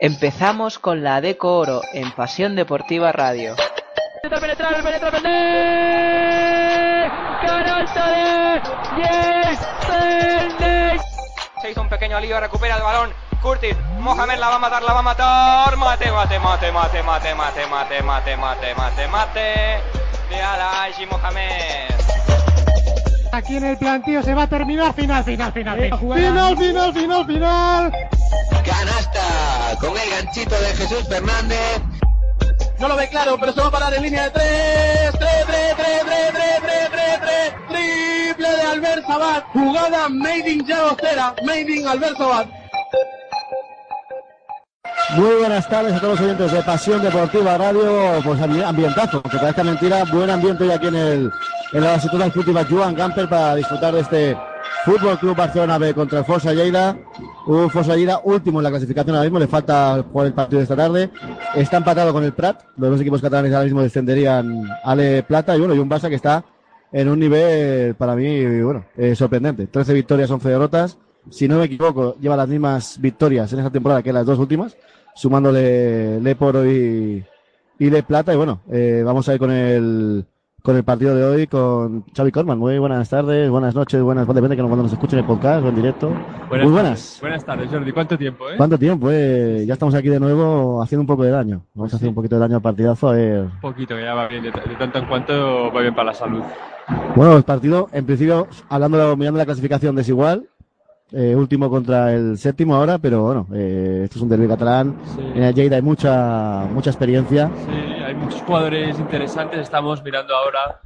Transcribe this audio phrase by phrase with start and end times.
[0.00, 3.56] Empezamos con la Deco Oro en Pasión Deportiva Radio.
[11.60, 13.12] Se hizo un pequeño lío, recupera el balón.
[13.42, 15.76] Curtis, Mohamed la va a matar, la va a matar.
[15.76, 19.82] Mate, mate, mate, mate, mate, mate, mate, mate, mate, mate, mate.
[20.30, 21.88] De Alaji Mohamed.
[23.32, 25.76] Aquí en el plantío se va a terminar final, final, final.
[25.76, 27.92] Final, final, final, final, final.
[29.80, 31.80] Con el ganchito de Jesús Fernández.
[32.78, 35.10] No lo ve claro, pero se va a parar en línea de tres.
[35.18, 37.54] Tres, tres, tres, tres, tres, tres, tres, tres.
[37.68, 39.44] Triple de Albert Sabat.
[39.52, 41.34] Jugada made in Llagostera.
[41.44, 42.48] Made in Albert Sabat.
[45.16, 49.64] Muy buenas tardes a todos los oyentes de Pasión Deportiva Radio, pues ambientazo, que parezca
[49.64, 51.32] mentira, buen ambiente hoy aquí en el
[51.72, 54.36] en la base Cultiva Joan Gamper para disfrutar de este
[54.84, 56.96] Fútbol Club Barcelona B contra el Fosa Lleida.
[57.46, 60.62] Un Fosa Lleida último en la clasificación ahora mismo, le falta jugar el partido de
[60.62, 61.10] esta tarde.
[61.54, 65.60] Está empatado con el Prat, los dos equipos catalanes ahora mismo descenderían Ale Plata y
[65.60, 66.44] bueno, y un Barça que está
[66.92, 69.66] en un nivel para mí, bueno, eh, sorprendente.
[69.66, 70.98] 13 victorias, 11 derrotas.
[71.30, 74.76] Si no me equivoco, lleva las mismas victorias en esta temporada que las dos últimas
[75.18, 77.24] sumándole Leporo y,
[77.78, 78.32] y Le Plata.
[78.32, 80.24] Y bueno, eh, vamos a ir con el,
[80.62, 82.58] con el partido de hoy con Xavi Corman.
[82.58, 85.74] Muy buenas tardes, buenas noches, buenas, depende que cuando nos escuchen el podcast o en
[85.74, 86.10] directo.
[86.50, 87.18] Muy buenas.
[87.20, 87.92] Buenas tardes, Jordi.
[87.92, 88.54] ¿Cuánto tiempo, eh?
[88.56, 89.64] ¿Cuánto tiempo, eh?
[89.66, 91.62] Ya estamos aquí de nuevo haciendo un poco de daño.
[91.74, 93.40] Vamos a hacer un poquito de daño al partidazo, a ver.
[93.42, 94.42] Un poquito, ya va bien.
[94.42, 96.42] De, tanto en cuanto va bien para la salud.
[97.14, 100.48] Bueno, el partido, en principio, hablando, mirando la clasificación desigual,
[101.12, 104.96] eh, último contra el séptimo ahora, pero bueno, eh, esto es un derby catalán.
[105.34, 107.50] En el Lleida hay mucha, mucha experiencia.
[107.66, 109.60] Sí, hay muchos jugadores interesantes.
[109.60, 110.80] Estamos mirando ahora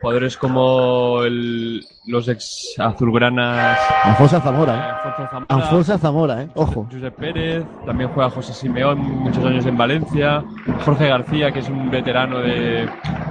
[0.00, 3.78] jugadores como el, los ex azulgranas.
[4.04, 5.42] Alfonso Zamora, ¿eh?
[5.48, 6.48] Alfonso Zamora, ¿eh?
[6.54, 6.86] Ojo.
[6.90, 10.44] José Pérez, también juega José Simeón, muchos años en Valencia.
[10.84, 12.88] Jorge García, que es un veterano de,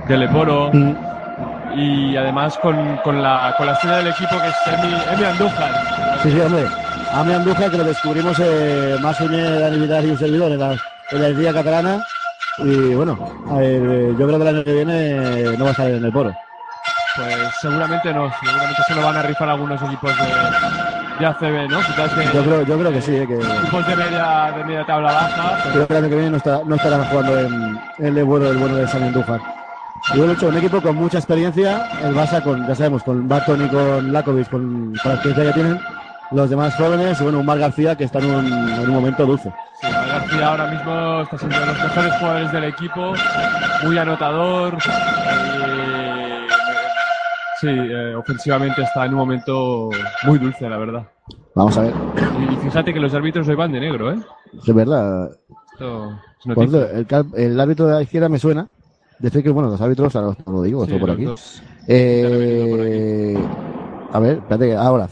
[0.08, 0.72] de Leporo.
[0.74, 1.18] Mm
[1.76, 4.56] y además con, con, la, con la estrella del equipo que es
[5.14, 5.72] Emi, Andújar.
[6.24, 6.66] Sí, sí, hombre.
[7.22, 10.76] Emi Andújar que lo descubrimos eh, más Dani Vidal y un servidor en la,
[11.12, 12.04] en la catalana
[12.60, 13.18] y bueno,
[13.60, 16.34] eh, yo creo que el año que viene no va a salir en el poro.
[17.16, 20.26] Pues seguramente no, seguramente se lo van a rifar algunos equipos de,
[21.20, 21.80] de ACB, ¿no?
[22.34, 23.36] yo, creo, yo creo que sí, eh, que...
[23.36, 25.72] Equipos de media, de media tabla baja.
[25.72, 28.58] Creo que el año que viene no, está, no estarán jugando en, el bueno, el
[28.58, 29.40] bueno de San Andújar.
[30.14, 33.66] Y bueno, hecho un equipo con mucha experiencia, el Barça con, ya sabemos, con Barton
[33.66, 35.80] y con Lakovic, con, la experiencia que tienen,
[36.32, 39.26] los demás jóvenes, y bueno, un Mar García que está en un, en un momento
[39.26, 39.52] dulce.
[39.82, 43.14] Sí, Mar García ahora mismo está siendo uno de los mejores jugadores del equipo,
[43.84, 46.48] muy anotador, eh,
[47.60, 49.90] sí, eh, ofensivamente está en un momento
[50.24, 51.04] muy dulce, la verdad.
[51.54, 51.94] Vamos a ver.
[52.50, 54.20] Y fíjate que los árbitros hoy van de negro, ¿eh?
[54.66, 55.32] Es verdad.
[56.46, 58.70] el, el árbitro de la izquierda me suena,
[59.20, 61.26] Decir que, bueno, los árbitros, ahora lo digo, esto por aquí.
[61.88, 63.38] Eh,
[64.12, 65.08] a ver, espérate, ahora,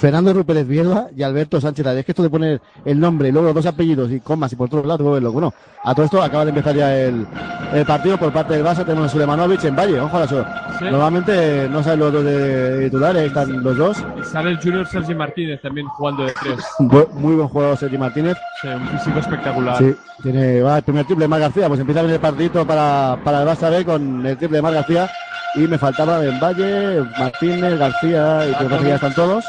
[0.00, 3.48] Fernando Rupérez Viedma y Alberto Sánchez Es que esto de poner el nombre y luego
[3.48, 5.30] los dos apellidos y comas y por todos lados, verlo.
[5.30, 5.52] Bueno,
[5.84, 7.26] a todo esto acaba de empezar ya el,
[7.74, 8.86] el partido por parte del Barça.
[8.86, 13.24] Tenemos a Sulemanovic en Valle, ojo a la Normalmente no salen los dos de titulares,
[13.24, 14.02] están los dos.
[14.18, 16.64] Y sale el Junior Sergi Martínez también jugando de tres.
[17.12, 18.38] Muy buen jugador Sergi Martínez.
[18.62, 19.76] Sí, un físico espectacular.
[19.76, 21.68] Sí, tiene, va el primer triple de Mar García.
[21.68, 24.62] Pues empieza a venir el partido para, para el Barça B con el triple de
[24.62, 25.10] Mar García.
[25.56, 29.44] Y me faltaba en Valle, Martínez, García y creo que ya están todos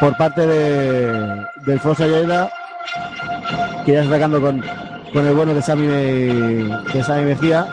[0.00, 2.50] por parte de, del Fosa Lleida,
[3.84, 4.64] que ya está sacando con,
[5.12, 7.66] con el bueno de Sami, de Sami Mejía.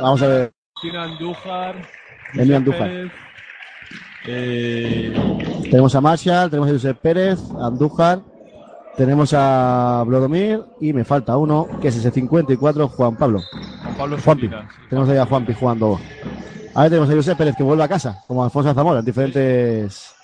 [0.00, 0.52] Vamos a ver.
[0.80, 1.76] Tiene Andújar.
[2.36, 2.90] Andújar.
[4.26, 5.14] Eh...
[5.70, 8.20] Tenemos a Marshall, tenemos a Josep Pérez, Andújar,
[8.96, 13.40] tenemos a Blodomir y me falta uno, que es ese 54, Juan Pablo.
[13.82, 14.50] Juan Pablo Juanpi.
[14.90, 15.98] Tenemos ahí a Juanpi jugando.
[16.74, 20.14] A ver, tenemos a Josep Pérez que vuelve a casa, como Alfonso Zamora, en diferentes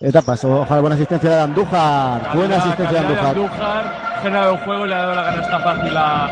[0.00, 0.44] etapas.
[0.44, 2.34] Ojalá buena asistencia de Andújar.
[2.34, 3.26] Buena asistencia de Andújar.
[3.26, 6.24] Andújar generado un juego y le ha dado la canasta fácil a,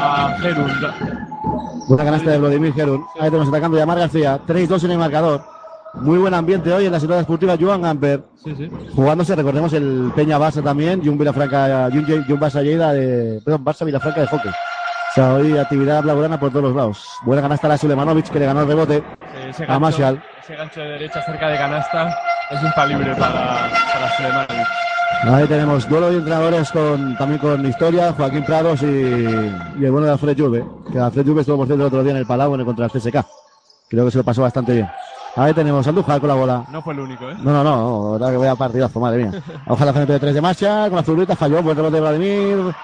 [0.00, 0.72] a Gerun.
[1.88, 3.04] Buena canasta de Vladimir Gerun.
[3.18, 4.40] Ahí tenemos atacando ya Mar García.
[4.46, 5.42] 3-2 en el marcador.
[5.94, 8.22] Muy buen ambiente hoy en la ciudad deportiva Joan Gamper.
[8.44, 8.70] Sí, sí.
[8.94, 13.64] Jugándose, recordemos, el Peña Barça también y un Vilafranca, y un, Barça Lleida de, perdón,
[13.64, 14.50] Barça Vilafranca de hockey.
[14.50, 17.04] O sea, hoy actividad blaugrana por todos los lados.
[17.24, 19.02] Buena canasta la Sulemanovic que le ganó el rebote
[19.66, 20.22] a Marshall.
[20.44, 22.16] Ese gancho de derecha cerca de canasta
[22.50, 24.66] es infalible para, para Sulemanovic.
[25.22, 30.06] Ahí tenemos duelo de entrenadores con, también con historia, Joaquín Prados y, y el bueno
[30.06, 32.54] de Alfred Juve, que Alfred Juve estuvo por cierto el otro día en el Palau
[32.54, 33.24] en el contra el CSK.
[33.88, 34.88] Creo que se lo pasó bastante bien.
[35.36, 36.64] Ahí tenemos a Andújar con la bola.
[36.70, 37.34] No fue el único, ¿eh?
[37.38, 39.42] No, no, no, verdad que voy a partidazo, madre mía.
[39.66, 42.74] Ojalá frente de tres de marcha, con la zurrita falló, buen rebote de Vladimir.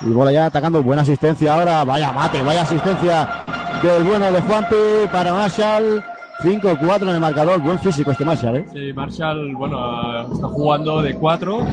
[0.00, 0.82] Y bola ya atacando.
[0.82, 1.84] Buena asistencia ahora.
[1.84, 3.44] Vaya mate, vaya asistencia
[3.82, 4.76] del bueno de Juanpi
[5.12, 6.04] para Marshall.
[6.40, 7.60] 5-4 en el marcador.
[7.60, 8.66] Buen físico este Marshall, ¿eh?
[8.72, 11.66] Sí, Marshall, bueno, está jugando de 4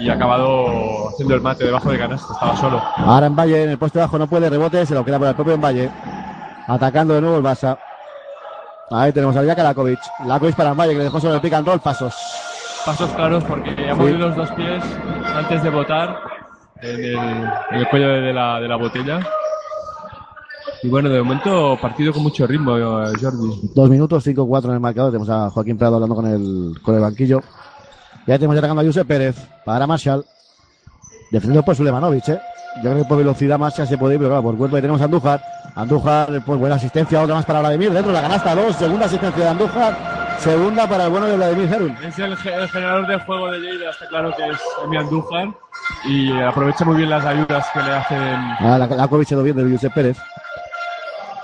[0.00, 2.32] y ha acabado haciendo el mate debajo de canasta.
[2.32, 2.82] Estaba solo.
[2.96, 5.34] Ahora en Valle, en el poste bajo no puede, rebote, se lo queda por el
[5.34, 5.90] propio en Valle.
[6.66, 7.78] Atacando de nuevo el Barça.
[8.90, 10.00] Ahí tenemos a Jaka Lakovic.
[10.24, 11.80] Lakovic para Valle, que le dejó sobre el pick and roll.
[11.80, 12.14] Pasos.
[12.84, 14.82] Pasos claros porque ha movido los dos pies
[15.34, 16.16] antes de botar
[16.80, 17.14] en el,
[17.70, 19.20] en el cuello de la, de la botella.
[20.82, 23.70] Y bueno, de momento partido con mucho ritmo, eh, Jordi.
[23.74, 25.10] Dos minutos, 5-4 en el marcador.
[25.10, 27.40] Tenemos a Joaquín Prado hablando con el, con el banquillo.
[28.26, 30.24] Ya tenemos ya atacando a Josep Pérez para Marshall.
[31.30, 32.40] Defendido por Sulemanovic, ¿eh?
[32.76, 35.00] Yo creo que por velocidad Marshall se puede ir, pero claro, por cuerpo ahí tenemos
[35.00, 35.42] a Andújar.
[35.74, 37.90] Andújar, pues buena asistencia, otra más para Vladimir.
[37.92, 38.76] Dentro de la canasta, dos.
[38.76, 40.18] Segunda asistencia de Andújar.
[40.38, 41.96] Segunda para el bueno de Vladimir Herun.
[42.04, 45.48] Es el, ge- el generador de juego de Lleida, está claro que es Emi Andújar
[46.06, 48.18] y aprovecha muy bien las ayudas que le hacen.
[48.60, 50.16] Ah, la, Lakovic se lo bien de Josep Pérez.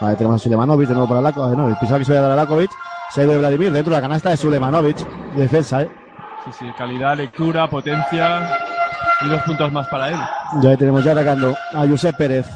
[0.00, 1.56] Ahí tenemos a Sulemanovic de nuevo para Lakovic.
[1.56, 2.70] No, pensaba que se iba a dar a Lakovic.
[3.10, 4.98] Se ha ido de Vladimir dentro de la canasta de Sulemanovic.
[5.34, 5.90] Defensa, ¿eh?
[6.44, 8.50] Sí, sí, calidad, lectura, potencia
[9.22, 10.16] y dos puntos más para él.
[10.60, 12.46] Ya ahí tenemos ya atacando a Josep Pérez.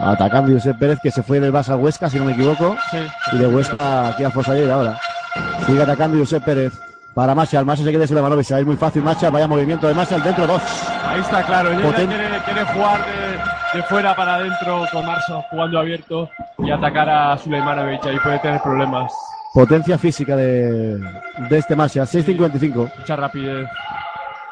[0.00, 2.76] Atacando a Josep Pérez que se fue del Barça Huesca, si no me equivoco.
[2.90, 2.98] Sí.
[3.32, 5.00] Y de Huesca aquí a Fosallera ahora.
[5.66, 6.72] Sigue atacando Josep Pérez.
[7.14, 7.64] Para Marshall.
[7.66, 8.46] Marshall se queda Sulemanovic.
[8.46, 9.32] Se va a ir muy fácil Marshall.
[9.32, 10.46] Vaya movimiento de Marshall dentro.
[10.46, 10.62] Dos.
[11.04, 13.38] Ahí está claro, Poten- quiere, quiere jugar de,
[13.74, 18.60] de fuera para adentro con Marshall jugando abierto y atacar a Suleimanovic, ahí puede tener
[18.62, 19.12] problemas.
[19.52, 22.06] Potencia física de, de este Marshall.
[22.06, 22.92] 6.55.
[22.98, 23.68] Mucha rapidez.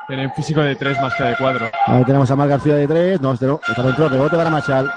[0.09, 1.71] Tiene un físico de 3 más que de 4.
[1.87, 3.21] Ahí tenemos a Mar García de tres.
[3.21, 3.61] No, este no.
[3.69, 4.09] Está dentro.
[4.09, 4.91] Rebote para Marshall.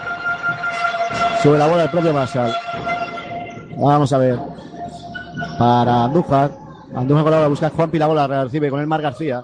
[1.42, 2.54] Sube la bola el propio Marshall.
[3.76, 4.38] Vamos a ver.
[5.58, 6.52] Para Andújar.
[6.96, 7.98] Andújar con la bola busca a Juanpi.
[7.98, 9.44] La bola la recibe con el Mar García.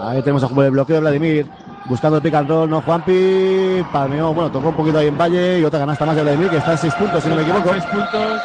[0.00, 1.46] Ahí tenemos a el bloqueo de Vladimir.
[1.88, 2.68] Buscando el pick and roll.
[2.68, 3.84] No, Juanpi.
[3.92, 4.34] Palmeó.
[4.34, 5.60] Bueno, tocó un poquito ahí en Valle.
[5.60, 7.70] Y otra canasta más de Vladimir que está en seis puntos, si no me equivoco.
[7.70, 8.42] 6 puntos,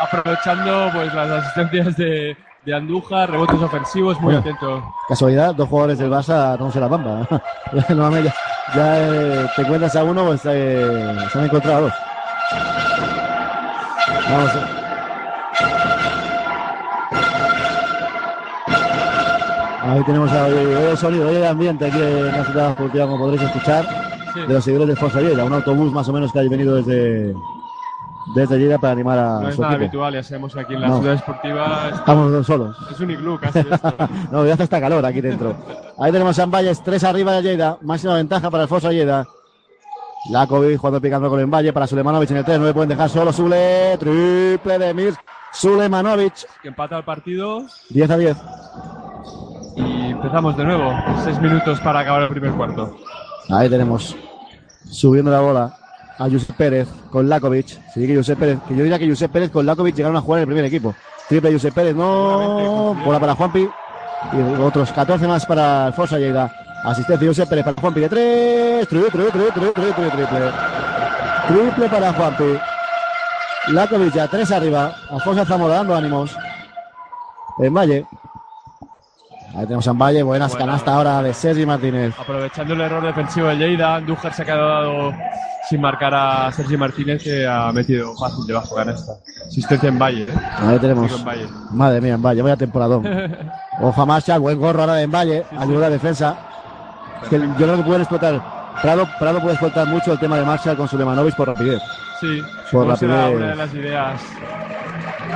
[0.00, 4.40] aprovechando pues las asistencias de, de Andújar, rebotes ofensivos, muy Bueno.
[4.40, 4.94] atento.
[5.08, 7.26] Casualidad, dos jugadores del Barça no se la bamba.
[7.72, 8.32] ya, normalmente
[8.74, 11.92] ya, eh, te encuentras a uno, pues eh, se han encontrado a dos.
[14.30, 14.75] Vamos.
[19.86, 23.86] Ahí tenemos el sonido, el ambiente aquí en la ciudad deportiva, como podréis escuchar,
[24.34, 24.40] Sí.
[24.40, 27.34] de los seguidores de Fosa Lleida, un autobús más o menos que ha venido desde,
[28.34, 29.84] desde Lleida para animar a No es su nada equipo.
[29.86, 30.98] habitual, ya sabemos aquí en la No.
[30.98, 32.76] ciudad esportiva es, Estamos solos.
[32.90, 33.94] es un iglú casi esto.
[34.32, 35.54] No, ya hace hasta calor aquí dentro.
[35.98, 37.78] Ahí tenemos a Valles, tres arriba de Lleida.
[37.82, 39.24] Máxima ventaja para el Fosa Lleida.
[40.30, 42.58] Lakovic jugando picando con el Valle para Sulemanovic en el 3.
[42.58, 43.32] No le pueden dejar solo.
[43.32, 45.14] Sule, triple de Mir.
[45.52, 46.34] Sulemanovic.
[46.60, 48.36] que empata el partido 10 a 10.
[49.76, 50.92] Y empezamos de nuevo.
[51.24, 52.96] 6 minutos para acabar el primer cuarto.
[53.50, 54.16] Ahí tenemos.
[54.88, 55.76] Subiendo la bola
[56.18, 57.66] a Josep Pérez con Lakovic.
[57.92, 58.58] Sigue Josep Pérez.
[58.66, 60.94] Que yo diría que Josep Pérez con Lakovic llegaron a jugar en el primer equipo.
[61.28, 61.94] Triple Josep Pérez.
[61.94, 62.94] No.
[63.04, 63.68] Bola para Juanpi.
[64.32, 66.52] Y otros 14 más para el Fosa Lleida.
[66.84, 68.88] Asistencia Josep Pérez para Juanpi de 3.
[68.88, 70.52] Triple, triple, triple, triple, triple, triple.
[71.48, 72.58] Triple para Juanpi.
[73.68, 74.94] Lakovic ya 3 arriba.
[75.10, 76.36] Alfonso Zamora dando ánimos.
[77.58, 78.06] En Valle.
[79.56, 80.22] Ahí tenemos a Valle.
[80.22, 80.66] Buenas Buena.
[80.66, 82.14] canasta ahora de Sergi Martínez.
[82.18, 85.12] Aprovechando el error defensivo de Lleida, Andújar se ha quedado
[85.68, 89.12] sin marcar a Sergi Martínez que ha metido fácil debajo de canasta.
[89.46, 90.22] Asistencia en Valle.
[90.24, 90.28] ¿eh?
[90.58, 91.10] Ahí tenemos.
[91.18, 91.46] En Valle.
[91.70, 93.04] Madre mía, en Valle, vaya temporadón.
[93.80, 96.36] Ojo a Marshall, buen gorro ahora de en Valle, ayuda a defensa.
[97.22, 98.40] Es que yo creo que pueden explotar.
[98.82, 101.80] Prado, Prado puede explotar mucho el tema de Marshall con Sulemanovic por rapidez.
[102.20, 103.34] Sí, Por rapidez.
[103.34, 104.20] una de las ideas.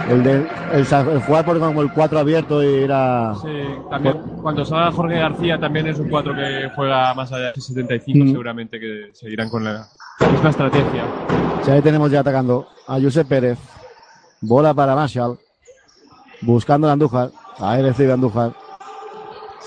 [0.08, 0.34] El, de,
[0.72, 3.34] el, el jugar por como el 4 abierto y ir a.
[3.40, 3.48] Sí,
[3.90, 8.24] también cuando salga Jorge García también es un 4 que juega más allá de 75,
[8.24, 8.30] Mm.
[8.30, 9.86] seguramente que seguirán con la
[10.32, 11.04] misma estrategia.
[11.62, 13.58] Sí, ahí tenemos ya atacando a Josep Pérez.
[14.40, 15.38] Bola para Marshall.
[16.40, 17.30] Buscando a Andújar.
[17.58, 18.52] Ahí recibe Andújar.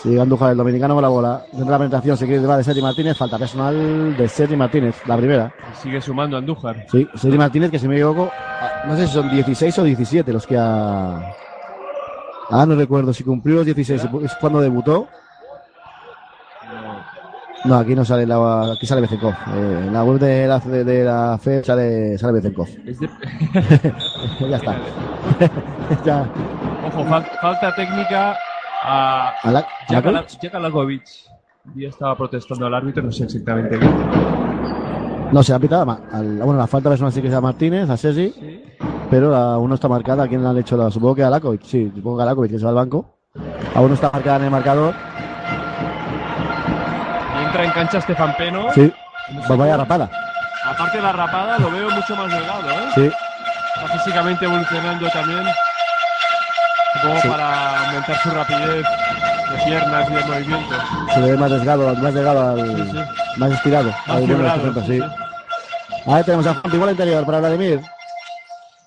[0.04, 1.42] Sigue Andújar, el dominicano con la bola.
[1.50, 3.18] Dentro de la penetración se quiere va de Sergi Martínez.
[3.18, 5.54] Falta personal de Sergi Martínez, la primera.
[5.82, 6.86] Sigue sumando Andújar.
[6.92, 10.34] Sí, Sergi Martínez, que si me equivoco, ah, no sé si son 16 o 17
[10.34, 11.22] los que ha.
[12.50, 15.08] Ah, no recuerdo si cumplió los 16, es cuando debutó.
[17.64, 19.32] No, aquí no sale la, aquí sale Bezenkov.
[19.32, 22.68] Eh, en la web de la, de, de la FE sale, sale Bezenkov.
[22.84, 23.94] De-
[24.50, 24.76] ya está.
[26.06, 26.30] ya.
[26.88, 28.36] Ojo, fal- falta técnica
[28.84, 31.04] a A la- Jakala- Jakalakovic.
[31.76, 33.90] Ya estaba protestando al árbitro, no sé exactamente qué.
[35.32, 37.96] No, se ha pitado al- bueno, la falta personal sí que es a Martínez, a
[37.98, 38.34] Sergi,
[39.10, 40.24] pero la uno está marcada.
[40.24, 40.92] ¿A quién le han hecho la?
[40.92, 41.64] Supongo que a Lakovic.
[41.64, 43.18] Sí, supongo que a Lakovic, que se va al banco.
[43.76, 44.94] Aún no está marcada en el marcador.
[47.46, 48.66] Entra en cancha Estefan Peno.
[48.74, 48.92] Sí,
[49.48, 50.10] pues vaya rapada.
[50.66, 52.90] Aparte de la rapada, lo veo mucho más delgado, ¿eh?
[52.96, 53.12] Sí,
[53.76, 55.44] Está físicamente evolucionando también.
[56.94, 57.28] Supongo Sí.
[57.28, 60.76] para aumentar su rapidez de piernas y de movimiento.
[61.14, 63.00] se le ve más desgado, más delgado, al- Sí, sí.
[63.38, 63.90] más estirado.
[63.90, 65.00] Más al fibrado, 60, sí, sí.
[65.02, 66.12] sí.
[66.12, 67.82] Ahí tenemos a Juan igual interior para Vladimir.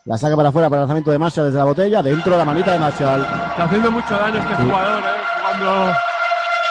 [0.04, 2.02] La saca para afuera para el lanzamiento de Marshall desde la botella.
[2.02, 3.22] Dentro de la manita de Marshall.
[3.50, 5.58] Está haciendo mucho daño este jugador, ¿eh?
[5.58, 5.92] Jugando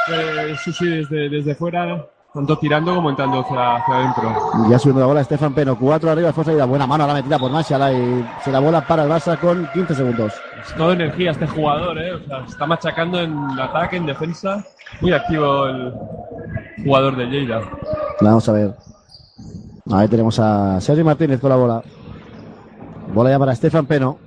[0.07, 1.97] eh, sí, sí, desde, desde fuera,
[2.35, 4.69] tanto tirando como entrando hacia, hacia adentro.
[4.69, 5.79] Ya subiendo la bola Estefan Peno.
[5.79, 7.81] Cuatro arriba, esfuerzo y la buena mano a la metida por Marshall.
[7.81, 10.33] Ahí se la bola para el Barça con 15 segundos.
[10.61, 12.13] Es toda energía este jugador, ¿eh?
[12.13, 14.65] O sea, está machacando en ataque, en defensa.
[14.99, 15.93] Muy activo el
[16.83, 17.61] jugador de Lleida.
[18.19, 18.75] Vamos a ver.
[19.93, 21.83] Ahí tenemos a Sergio Martínez con la bola.
[23.13, 24.24] Bola ya para Estefan Peno.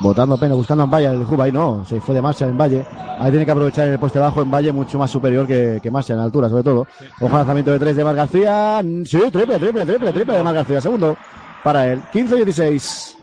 [0.00, 1.06] Botando Peno, buscando en Valle.
[1.08, 2.84] El Juba ahí no, se fue de marcha en Valle.
[3.18, 6.14] Ahí tiene que aprovechar el poste bajo en Valle, mucho más superior que, que Marcha
[6.14, 6.86] en altura, sobre todo.
[7.20, 8.80] Ojo lanzamiento de tres de Mar García.
[9.04, 10.80] Sí, triple, triple, triple, triple de Mar García.
[10.80, 11.16] Segundo
[11.64, 12.00] para él.
[12.12, 13.14] 15-16.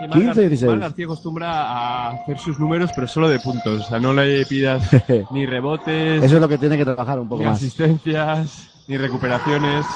[0.00, 0.70] Y Mar 15, Gar- 16.
[0.72, 3.82] Mar García acostumbra a hacer sus números, pero solo de puntos.
[3.86, 4.82] O sea, no le pidas
[5.30, 7.58] ni rebotes, Eso es lo que tiene que trabajar un poco ni más.
[7.58, 9.86] asistencias, ni recuperaciones.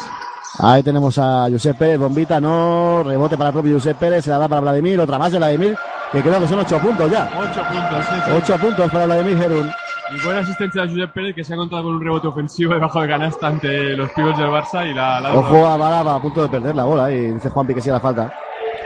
[0.58, 4.38] Ahí tenemos a Josep Pérez, bombita, no, rebote para el propio Josep Pérez, se la
[4.38, 5.76] da para Vladimir, otra más de Vladimir,
[6.12, 7.30] que creo que son ocho puntos ya.
[7.38, 8.30] Ocho puntos, sí, sí.
[8.36, 9.70] Ocho puntos para Vladimir Gerun.
[10.12, 13.00] Y buena asistencia de Josep Pérez, que se ha encontrado con un rebote ofensivo debajo
[13.00, 16.42] de canasta ante los pibos del Barça y la, la Ojo a Balaba a punto
[16.42, 18.34] de perder la bola y dice Juanpi que sí la falta.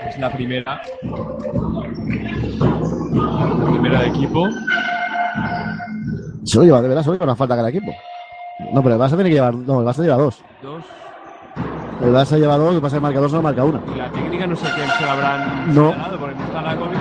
[0.06, 0.82] Es la primera.
[3.12, 4.48] La primera de equipo.
[6.44, 7.90] Se lo lleva, de verdad, se lo lleva una falta cada equipo.
[8.72, 10.42] No, pero el Barça tiene que llevar, no, el Barça lleva dos.
[10.62, 10.84] Dos.
[12.02, 13.80] El Barça lleva dos, lo que pasa es que marca dos, no marca una.
[13.94, 15.94] Y la técnica no sé quién se la habrán No.
[16.18, 16.98] porque no está Lakovic.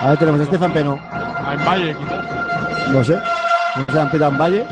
[0.00, 2.90] Ahí tenemos a Estefan Peno, Ah, en Valle, quizás.
[2.90, 3.18] no sé,
[3.76, 4.66] no se han pitado en Valle.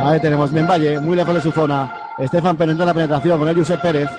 [0.00, 1.92] Ahí tenemos en Valle, muy lejos de su zona.
[2.18, 4.10] Estefan Peno entra en la penetración con el Josep Pérez.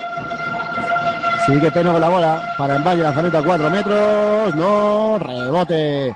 [1.45, 4.55] Sigue Peno con la bola para en Valle, lanzamiento a cuatro metros.
[4.55, 6.15] No, rebote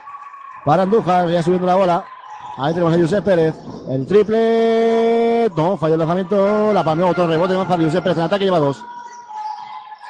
[0.65, 2.03] para Andújar, ya subiendo la bola.
[2.57, 3.53] Ahí tenemos a Josep Pérez.
[3.89, 5.32] El triple.
[5.55, 6.71] No, falló el lanzamiento.
[6.73, 8.17] La palmeó otro rebote más para Josep Pérez.
[8.17, 8.83] En ataque lleva dos.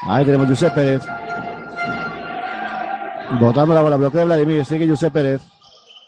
[0.08, 1.02] Ahí tenemos Josep Pérez.
[3.40, 4.66] Botando la bola, bloquea Vladimir.
[4.66, 5.42] Sigue Josep Pérez.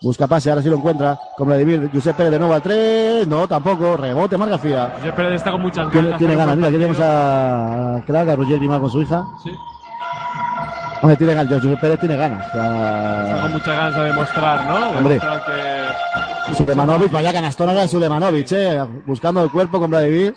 [0.02, 1.18] Busca pase, ahora sí lo encuentra.
[1.38, 1.90] Con Vladimir.
[1.94, 3.28] Josep Pérez de nuevo al tres.
[3.28, 3.98] No, tampoco.
[3.98, 4.94] Rebote, Mar García.
[4.98, 6.18] Josep Pérez está con muchas ganas.
[6.18, 6.56] tiene pero ganas.
[6.58, 9.24] Mira, aquí tenemos a Crack, a Roger Guimar con su hija.
[9.44, 9.52] Sí,
[11.02, 11.54] Hombre, tiene ganas.
[11.62, 12.44] Josep Pérez tiene ganas.
[12.44, 14.80] O está sea, con muchas ganas de demostrar, ¿no?
[14.92, 15.14] De Hombre.
[15.20, 16.35] demostrar que.
[16.54, 18.84] Sulemanovic, vaya canastona de Sulemanovic, eh.
[19.06, 20.36] Buscando el cuerpo con Vladimir.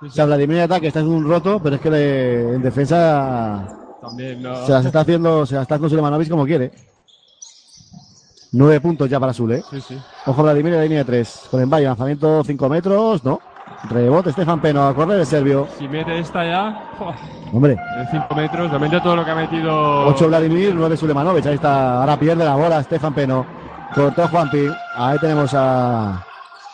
[0.00, 3.66] O sea, Vladimir ataque está haciendo un roto, pero es que le- en defensa
[4.00, 4.64] También, ¿no?
[4.64, 6.70] se las está haciendo, se las está haciendo Sulemanovic como quiere.
[8.52, 9.62] Nueve puntos ya para Sule.
[9.70, 9.98] Sí, sí.
[10.26, 11.42] Ojo Vladimir en la línea de tres.
[11.50, 13.40] Con Embaye, lanzamiento cinco metros, no.
[13.90, 15.68] Rebote Estefan Peno a correr el serbio.
[15.78, 17.14] Si mete esta ya, ¡fua!
[17.52, 20.06] Hombre, en 5 metros, realmente todo lo que ha metido.
[20.06, 21.46] ocho Vladimir, nueve Sulemanovic.
[21.46, 23.46] Ahí está, ahora pierde la bola Estefan Peno.
[23.94, 24.68] Cortó Juanpi.
[24.96, 26.24] Ahí tenemos a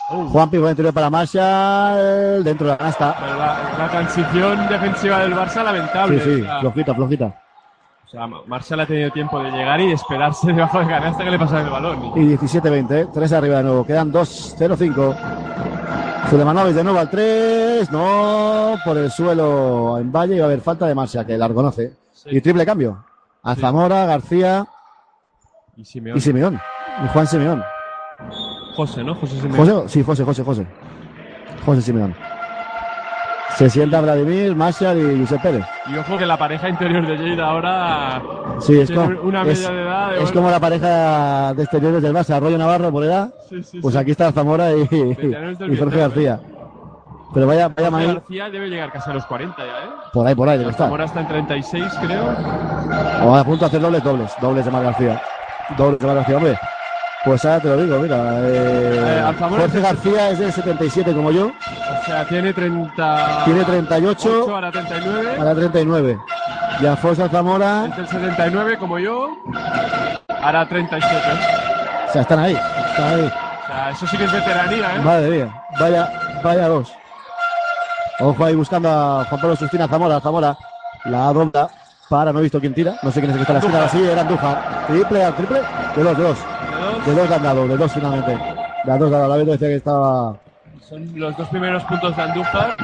[0.09, 2.43] Juanpi, buen interior para Marshall.
[2.43, 3.15] Dentro de la canasta.
[3.37, 6.19] La, la transición defensiva del Barça lamentable.
[6.19, 7.25] Sí, sí, O sea, flojita, flojita.
[8.05, 11.31] o sea, Marshall ha tenido tiempo de llegar y de esperarse debajo de canasta que
[11.31, 12.03] le pasa el balón.
[12.15, 13.07] Y 17-20, ¿eh?
[13.13, 13.85] 3 arriba de nuevo.
[13.85, 15.15] Quedan 2-0-5.
[16.29, 17.91] Sulemanovic de nuevo al 3.
[17.91, 20.35] No, por el suelo en Valle.
[20.35, 21.93] Y va a haber falta de Marcia, que la reconoce.
[22.13, 22.29] Sí.
[22.31, 23.03] Y triple cambio.
[23.43, 23.61] A Sí.
[23.61, 24.65] Zamora, García
[25.77, 26.17] Y Simeón.
[26.17, 26.59] y Simeón.
[27.03, 27.63] Y Juan Simeón.
[28.75, 29.15] José, ¿no?
[29.15, 29.57] José Simeón.
[29.57, 30.67] José, sí, José, José, José.
[31.65, 32.15] José Simeón.
[33.55, 35.65] Se sienta Vladimir, Marshall y Josep Pérez.
[35.87, 38.21] Y ojo que la pareja interior de Lleida ahora
[38.59, 40.11] Sí, es, tiene como, una es, media de edad.
[40.11, 43.33] de es como la pareja de exteriores del Barça, Arroyo Navarro por edad.
[43.49, 46.39] sí, sí, Pues aquí está Zamora y, y Jorge García.
[47.33, 49.89] Pero vaya, vaya Jorge García debe llegar casi a los 40 ya, ¿eh?
[50.11, 50.87] por ahí, por ahí debe estar.
[50.87, 52.25] Zamora está en 36, creo.
[53.25, 55.21] O a punto de hacer dobles, dobles, dobles de Mar García.
[55.77, 56.57] Dobles de Mar García, hombre.
[57.25, 58.15] Pues ahora te lo digo, mira.
[58.41, 63.41] eh, Eh, Jorge García es del 77 como yo, O sea, tiene 30.
[63.45, 65.35] tiene 38, ahora 39.
[65.39, 66.19] ahora 39.
[66.81, 69.29] Y Alfonso Zamora, Es del 79 como yo.
[70.43, 71.15] Ahora 37.
[72.09, 73.31] o sea, están ahí, están ahí.
[73.63, 74.99] O sea, eso sí que es veteranía, ¿eh?
[74.99, 76.09] Madre mía, vaya,
[76.43, 76.93] vaya dos.
[78.19, 80.55] Ojo ahí buscando a Juan Pablo Sustina Zamora, Zamora,
[81.05, 81.69] la ronda
[82.07, 83.59] para, no he visto quién tira, no sé quién es el que está en la
[83.59, 84.85] esquina, ahora sí, era Andújar.
[84.87, 85.61] Triple, al triple,
[85.95, 86.37] de dos, de dos,
[87.05, 87.29] De dos.
[87.29, 88.37] le han dado, de dos finalmente.
[88.83, 90.37] De dos, la verdad decía que estaba
[90.81, 92.75] Son los dos primeros puntos de Andújar.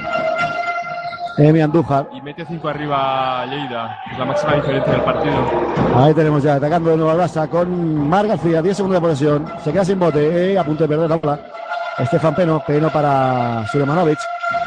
[1.38, 2.08] Emi Andújar.
[2.14, 3.98] Y mete 5 arriba Lleida.
[4.12, 5.36] Es la máxima diferencia del partido.
[5.96, 9.46] Ahí tenemos ya atacando de nuevo al Barça con Mar García, 10 segundos de posesión.
[9.64, 11.40] Se queda sin bote, eh, a punto de perder la bola.
[11.98, 14.20] Estefan Peno, Peno para Sulemanovic.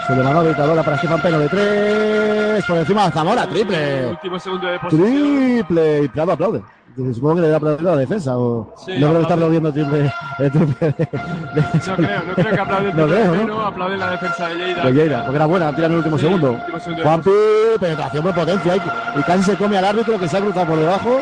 [0.06, 2.64] Sulemanovic, la bola para Estefan Peno de 3.
[2.66, 4.06] Por encima de Zamora, triple.
[4.08, 5.12] Último segundo de posesión.
[5.12, 6.02] Triple.
[6.04, 6.62] Y Prado aplaude.
[7.12, 8.38] Supongo que le da aplaudir a la defensa.
[8.38, 8.72] O...
[8.84, 10.12] Sí, no creo que está aplaudiendo el triple.
[10.38, 11.08] El triple de- de-
[11.88, 13.60] No creo, no creo que aplaude el No triple creo, ¿no?
[13.66, 14.84] Aplaude la defensa de Lleida.
[14.84, 16.52] de Lleida, porque era buena, tira en el último Sí, segundo.
[16.52, 17.30] último segundo Juanpi,
[17.80, 18.76] penetración por potencia.
[18.76, 21.20] Y, casi se come al árbitro que se ha cruzado por debajo.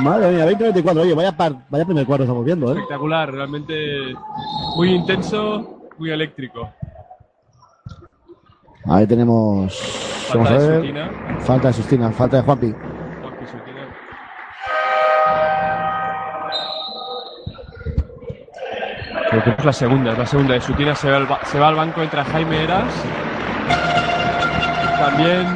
[0.00, 1.00] Madre mía, 20-24.
[1.00, 2.74] Oye, vaya, par, vaya primer cuarto estamos viendo, ¿eh?
[2.74, 4.14] Espectacular, realmente
[4.76, 6.70] muy intenso, muy eléctrico.
[8.88, 10.28] Ahí tenemos.
[10.32, 10.80] Vamos a Falta de ver.
[10.80, 11.10] Sutina.
[11.40, 12.72] Falta de Sustina, falta de Juanpi.
[12.72, 13.88] Juanpi Sutina.
[19.30, 20.94] Creo que es la segunda, es la segunda de Sutina.
[20.94, 22.92] Se va al, ba- se va al banco, entra Jaime Eras.
[24.98, 25.46] También.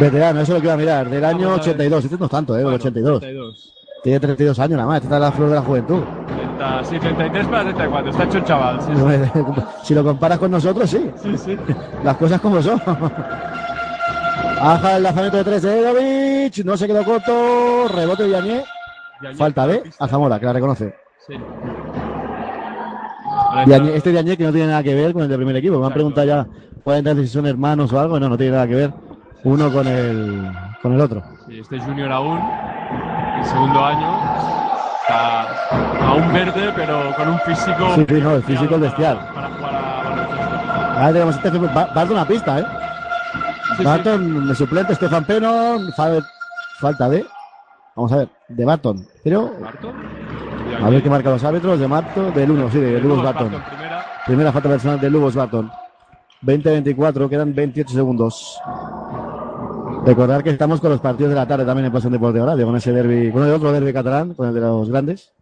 [0.00, 1.10] Veterano, eso es lo que iba a mirar.
[1.10, 1.74] Del año Vamos a ver.
[1.76, 2.04] 82.
[2.04, 2.58] Este no es tanto, ¿eh?
[2.58, 3.20] Del bueno, 82.
[3.20, 3.74] 32.
[4.02, 5.02] Tiene 32 años nada más.
[5.02, 6.02] Esta es la flor de la juventud.
[6.62, 8.10] 30, sí, 33 para 34.
[8.10, 8.80] Está hecho el chaval.
[8.82, 9.02] Sí, sí.
[9.84, 11.10] si lo comparas con nosotros, sí.
[11.22, 11.58] sí, sí.
[12.04, 12.80] Las cosas como son.
[14.60, 16.64] Aja el lanzamiento de 3 de Edovic.
[16.64, 17.88] No se quedó corto.
[17.92, 18.30] Rebote de.
[18.30, 18.64] Yañez
[19.36, 20.04] Falta de pista.
[20.04, 20.94] Alzamora, que la reconoce.
[21.26, 21.34] Sí.
[23.66, 25.78] Diagne- este Diagne que no tiene nada que ver con el del primer equipo.
[25.78, 26.46] Me han preguntado ya,
[26.84, 28.18] pueden entender si son hermanos o algo.
[28.18, 28.92] No, no tiene nada que ver
[29.44, 30.50] uno con el,
[30.80, 31.22] con el otro.
[31.48, 32.38] Sí, este es Junior aún,
[33.38, 34.61] el segundo año.
[35.12, 37.94] Está aún verde, pero con un físico.
[37.94, 39.18] Sí, sí, no, el físico es bestial.
[39.34, 40.92] Para, para jugar a.
[41.00, 42.64] Ahora tenemos este Ba- Barton a pista, ¿eh?
[43.76, 45.78] Sí, Barton de suplente, Stefan Peno.
[45.96, 46.10] fa-
[46.80, 47.24] falta de.
[47.96, 49.06] Vamos a ver, de Barton.
[49.24, 49.94] Pero, ¿Barton?
[50.84, 51.78] a ver qué marca los árbitros.
[51.78, 53.48] De Marto, del 1, sí, de Lubos Barton.
[53.48, 54.04] primera.
[54.26, 55.70] Primera falta personal de Lubos Barton.
[56.42, 58.60] 20-24, quedan 28 segundos.
[60.04, 62.74] Recordar que estamos con los partidos de la tarde también en Pasión Deportiva Radio, con
[62.76, 65.32] ese derby, con el otro derby catalán, con el de los grandes,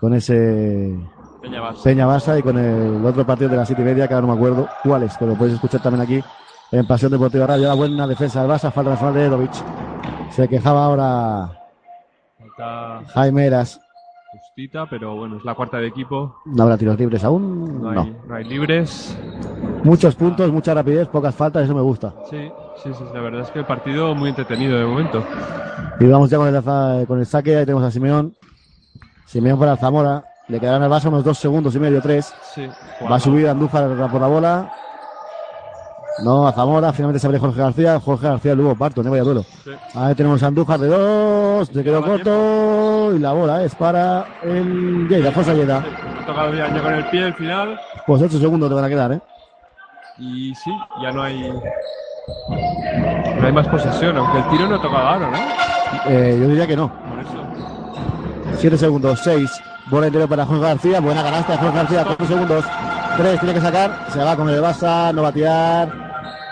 [0.00, 0.98] con ese
[1.42, 1.82] Peña Barça.
[1.82, 4.38] Peña Barça y con el otro partido de la City Media, que ahora no me
[4.38, 6.24] acuerdo cuál es, pero lo podéis escuchar también aquí
[6.72, 7.68] en Pasión Deportiva Radio.
[7.68, 9.52] La buena defensa del Barça, falta personal de Edovic.
[10.30, 11.50] Se quejaba ahora
[12.38, 13.78] Falta Jaime Eras.
[14.32, 16.36] justita, pero bueno, es la cuarta de equipo.
[16.46, 17.82] No habrá tiros libres aún.
[17.82, 18.08] No hay, No.
[18.26, 19.18] no hay libres.
[19.84, 22.14] Muchos puntos, mucha rapidez, pocas faltas, eso me gusta.
[22.30, 22.50] Sí,
[22.82, 25.24] sí, sí, la verdad es que el partido muy entretenido de momento.
[26.00, 27.56] Y vamos ya con el, con el saque.
[27.56, 28.34] Ahí tenemos a Simeón.
[29.26, 30.24] Simeón para Zamora.
[30.48, 32.32] Le quedarán al Barça unos dos segundos y medio, tres.
[32.54, 32.66] Sí,
[33.10, 34.72] Va a subir Andújar por la bola.
[36.24, 36.92] No, a Zamora.
[36.92, 38.00] Finalmente se abre Jorge García.
[38.00, 39.10] Jorge García, luego Barton, ¿eh?
[39.10, 39.42] vaya duelo.
[39.42, 39.70] Sí.
[39.94, 41.68] Ahí tenemos a Andújar de dos.
[41.68, 43.14] Se quedó corto.
[43.14, 45.84] Y la bola es para el Lleida, Fosa Lleida.
[46.22, 47.78] Ha tocado ya con el pie el final.
[48.06, 49.20] Pues ocho segundos te van a quedar, ¿eh?
[50.18, 50.70] Y sí,
[51.02, 51.52] ya no hay.
[53.40, 56.10] No hay más posesión, aunque el tiro no ha tocado ahora, ¿no?
[56.10, 56.88] Eh, yo diría que no.
[56.92, 58.58] Por eso.
[58.58, 59.62] 7 segundos, 6.
[59.90, 61.00] Bola interior para Jorge García.
[61.00, 62.04] Buena canasta de Jorge García.
[62.04, 62.64] 4 segundos.
[63.16, 64.06] 3 tiene que sacar.
[64.12, 65.14] Se va con el Barça.
[65.14, 66.08] No va a tirar.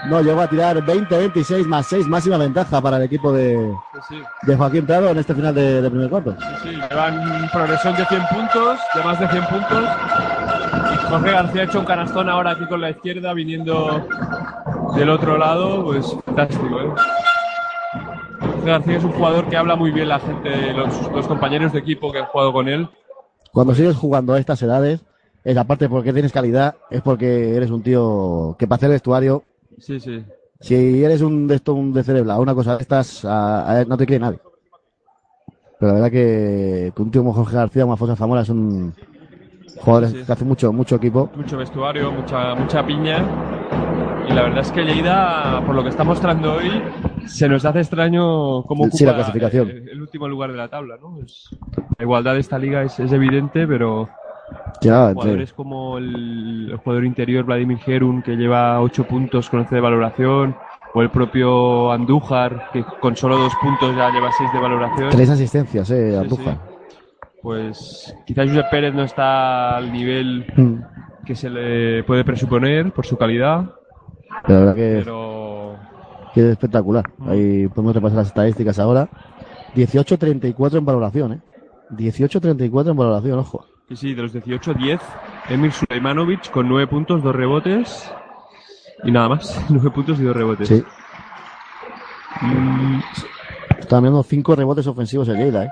[0.06, 2.06] No llegó a tirar 20-26 más 6.
[2.06, 3.74] Máxima ventaja para el equipo de,
[4.08, 6.36] Sí, de Joaquín Prado en este final de, de primer cuarto.
[6.62, 6.80] sí, sí.
[6.88, 9.84] Llevan progresión de 100 puntos, de más de 100 puntos.
[11.08, 14.06] Jorge García ha hecho un canastón ahora aquí con la izquierda, viniendo
[14.94, 15.84] del otro lado.
[15.84, 16.90] Pues fantástico, ¿eh?
[18.40, 21.78] Jorge García es un jugador que habla muy bien la gente, los, los compañeros de
[21.78, 22.88] equipo que han jugado con él.
[23.52, 25.00] Cuando sigues jugando a estas edades,
[25.44, 29.44] es aparte porque tienes calidad, es porque eres un tío que para hacer vestuario,
[29.78, 30.22] Sí, sí.
[30.60, 33.96] si eres un de esto, un de cerebla, una cosa de estas, a- a- no
[33.96, 34.38] te cree nadie.
[35.78, 38.94] Pero la verdad que, que un tío como Jorge García, como Afonso Zamora, son
[39.80, 40.24] jugadores Sí, sí.
[40.26, 41.30] que hacen mucho, mucho equipo.
[41.36, 43.24] mucho vestuario, mucha, mucha piña.
[44.28, 46.82] Y la verdad es que Lleida, por lo que está mostrando hoy,
[47.26, 49.68] se nos hace extraño cómo ocupa Sí, la clasificación.
[49.70, 50.96] El, el último lugar de la tabla.
[51.00, 51.18] ¿no?
[51.24, 51.48] Es-
[51.98, 54.08] la igualdad de esta liga es, es evidente, pero
[54.82, 59.74] entre- jugadores como el, el jugador interior Vladimir Gerun, que lleva 8 puntos con 11
[59.76, 60.56] de valoración,
[60.94, 65.08] o el propio Andújar, que con solo 2 puntos ya lleva 6 de valoración.
[65.10, 66.54] tres asistencias, eh, Sí, Andújar.
[66.54, 66.75] sí.
[67.46, 71.24] Pues quizás Josep Pérez no está al nivel Mm.
[71.24, 73.66] que se le puede presuponer por su calidad,
[74.44, 75.76] Pero la verdad que, pero
[76.34, 77.04] que es espectacular.
[77.24, 79.08] Ahí podemos repasar las estadísticas ahora.
[79.76, 81.40] 18-34 en valoración, eh.
[81.90, 83.64] 18-34 en valoración, ojo.
[83.90, 85.00] sí, sí, de los 18, 10,
[85.48, 88.12] Emir Sulejmanovic con 9 puntos, 2 rebotes
[89.04, 90.66] y nada más, 9 puntos y 2 rebotes.
[90.66, 90.84] Sí.
[92.40, 93.00] Mm,
[94.02, 95.68] viendo 5 rebotes ofensivos el Lleida, eh.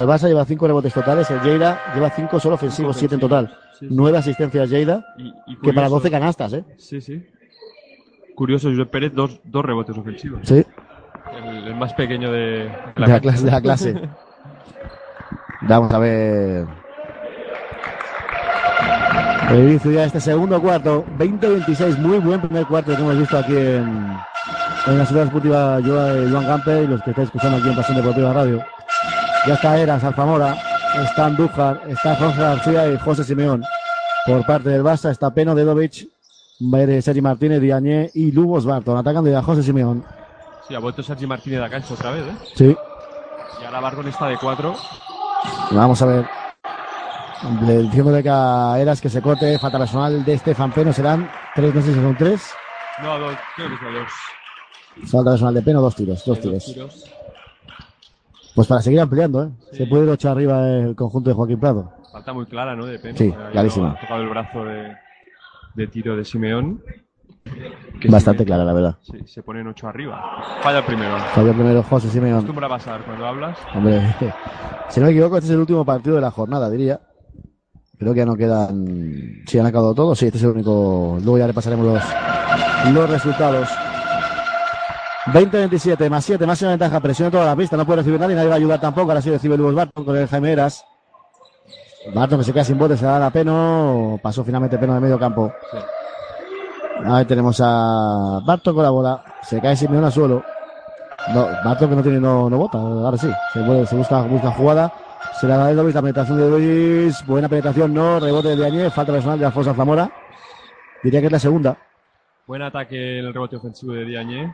[0.00, 3.56] El Barça lleva 5 rebotes totales, el Lleida lleva 5 solo ofensivos, 7 en total.
[3.78, 3.94] Sí, sí.
[3.94, 6.64] 9 asistencias Lleida, y- y que para curioso- 12 canastas, eh.
[6.78, 7.26] Sí, sí.
[8.34, 10.40] curioso, Josep Pérez, dos, dos rebotes ofensivos.
[10.44, 10.64] Sí,
[11.44, 13.44] El, el más pequeño de, de la clase.
[13.44, 13.94] De la clase.
[15.62, 16.66] Vamos a ver.
[19.50, 23.36] El inicio ya de este segundo cuarto, 20-26, muy buen primer cuarto que hemos visto
[23.36, 24.16] aquí en,
[24.86, 28.32] en la ciudad deportiva Joan Gamper y los que estáis escuchando aquí en Pasión Deportiva
[28.32, 28.62] Radio.
[29.46, 30.56] Ya está Eras, Alfamora,
[31.02, 33.64] está Andújar, está Jorge García y José Simeón.
[34.24, 36.06] Por parte del Barça está Peno, Dedovic,
[37.02, 38.96] Sergi Martínez, Diañé y Lubos Barton.
[38.96, 40.04] Atacan de José Simeón.
[40.68, 42.36] Sí, ha vuelto Sergi Martínez de la cancha otra vez, ¿eh?
[42.54, 42.76] Sí,
[43.60, 44.76] Y ahora Barton está de cuatro.
[45.72, 46.24] Vamos a ver.
[47.66, 51.74] Le diciéndole que a Eras que se corte, falta personal de Estefan Peno, serán tres,
[51.74, 52.50] no sé si son tres.
[53.02, 55.10] No, dos, creo que son dos.
[55.10, 56.64] Falta personal de Peno, dos tiros, dos tiros.
[56.64, 57.04] tiros.
[58.54, 59.48] Pues para seguir ampliando, ¿eh?
[59.70, 59.78] Sí.
[59.78, 61.92] Se puede ir ocho arriba el conjunto de Joaquín Prado.
[62.12, 62.84] Falta muy clara, ¿no?
[62.84, 63.16] De pena.
[63.16, 63.92] Sí, clarísima.
[63.92, 64.92] Ha tocado el brazo de,
[65.74, 66.82] de tiro de Simeón.
[68.08, 68.96] Bastante Simeón- clara, la verdad.
[69.02, 70.22] Sí, se ponen ocho arriba.
[70.62, 71.16] Falla el primero.
[71.34, 72.34] Falló primero José Simeón.
[72.34, 73.58] Acostumbra pasar cuando hablas.
[73.74, 74.00] Hombre,
[74.90, 77.00] si no me equivoco, este es el último partido de la jornada, diría.
[77.98, 79.42] Creo que ya no quedan.
[79.46, 81.18] Si han acabado todos, sí, este es el único.
[81.22, 83.68] Luego ya le pasaremos los, los resultados.
[85.26, 88.48] 20-27, más 7, máxima ventaja, presión en toda la pista, no puede recibir nadie, nadie
[88.48, 90.84] va a ayudar tampoco, ahora sí recibe Lubos Barton con el Jaime Eras.
[92.12, 95.18] Barton que se queda sin bote, se da a Peno, pasó finalmente Peno de medio
[95.18, 95.52] campo.
[95.70, 95.78] Sí.
[97.04, 100.42] Ahí tenemos a Barton con la bola, se cae Simeón al suelo.
[101.32, 104.50] No, Barton que no tiene, no, no bota, ahora sí, se, vuelve- se busca, busca
[104.50, 104.92] jugada,
[105.40, 108.92] se la da de Luis, la penetración de Luis, buena penetración, no, rebote de Añez,
[108.92, 110.10] falta personal de Alfonso Zamora.
[111.04, 111.76] Diría que es la segunda.
[112.46, 114.52] Buen ataque en el rebote ofensivo de Diagne.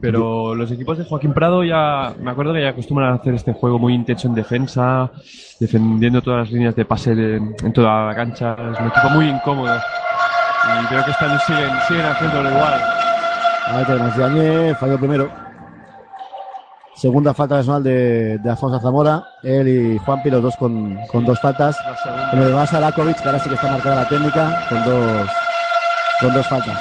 [0.00, 3.52] Pero los equipos de Joaquín Prado ya, me acuerdo que ya acostumbran a hacer este
[3.52, 5.10] juego muy intenso en defensa,
[5.58, 8.52] defendiendo todas las líneas de pase de- en toda la cancha.
[8.72, 9.76] Es un equipo muy incómodo.
[9.76, 12.80] Y creo que año siguen, siguen haciéndolo igual.
[13.86, 15.30] Tenemos Yañez, falló primero.
[16.94, 19.22] Segunda falta personal de, de Alfonso Zamora.
[19.42, 21.76] Él y Juanpi, los dos con, con dos faltas.
[22.32, 25.28] En el Barça Lakovic, que ahora sí que está marcada la técnica, con dos,
[26.20, 26.78] con dos faltas.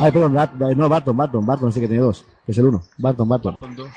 [0.00, 2.82] Ay, perdón, Bart- no, Barton, Barton, Barton sí que tiene dos, que es el uno.
[2.98, 3.56] Barton, Barton.
[3.76, 3.88] Dos.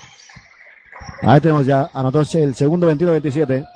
[1.21, 3.67] Ahí tenemos ya, anotóse el segundo 21-27.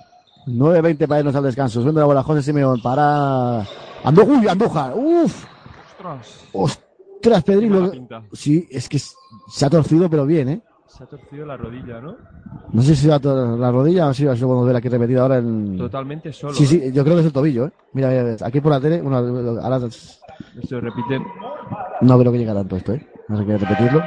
[0.48, 1.80] 9-20 para irnos al descanso.
[1.82, 3.60] Subiendo la bola José Simeón para
[4.04, 4.30] Andújar.
[4.40, 4.94] Uy, Andújar.
[4.96, 5.46] Uf.
[5.92, 6.40] Ostras.
[6.52, 7.92] Ostras, Pedrillo.
[8.34, 10.62] Sí, es que se ha torcido, pero bien, ¿eh?
[11.02, 12.16] Se ha torcido la rodilla, ¿no?
[12.74, 14.76] No sé si va a tor- la rodilla o si va a ser bueno ver
[14.76, 15.76] aquí repetida ahora en.
[15.76, 16.54] Totalmente solo.
[16.54, 17.72] Sí, sí, yo creo que es el tobillo, ¿eh?
[17.94, 19.18] Mira, mira, aquí por la tele, bueno,
[19.64, 21.24] ahora Esto repiten.
[22.02, 23.04] no creo que llegue a tanto esto, ¿eh?
[23.30, 24.04] No sé qué repetirlo.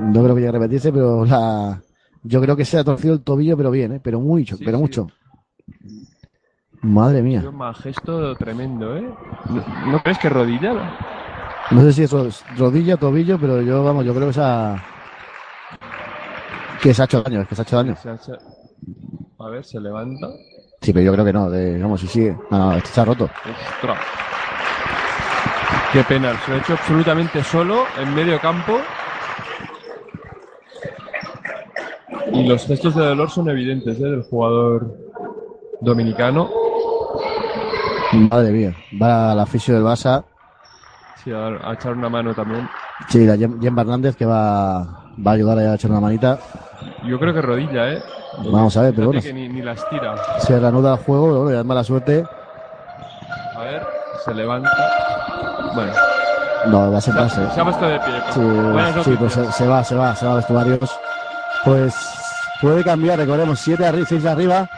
[0.00, 1.80] No creo que llegue a repetirse, pero la.
[2.24, 4.00] Yo creo que se ha torcido el tobillo, pero bien, ¿eh?
[4.02, 4.82] Pero mucho, Sí, pero sí.
[4.82, 5.06] mucho.
[6.82, 7.44] Madre mía.
[7.48, 9.08] Un gesto tremendo, ¿eh?
[9.48, 10.72] ¿No, no crees que rodilla?
[11.70, 12.28] No sé si es ro-
[12.58, 14.90] rodilla, tobillo, pero yo, vamos, yo creo que se ha.
[16.84, 17.96] Que se ha hecho daño, es que se ha hecho daño.
[17.96, 18.38] Se ha hecho-
[19.40, 20.28] A ver, se levanta.
[20.82, 22.36] Sí, pero yo creo que no, de, vamos, si sigue.
[22.50, 23.24] No, no, este se ha roto.
[23.24, 23.98] Ostras.
[25.94, 28.78] Qué pena, se lo ha hecho absolutamente solo en medio campo.
[32.32, 34.02] Y los gestos de dolor son evidentes ¿eh?
[34.04, 34.94] del jugador
[35.80, 36.50] dominicano.
[38.30, 38.74] Madre mía.
[39.00, 40.22] Va a la fisio del Barça.
[41.22, 42.68] Sí, a, a echar una mano también.
[43.08, 46.38] Sí, la Jem Jem Hernández que va, va a ayudar a echar una manita.
[47.06, 48.02] Yo creo que rodilla, ¿eh?
[48.50, 49.22] Vamos a ver, pero bueno.
[49.22, 50.14] que ni, ni las tira.
[50.38, 52.24] Se reanuda el juego, bueno, ya es mala suerte.
[53.56, 53.86] A ver,
[54.24, 54.70] se levanta.
[55.74, 55.92] Bueno,
[56.66, 57.54] No, va a se ha, sentarse.
[57.54, 58.14] se ha puesto de pie.
[58.32, 60.98] Sí, Buenas sí, pues se, se va, se va, se va a vestuarios.
[61.64, 61.94] Pues
[62.60, 64.68] puede cambiar, recordemos, 7 arriba, 6 arriba.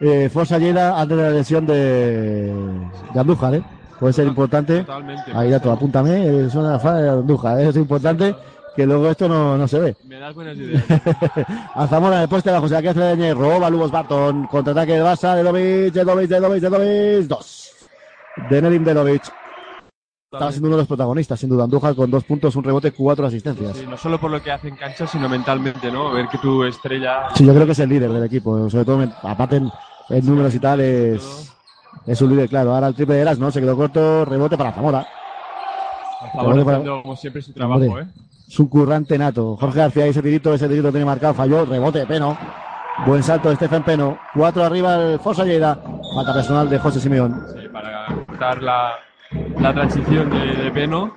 [0.00, 2.52] Eh, Forza Lleida antes de la lesión de,
[3.14, 3.62] de Andújar, ¿eh?
[3.98, 4.80] Puede ser importante.
[4.80, 5.30] Totalmente.
[5.34, 7.68] Ahí dato, apúntame, eh, suena la de Andújar, ¿eh?
[7.68, 8.34] es importante
[8.76, 9.96] que luego esto no, no se ve.
[10.04, 10.84] Me das buenas ideas.
[11.74, 16.28] A Zamora bajo, se la queda Cedeñez, roba Lubos Barton, contraataque del Barça, Dedovic, Dedovic,
[16.28, 17.72] Dedovic, Dedovic, dos.
[18.48, 19.22] De Nedim Dedovic.
[20.32, 21.64] Estaba siendo uno de los protagonistas, sin duda.
[21.64, 23.76] Andújar con dos puntos, un rebote, cuatro asistencias.
[23.76, 26.12] Sí, no solo por lo que hace en cancha, sino mentalmente, ¿no?
[26.12, 29.04] Ver que tu estrella Sí, yo creo que es el líder del equipo, sobre todo,
[29.24, 29.68] aparte en,
[30.08, 31.52] en números y tal, es,
[32.06, 32.72] es un líder, claro.
[32.72, 33.50] Ahora el triple de Eras, ¿no?
[33.50, 35.00] Se quedó corto, rebote para Zamora.
[36.20, 37.98] a favor para- haciendo como siempre su trabajo.
[37.98, 38.06] ¿eh?
[38.50, 39.56] Es un currante nato.
[39.56, 42.36] Jorge García, ese tirito, ese tirito tiene marcado, falló, rebote Peno.
[43.06, 44.18] Buen salto de Stephen Peno.
[44.34, 45.78] Cuatro arriba el Forza Lleida.
[46.14, 47.46] Falta personal de José Simeón.
[47.54, 48.94] Sí, para cortar la,
[49.60, 51.14] la transición de, de Peno.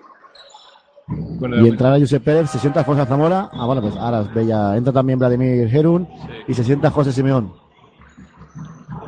[1.07, 3.49] Bueno, Y entrará Josep Pérez, se sienta Alfonso Zamora.
[3.51, 4.77] Ah, bueno, pues ahora es bella.
[4.77, 6.07] Entra también Vladimir Gerun
[6.47, 7.53] y se sienta José Simeón.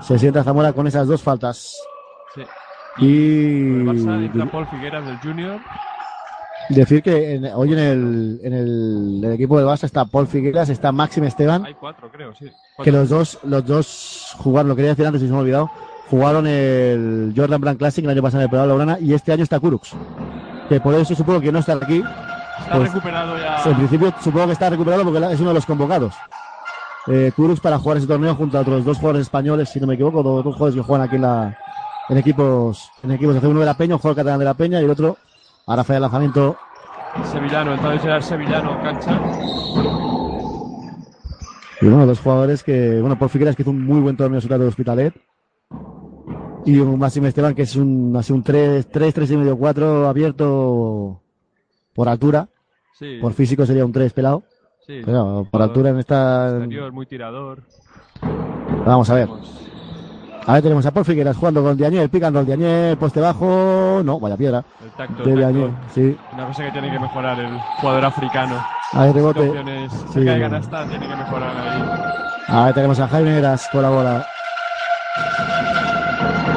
[0.02, 1.78] Se sienta Zamora con esas dos faltas.
[2.34, 2.42] sí.
[2.98, 5.60] Y El Barça entra Paul Figueras del Junior.
[6.70, 10.70] Decir que en- hoy en el, en el, el equipo del Barça está Paul Figueras,
[10.70, 12.50] está Máxim Esteban, Hay cuatro, creo, sí.
[12.84, 15.70] que los dos, los dos jugaron, lo quería decir antes y se me ha olvidado,
[16.10, 19.44] jugaron el Jordan Brand Classic el año pasado en el Pedal Laurana y este año
[19.44, 19.92] está Kurux.
[20.68, 21.98] Que por eso supongo que no está aquí.
[22.60, 23.62] Está pues, recuperado ya.
[23.70, 26.16] En principio supongo que está recuperado porque es uno de los convocados.
[27.08, 29.94] Eh, Kurux para jugar ese torneo junto a otros dos jugadores españoles, si no me
[29.94, 31.56] equivoco, dos, dos jugadores que juegan aquí en la
[32.10, 34.82] en equipos en equipos de uno de la Peña, un jugador catalán de la Peña
[34.82, 35.18] y el otro
[35.66, 36.58] ahora falla el lanzamiento
[37.24, 39.20] Sevillano, entonces era el Sevillano cancha.
[41.82, 44.58] Y bueno, dos jugadores que, bueno, por Figueras que hizo un muy buen torneo sobre
[44.60, 45.14] de Hospitalet.
[46.66, 50.08] Y un Máximo Esteban que es un, así un 3, 3, 3 y medio, 4
[50.08, 51.22] abierto
[51.94, 52.50] por altura.
[52.98, 53.20] Sí.
[53.22, 54.44] Por físico sería un 3 pelado.
[54.86, 55.02] sí.
[55.06, 57.62] Pero por altura en esta, Exterior, muy tirador.
[58.86, 59.28] vamos a ver.
[59.28, 59.65] Vamos.
[60.48, 64.02] A ver, tenemos a Paul Figueras jugando con Diañel, picando el Diañel, poste bajo.
[64.06, 64.64] No, vaya piedra.
[64.84, 65.88] El tacto, De el Diañel, tacto.
[65.96, 66.18] sí.
[66.34, 68.66] Una cosa que tiene que mejorar el jugador africano.
[68.94, 69.52] A ver, rebote.
[70.14, 70.20] Sí.
[70.20, 71.84] de canasta tiene que mejorar ahí.
[72.48, 74.28] A ver, tenemos a Jaime Eras con la bola.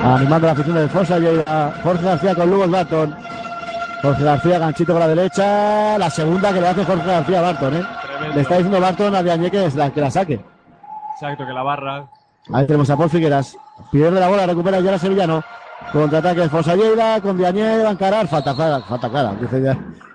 [0.05, 3.17] Animando la afición del Forza llega Jorge García con Lugos Barton.
[4.03, 5.99] Jorge García, ganchito con la derecha.
[5.99, 7.83] La segunda que le hace Jorge García a Barton, ¿eh?
[8.07, 8.35] Tremendo.
[8.37, 10.41] Le está diciendo Barton a Diagne que, la, que la saque.
[11.15, 12.07] Exacto, que la barra.
[12.53, 13.57] Ahí tenemos a Paul Figueras.
[13.91, 15.43] Pierde la bola, recupera ya la Sevillano.
[15.93, 18.27] Contraataque de Forza Lleida con Diagne, va a encarar.
[18.29, 19.35] Falta clara, falta clara.
[19.41, 19.61] Dice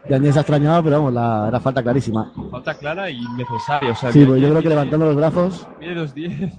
[0.08, 2.32] se ha extrañado, pero vamos, la, era falta clarísima.
[2.52, 3.92] Falta clara y necesaria.
[3.92, 6.54] O sea, Sí, pues yo creo que levantando los brazos, Mide 2-10.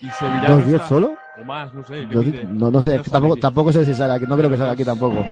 [0.00, 0.58] Y Sevillano.
[0.58, 1.12] 2-10 está- solo.
[1.40, 2.06] O más, no sé.
[2.08, 4.56] ¿qué Yo- no, no sé, No tampoco, tampoco sé si sale aquí, no creo que
[4.56, 5.26] salga aquí tampoco.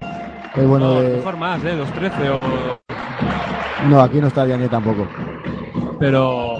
[0.55, 1.75] Es bueno No, de- mejor más, ¿eh?
[1.75, 2.79] 2-13 o...
[3.89, 5.07] No, aquí no está Diagne tampoco.
[5.99, 6.55] Pero...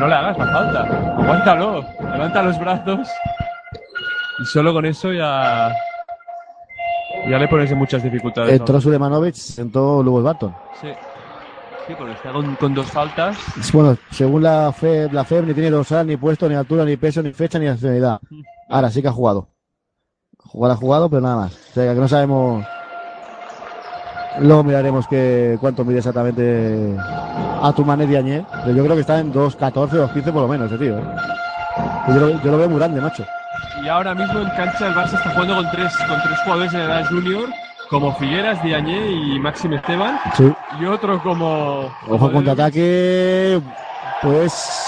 [0.00, 0.80] No le hagas la falta.
[1.18, 1.84] Aguántalo.
[2.12, 3.08] Levanta los brazos.
[4.40, 5.74] Y solo con eso ya...
[7.28, 8.52] Ya le pones en muchas dificultades.
[8.52, 10.54] Entró Sulemanovic, sentó Lubos Barton.
[10.80, 10.88] Sí.
[11.86, 13.36] Sí, porque está con, con dos faltas.
[13.72, 17.22] Bueno, según la FEB, la FEB ni tiene dorsal, ni puesto, ni altura, ni peso,
[17.22, 18.20] ni fecha, ni nacionalidad.
[18.70, 19.48] Ahora sí que ha jugado.
[20.38, 21.52] Jugar ha jugado, pero nada más.
[21.52, 22.64] O sea, que no sabemos.
[24.40, 26.96] Luego miraremos que cuánto mide exactamente
[27.64, 28.44] a tu mané Diagne.
[28.64, 30.98] Pero yo creo que está en 2.14, 2.15 por lo menos, ese tío.
[30.98, 31.04] ¿eh?
[32.08, 33.24] Yo, lo, yo lo veo muy grande, macho.
[33.82, 36.82] Y ahora mismo en cancha el Barça está jugando con tres, con tres jugadores de
[36.84, 37.48] edad junior,
[37.88, 40.18] como Figueras, Diagne y Máxim Esteban.
[40.34, 40.52] Sí.
[40.78, 41.90] Y otro como...
[42.08, 43.60] Ojo contraataque.
[44.22, 44.80] Pues.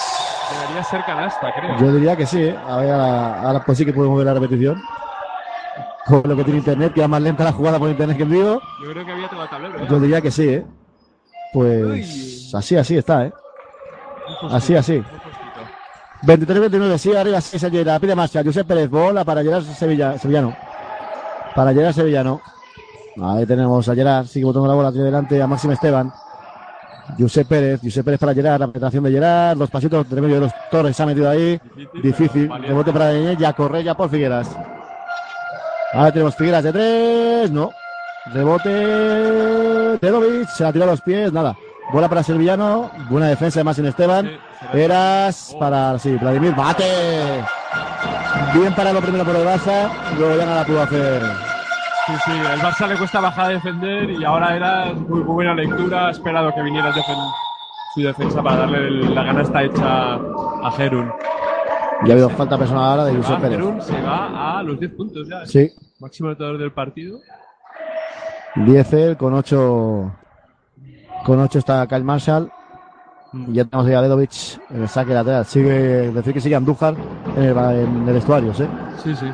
[0.60, 1.78] Debería ser canasta, creo.
[1.78, 2.56] Yo diría que sí, ¿eh?
[2.68, 4.80] A ver, ahora, pues sí que podemos ver la repetición.
[6.06, 8.30] Con lo que tiene internet, que es más lenta la jugada por internet que en
[8.30, 8.60] vivo.
[8.84, 9.78] Yo creo que había todo el tablero.
[9.80, 9.86] ¿eh?
[9.90, 10.66] Yo diría que sí, ¿eh?
[11.52, 13.32] Pues así, así está, ¿eh?
[14.50, 14.96] Así, así.
[14.96, 16.52] un postito.
[16.52, 18.42] 23-29, sí, arriba, sí, se llega, pide marcha.
[18.44, 20.56] Josep Pérez, bola para Gerard Sevilla, Sevillano.
[21.54, 22.40] Para Gerard Sevillano.
[23.22, 26.12] Ahí tenemos a Gerard, sigue botando la bola, tiene delante a Máximo Esteban.
[27.18, 30.40] Josep Pérez, Josep Pérez para Gerard, la penetración de Gerard, los pasitos entre medio de
[30.42, 31.60] los torres se ha metido ahí.
[31.74, 32.02] Difícil.
[32.02, 32.50] Difícil.
[32.62, 34.48] Rebote para Deñez, ya corre ya por Figueras.
[35.92, 37.50] Ahora tenemos Figueras de tres.
[37.50, 37.70] No.
[38.32, 39.75] Rebote.
[40.00, 41.32] Se la tira a los pies.
[41.32, 41.56] Nada.
[41.92, 42.90] Bola para Sevillano.
[43.10, 44.26] Buena defensa de Máximo Esteban.
[44.72, 45.58] Sí, Eras Oh.
[45.58, 45.98] para.
[45.98, 46.54] Sí, Vladimir.
[46.54, 46.84] Bate.
[48.54, 49.88] Bien parado primero por el Barça.
[50.18, 51.22] Luego ya nada pudo hacer.
[52.06, 56.08] Sí, sí, el Barça le cuesta bajar a defender y ahora era muy buena lectura.
[56.08, 57.32] Ha esperado que viniera defen-
[57.94, 61.10] su defensa para darle la canasta hecha a Gerun.
[62.04, 63.58] Ya ha habido falta personal ahora de Se Josep Pérez.
[63.58, 65.46] Gerun se va a los 10 puntos ya.
[65.46, 65.70] Sí.
[65.98, 67.18] Máximo anotador del partido.
[68.56, 70.12] 10 él, con 8.
[71.24, 72.50] Con 8 está Kyle Marshall.
[73.32, 75.44] Y ya tenemos ahí a Dedovic en el saque lateral.
[75.44, 76.94] Sigue, decir que sigue Andújar
[77.36, 78.66] en el, en el vestuario, ¿sí?
[79.02, 79.30] Sí, sí.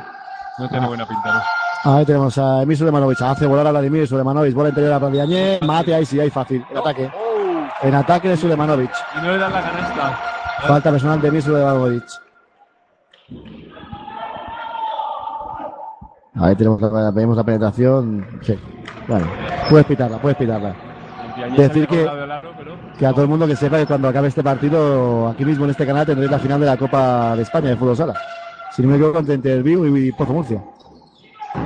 [0.58, 1.40] No tiene buena pinta, ¿no?
[1.84, 3.20] Ahí tenemos a Emil Sulemanovic.
[3.22, 4.54] Hace volar a Vladimir Sulemanovic.
[4.54, 5.58] Bola interior a Pradiañé.
[5.62, 6.64] Mate ahí sí, ahí fácil.
[6.70, 7.10] En ataque.
[7.82, 8.90] En ataque de Sulemanovic.
[9.16, 10.18] Y no le dan la canasta.
[10.66, 12.04] Falta personal de Emil Sulemanovic.
[16.34, 18.26] Ahí tenemos la, vemos la penetración.
[18.42, 18.58] Sí.
[19.06, 19.26] Bueno,
[19.68, 20.74] puedes pitarla, puedes pitarla.
[21.36, 22.08] El Decir que-
[22.98, 25.70] Que a todo el mundo que sepa que cuando acabe este partido, aquí mismo en
[25.72, 28.14] este canal tendréis la final de la Copa de España de Fútbol Sala.
[28.74, 30.62] Si no me equivoco, entre Interview y Pozo Murcia.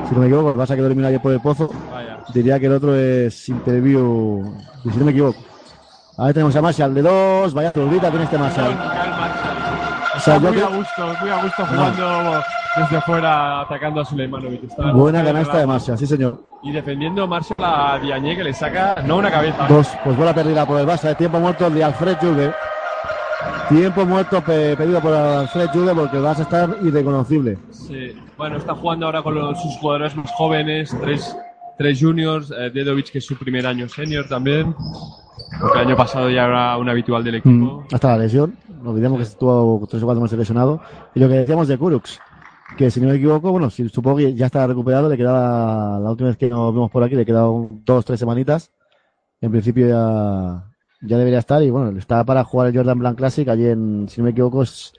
[0.09, 1.71] Si no me equivoco, vas a quedar eliminado ayer por el Pozo.
[1.91, 2.19] Vaya.
[2.33, 4.43] Diría que el otro es Interview,
[4.85, 5.39] y si no me equivoco.
[6.19, 8.73] Ahí tenemos a Marshall de dos, vaya zurdita tiene este Marshall.
[10.27, 12.41] Sea, muy a gusto, muy a gusto jugando
[12.77, 14.65] desde fuera, atacando a Suleimanovic.
[14.65, 15.67] Está- Buena canasta de.
[15.67, 16.43] Marshall, sí señor.
[16.63, 19.67] Y defendiendo Marshall a Diagne que le saca, no una cabeza.
[19.69, 22.53] Dos, pues bola perdida por el Barça, de tiempo muerto de Alfred Juve.
[23.69, 27.59] Tiempo muerto pe- pedido por Alfred Juve porque el Barça está irreconocible.
[27.71, 28.21] Sí.
[28.37, 31.37] Bueno, está jugando ahora con los- sus jugadores más jóvenes, tres
[31.79, 34.75] tres juniors, eh, Dedovic, que es su primer año senior también.
[35.61, 37.85] Porque el año pasado ya era un habitual del equipo.
[37.91, 38.57] Mm, hasta la lesión.
[38.87, 40.81] No olvidemos que estuvo tres o cuatro meses lesionado.
[41.13, 42.21] Y lo que decíamos de Kurux,
[42.79, 46.09] que si no me equivoco, bueno, si, supongo que ya está recuperado, le quedaba, la
[46.09, 48.71] última vez que nos vimos por aquí, le quedaban dos, tres semanitas.
[49.41, 50.73] En principio ya,
[51.03, 54.21] ya debería estar y bueno, está para jugar el Jordan Blanc Classic allí en, si
[54.21, 54.93] no me equivoco, es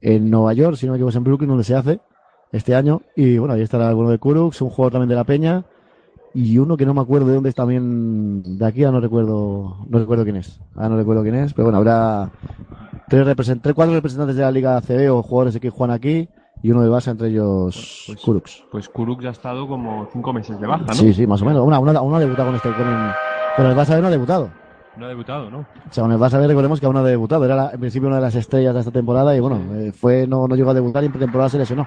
[0.00, 2.00] en Nueva York, si no me equivoco es en Brooklyn, donde se hace
[2.52, 3.02] este año.
[3.16, 5.64] Y bueno, ahí estará alguno de Kurux, un jugador también de la Peña
[6.34, 9.86] y uno que no me acuerdo de dónde es también de aquí, ya no recuerdo,
[9.88, 10.60] no recuerdo quién es.
[10.74, 12.32] Ahora no recuerdo quién es, pero bueno, habrá
[13.08, 16.28] tres, represent tres cuatro representantes de la Liga CB o jugadores que juegan aquí
[16.62, 18.64] y uno de base, entre ellos Pues- Kurux.
[18.70, 20.94] Pues Kuruk ya ha estado como cinco meses de baja, ¿no?
[20.94, 21.62] Sí, sí, más o menos.
[21.66, 23.10] Una, una, una ha debutado con este, con el,
[23.56, 24.50] con el Barça B no ha debutado.
[24.96, 25.58] No ha debutado, ¿no?
[25.58, 27.44] O sea, con el Barça recordemos que aún no ha debutado.
[27.44, 30.26] Era la- en principio una de las estrellas de esta temporada y bueno, eh, fue,
[30.26, 31.86] no, no llegó a debutar y en pretemporada se lesionó.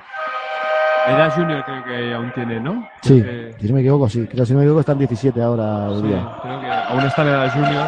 [1.07, 2.85] Era Junior creo que aún tiene, ¿no?
[3.01, 3.23] Sí,
[3.61, 4.27] si no me equivoco, sí.
[4.27, 6.31] Creo que si no me equivoco están 17 ahora sí, día.
[6.43, 7.87] creo que aún está en la Junior.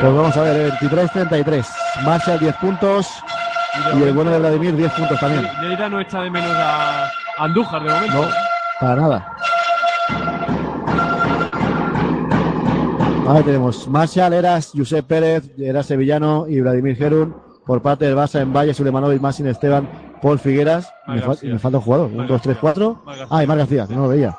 [0.00, 1.66] Pues vamos a ver, 23-33.
[2.04, 3.08] Marshall 10 puntos
[3.96, 5.48] y el bueno de Vladimir 10 puntos también.
[5.60, 8.22] Lleida no echa de menos a Andújar de momento.
[8.22, 8.28] No,
[8.80, 9.36] para nada.
[13.28, 17.34] Ahí tenemos Marshall, Eras, Josep Pérez, Eras Sevillano y Vladimir Gerun.
[17.64, 19.88] Por parte del Barça en Valle, Sulemanovic, Massin Esteban,
[20.20, 20.92] Paul Figueras.
[21.06, 22.06] Y me, fal- y me falta un jugador.
[22.08, 22.60] 1, Mar 2, 3, García.
[22.60, 23.02] 4.
[23.04, 23.36] Mar García.
[23.38, 24.36] Ah, y Mar García, que no lo veía.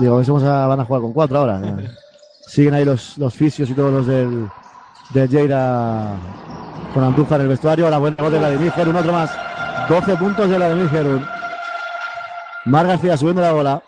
[0.00, 1.60] Digo, a ver si vamos a- van a jugar con cuatro ahora.
[2.48, 4.48] Siguen ahí los, los fisios y todos los del,
[5.10, 6.16] del Lleida
[6.94, 7.84] con Andújar en el vestuario.
[7.84, 9.30] Ahora buena voz de Vladimir Gerun, otro más.
[9.88, 11.24] 12 puntos de Vladimir Gerun.
[12.64, 13.82] Mar García subiendo la bola.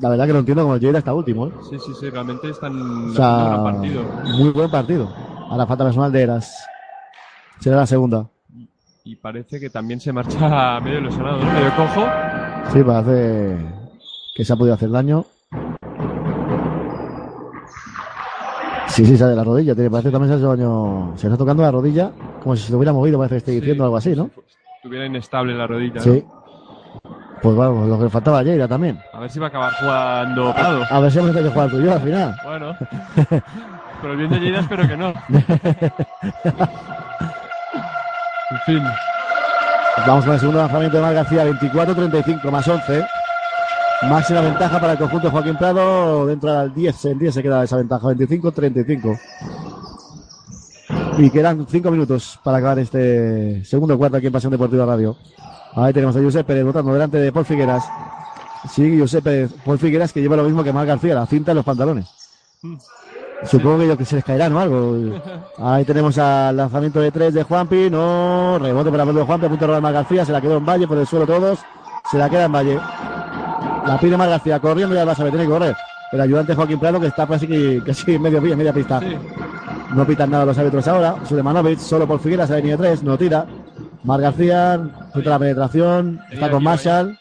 [0.00, 1.46] La verdad que no entiendo cómo el Lleida está último.
[1.46, 1.52] ¿eh?
[1.70, 4.02] Sí, sí, sí, realmente están O sea, gran partido.
[4.36, 5.14] muy buen partido.
[5.48, 6.66] Ahora falta personal de Eras.
[7.60, 8.26] Será la segunda.
[9.04, 11.52] Y parece que también se marcha medio lesionado, ¿no?
[11.52, 12.06] Medio cojo.
[12.72, 13.56] Sí, parece
[14.34, 15.24] que se ha podido hacer daño.
[18.92, 19.74] Sí, sí, sale de la rodilla.
[19.74, 21.14] Tiene, parece que también se daño.
[21.16, 23.84] Se está tocando la rodilla como si se lo hubiera movido, parece que esté diciendo
[23.84, 24.28] Sí, algo así, ¿no?
[24.76, 25.94] Estuviera inestable la rodilla.
[25.94, 26.02] ¿no?
[26.02, 26.22] Sí.
[27.40, 29.00] Pues vamos, lo que le faltaba a Lleida también.
[29.14, 30.82] A ver si va a acabar jugando Prado.
[30.90, 32.36] A ver si hemos tenido que jugar tú y yo al final.
[32.44, 32.76] Bueno.
[34.02, 35.08] Pero el bien de Lleida espero que no.
[38.50, 38.82] en fin.
[40.06, 43.06] Vamos con el segundo lanzamiento de Mar García, 24-35 más 11.
[44.08, 46.26] Máxima ventaja para el conjunto de Joaquín Prado.
[46.26, 49.20] Dentro del 10, en 10 se queda esa ventaja, 25-35.
[51.18, 55.16] Y quedan 5 minutos para acabar este segundo cuarto aquí en Pasión Deportiva Radio.
[55.74, 57.84] Ahí tenemos a Josep Pérez votando delante de Paul Figueras.
[58.70, 61.56] Sí, Josep Pérez, Paul Figueras que lleva lo mismo que Mar García, la cinta en
[61.56, 62.06] los pantalones.
[63.44, 65.20] Supongo que yo que se les caerán o algo.
[65.58, 67.90] Ahí tenemos al lanzamiento de tres de Juanpi.
[67.90, 69.46] No, rebote para de Juanpi.
[69.46, 70.24] A punto de robar Mar García.
[70.24, 71.58] Se la quedó en Valle por el suelo todos.
[72.10, 72.78] Se la queda en Valle.
[73.86, 75.76] La pide Mar García corriendo ya va a saber, tiene que correr.
[76.12, 79.00] El ayudante Joaquín Prado que está casi, que- casi medio pie, media pista.
[79.00, 79.16] Sí.
[79.94, 81.16] No pitan nada los árbitros ahora.
[81.26, 83.02] Sulemanovic solo por Figueras a la línea de tres.
[83.02, 83.46] No tira.
[84.04, 84.80] Mar García
[85.14, 86.20] quita la penetración.
[86.30, 87.18] Está con Marshall.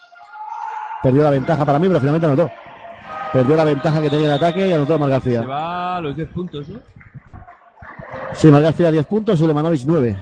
[1.03, 2.49] Perdió la ventaja para mí, pero finalmente anotó.
[3.33, 5.41] Perdió la ventaja que tenía en ataque y anotó Mar García.
[5.41, 6.79] Se va a los 10 puntos, ¿no?
[8.33, 10.17] Sí, Mar García 10 puntos, Sulemanovic 9.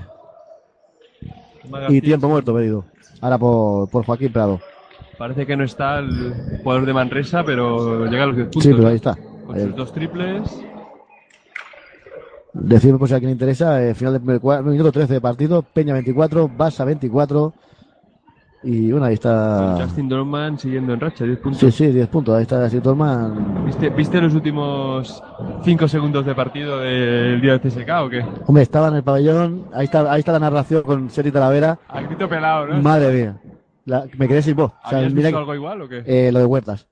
[1.68, 2.84] Mar Y tiempo muerto pedido.
[3.20, 4.60] Ahora por, por Joaquín Prado.
[5.20, 8.62] Parece que no está el jugador de Manresa, pero llega a los 10 puntos.
[8.62, 9.18] Sí, pero ahí está.
[9.46, 9.64] Con Ahí.
[9.64, 10.64] sus dos triples.
[12.54, 16.48] Decirme por si a quien interesa, eh, final del minuto 13 de partido, Peña 24,
[16.48, 17.52] Barça 24.
[18.62, 19.74] Y bueno, ahí está.
[19.76, 21.60] Con Justin Dorman siguiendo en racha, 10 puntos.
[21.60, 22.34] Sí, sí, 10 puntos.
[22.34, 23.66] Ahí está Justin Torman.
[23.66, 25.22] ¿Viste, ¿Viste los últimos
[25.64, 28.24] 5 segundos de partido del día de CSK o qué?
[28.46, 29.66] Hombre, estaba en el pabellón.
[29.74, 31.78] Ahí está, ahí está la narración con Seri Talavera.
[31.88, 32.80] A grito pelado, ¿no?
[32.80, 33.36] Madre mía.
[33.84, 34.72] La- me quedé sin voz.
[34.84, 36.02] O sea, ¿Habías mira visto que- algo igual o qué?
[36.06, 36.86] eh, lo de Huertas.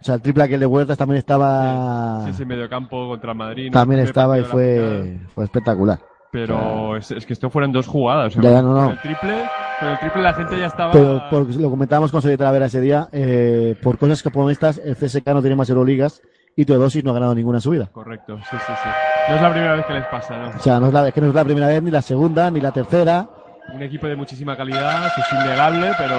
[0.00, 2.22] O sea, el triple aquel de Huertas también estaba.
[2.24, 3.70] Sí, ese mediocampo contra Madrid.
[3.72, 5.98] también estaba y fue, fue espectacular.
[6.30, 8.36] Pero es, es que esto fueron dos jugadas.
[8.36, 8.90] o sea, Ya, no, no.
[8.90, 9.34] el triple,
[9.78, 10.90] con el triple la gente ya estaba.
[10.92, 13.08] Pero por- lo comentábamos con Seri Talavera ese día.
[13.12, 16.20] eh, por cosas que como estas, el CSK no tiene más Euroligas
[16.56, 17.86] y Teodosis no ha ganado ninguna subida.
[17.92, 18.88] Correcto, sí, sí, sí.
[19.30, 20.48] No es la primera vez que les pasa, ¿no?
[20.56, 22.50] O sea, no es, la, es que no es la primera vez, ni la segunda,
[22.50, 23.28] ni la tercera.
[23.72, 26.14] Un equipo de muchísima calidad, eso es innegable, pero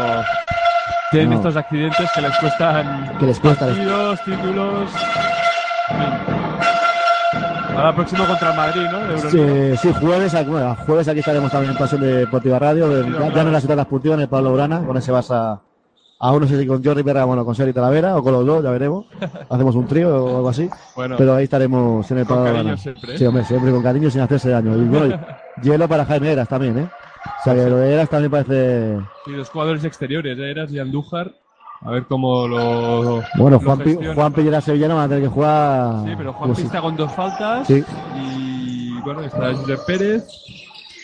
[1.11, 1.35] tienen No.
[1.37, 3.65] estos accidentes que les cuestan Que les cuesta.
[3.67, 4.89] partidos, títulos.
[5.89, 6.09] en fin.
[7.77, 8.99] Ahora próximo contra el Madrid, ¿no?
[8.99, 13.41] De Sí, jueves, bueno, jueves aquí estaremos también en Pasión Deportiva Radio, de- ya, ya
[13.43, 15.59] no en la ciudad deportiva, en el Pablo Urana, con ese Barça,
[16.19, 18.63] aún no sé si con Jordi Berra, bueno, con Seri Talavera o con los dos,
[18.63, 19.05] ya veremos.
[19.49, 20.69] Hacemos un trío o algo así.
[20.95, 22.77] Bueno, Pero ahí estaremos en el Pablo Urana.
[22.77, 23.17] siempre, ¿eh?
[23.17, 24.73] Sí, hombre, siempre con cariño sin hacerse daño.
[24.77, 25.19] Y bueno,
[25.61, 26.89] hielo para Jaime Eras también, ¿eh?
[27.25, 28.99] O sea, que lo de Eras también parece...
[29.25, 30.51] y los jugadores exteriores, ¿eh?
[30.51, 31.33] Eras y Andújar.
[31.81, 33.21] A ver cómo lo.
[33.35, 34.15] Bueno, Juan.
[34.15, 36.03] Juan Pi y la Sevillano van a tener que jugar.
[36.05, 37.67] Sí, pero Juan pues, está con dos faltas.
[37.67, 37.83] Sí.
[38.15, 40.23] Y bueno, está Josep Pérez.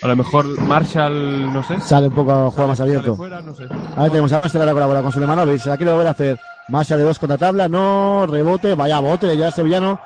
[0.02, 1.80] A lo mejor Marshall, no sé.
[1.82, 3.16] Sale un poco a jugar más abierto.
[3.16, 3.66] fuera, no sé.
[3.96, 5.68] A ver, tenemos a Marcel ahora colabora con Sulemanovic.
[5.68, 6.40] Aquí lo va a hacer.
[6.70, 7.68] Masha de dos contra tabla.
[7.68, 8.74] No, rebote.
[8.74, 10.00] Vaya bote Gerard Sevillano.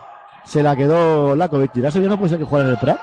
[0.43, 1.73] Se la quedó Lakovic.
[1.73, 2.99] ¿Gerard Sevillano puede ser que juegue en el Prat?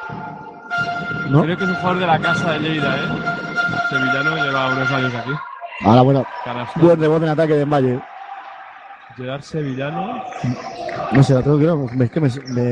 [1.28, 1.42] ¿No?
[1.42, 3.08] Creo que es un jugador de la casa de Lleida, ¿eh?
[3.90, 5.30] Sevillano lleva unos años aquí.
[5.84, 6.80] Ahora, bueno, Canasta.
[6.80, 8.00] buen rebote en ataque de Valle.
[9.16, 10.22] Gerard Sevillano.
[11.12, 12.02] No sé, la tengo que ver.
[12.04, 12.62] Es que me, me-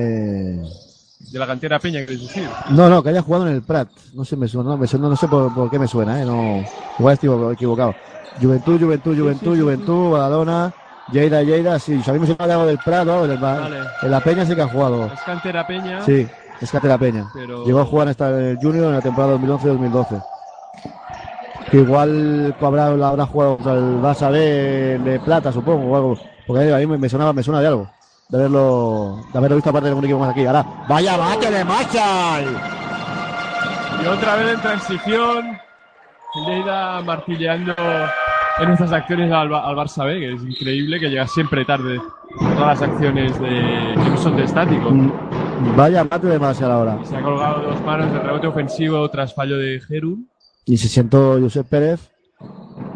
[1.32, 2.48] De la cantera Peña, quieres decir.
[2.70, 3.88] No, no, que haya jugado en el Prat.
[4.14, 6.24] No sé, me suena, no, me suena, no sé por, por qué me suena, ¿eh?
[6.24, 6.64] No,
[6.98, 7.94] igual estoy equivocado.
[8.40, 10.72] Juventud, Juventud, Juventud, Juventud, Badalona,
[11.12, 11.96] Lleida, Lleida, sí.
[12.00, 13.24] De algo del Prat, ¿no?
[13.24, 13.80] En, el- Vale.
[14.02, 15.06] en la Peña sí que ha jugado.
[15.12, 16.00] Es cantera Peña.
[16.02, 16.26] Sí,
[16.64, 17.26] es Catera Peña.
[17.34, 20.22] Pero- Llegó a jugar en esta en el Junior en la temporada 2011-2012.
[21.70, 24.38] Que igual habrá, habrá jugado contra el Barça B
[25.04, 26.18] de plata, supongo, o algo.
[26.46, 27.88] Porque a mí me, sonaba, me suena de algo.
[28.28, 30.44] De haberlo, de haberlo visto aparte de algún equipo más aquí.
[30.46, 32.56] Ahora, vaya bate de Marshall.
[34.02, 35.58] Y otra vez en transición.
[36.34, 37.74] El Lleida martilleando
[38.60, 42.00] en estas acciones al, Ba- al Barça B, que es increíble que llega siempre tarde
[42.38, 44.90] todas las acciones de, que no son de estático.
[44.90, 45.12] Mm,
[45.76, 46.98] Vaya bate de Marshall ahora.
[47.04, 50.28] Se ha colgado dos manos de rebote ofensivo tras fallo de Gerun.
[50.64, 52.10] Y se sentó Josep Pérez.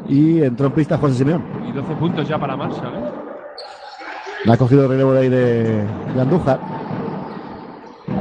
[0.08, 1.44] Y entró en pista José Simeón.
[1.68, 2.94] Y 12 puntos ya para Marshall.
[2.94, 4.50] ¿eh?
[4.50, 5.84] Ha cogido el relevo de ahí de,
[6.14, 6.60] de Andújar.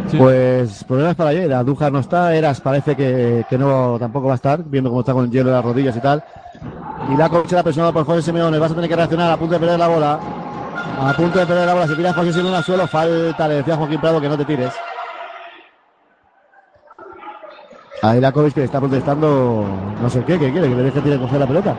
[0.07, 0.17] Sí.
[0.17, 1.53] Pues problemas para ayer.
[1.53, 5.13] Andújar no está, Eras parece que, que no tampoco va a estar, viendo cómo está
[5.13, 6.23] con el hielo en las rodillas y tal.
[7.11, 8.59] Y la será presionado por José Simeone.
[8.59, 10.19] Vas a tener que reaccionar a punto de perder la bola.
[11.05, 11.87] A punto de perder la bola.
[11.87, 12.87] Se tira José Simeone al suelo.
[12.87, 14.73] Falta, le decía a Joaquín Prado que no te tires.
[18.01, 19.65] Ahí Lakovic que le está protestando
[20.01, 21.75] no sé qué, que quiere, que le deje tirar coger la pelota.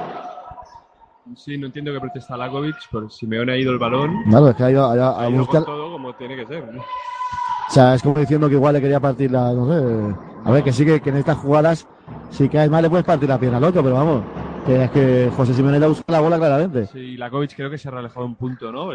[1.36, 4.10] Sí, no entiendo que protesta Lakovic, por Simeone ha ido el balón.
[4.30, 5.64] Claro, es que ha ido, ha ido a Ha ido buscar.
[5.64, 6.72] con todo como tiene que ser.
[6.72, 6.80] ¿no?
[6.80, 10.16] O sea, es como diciendo que igual le quería partir la, no sé.
[10.46, 11.86] A ver, que sí que, que en estas jugadas,
[12.30, 14.22] si caes mal le puedes partir la pierna al otro, pero vamos,
[14.66, 16.86] que es que José Simeone le busca la bola claramente.
[16.86, 18.90] Sí, Lakovic creo que se ha relajado un punto, ¿no?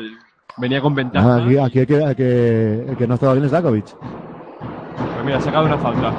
[0.58, 1.36] Venía con ventaja.
[1.36, 3.86] Ah, aquí, aquí el que, el que, el que no estaba bien es Lakovic.
[3.96, 6.12] Pues mira, ha sacado una falta.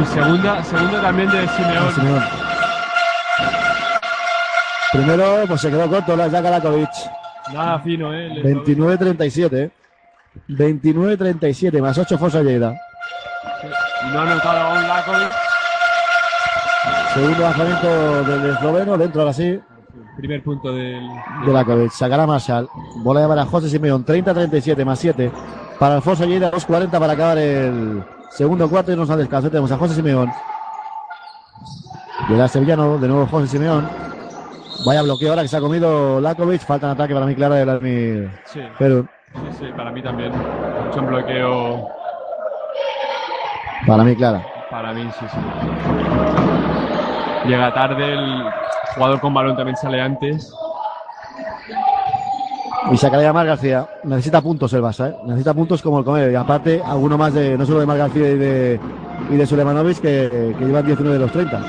[0.00, 1.90] Y segunda, segunda también de Simeone.
[1.92, 2.26] Simeone.
[4.92, 6.88] Primero, pues se quedó corto la saca Lakovic.
[7.52, 8.28] Nada fino, ¿eh?
[8.28, 9.52] Le- 29-37.
[9.56, 9.70] ¿eh?
[10.48, 12.74] 29-37, más 8 Fosa Lleida.
[14.04, 15.32] Y no ha anotado aún Lakovic.
[17.14, 19.60] Segundo lanzamiento del esloveno, dentro ahora sí.
[20.16, 21.00] Primer punto del.
[21.46, 21.96] de la cabeza.
[21.96, 22.68] Sacará Marshall.
[22.96, 24.04] Bola de para José Simeón.
[24.04, 25.30] 30-37 más 7.
[25.78, 29.48] Para Alfonso Lleida, 2.40 para acabar el segundo cuarto y nos al descanso.
[29.48, 30.30] Tenemos a José Simeón.
[32.28, 33.88] Llega Sevillano, de nuevo José Simeón.
[34.86, 36.60] Vaya bloqueo ahora que se ha comido Lakovic.
[36.62, 39.06] Falta un ataque para mí clara de Vladimir Sí, Perú.
[39.34, 40.32] sí, sí, para mí también.
[40.86, 41.88] Mucho un bloqueo.
[43.86, 44.42] Para mí clara.
[44.70, 46.49] Para mí, sí, sí.
[47.46, 48.44] Llega tarde, el
[48.94, 50.52] jugador con balón también sale antes.
[52.90, 53.88] Y sacaría Mar García.
[54.04, 55.16] Necesita puntos el Barça, ¿eh?
[55.24, 56.32] Necesita puntos como el comer.
[56.32, 58.80] Y aparte, alguno más de, no solo de Mar García y de,
[59.30, 61.60] y de Sulemanovic, que, que llevan 19 de los 30.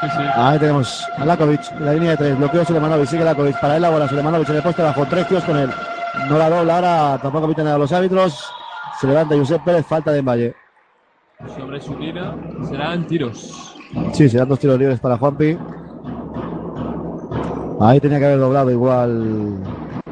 [0.00, 0.22] Sí, sí.
[0.34, 3.90] Ahí tenemos a Lakovic, la línea de tres, bloqueo Sulemanovic, sigue Lakovic, para él la
[3.90, 5.70] bola, Sulemanovic en el poste bajo, tres tíos con él.
[6.28, 8.52] No la dobla ahora, tampoco piten a los árbitros.
[9.00, 10.54] Se levanta Josep Pérez, falta de Valle.
[11.56, 12.34] Sobre su tira
[12.68, 13.75] serán tiros.
[14.12, 15.56] Sí, serán dos tiros libres para Juanpi.
[17.80, 19.62] Ahí tenía que haber doblado igual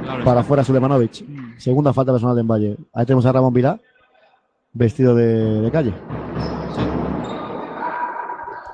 [0.02, 1.24] Claro, para afuera Sulemanovic.
[1.58, 2.76] Segunda falta personal de Valle.
[2.92, 3.78] Ahí tenemos a Ramón Vilá,
[4.72, 5.94] vestido de, de calle.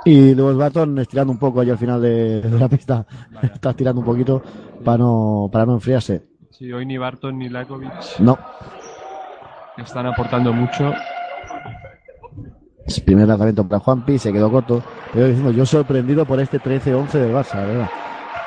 [0.04, 3.06] Y luego Barton estirando un poco allí al final de, de la pista.
[3.42, 4.42] Está estirando un poquito
[4.84, 6.26] para no, para no enfriarse.
[6.50, 8.38] Sí, hoy ni Barton ni Lakovic No,
[9.78, 10.92] están aportando mucho.
[13.04, 14.82] Primer lanzamiento para Juanpi, se quedó corto.
[15.12, 17.88] Pero diciendo, yo sorprendido por este 13-11 del Barça, ¿verdad?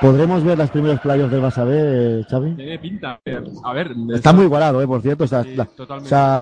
[0.01, 2.55] ¿Podremos ver los primeros playos del Barça B, Xavi?
[2.55, 3.19] Tiene pinta.
[3.63, 4.87] A ver, Está muy igualado, ¿eh?
[4.87, 5.23] Por cierto.
[5.23, 6.41] Está, Sí, la- o sea,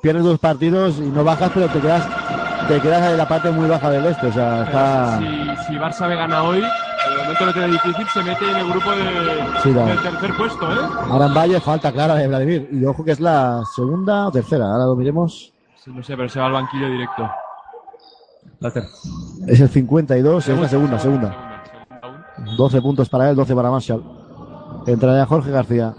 [0.00, 2.08] pierdes dos partidos y no bajas, pero te quedas,
[2.68, 4.28] te quedas en la parte muy baja del este.
[4.28, 5.18] O sea, está...
[5.18, 8.68] Si, si Barça B gana hoy, de momento lo tiene difícil, se mete en el
[8.70, 9.02] grupo de,
[9.62, 10.78] Sí, del tercer puesto, ¿eh?
[11.10, 12.68] Ahora en Valle falta clara de Vladimir.
[12.72, 14.64] Y ojo que es la segunda o tercera.
[14.72, 15.51] Ahora lo miremos.
[15.86, 17.28] No sé, pero se va al banquillo directo.
[18.60, 18.94] La tercera.
[19.48, 21.62] Es el 52, es la segunda, segunda.
[22.56, 24.02] 12 puntos para él, 12 para Marshall.
[24.86, 25.94] Entraría Jorge García.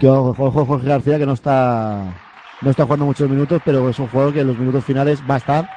[0.00, 2.14] Que ojo, Jorge García que no está
[2.60, 5.34] no está jugando muchos minutos, pero es un jugador que en los minutos finales va
[5.34, 5.70] a estar.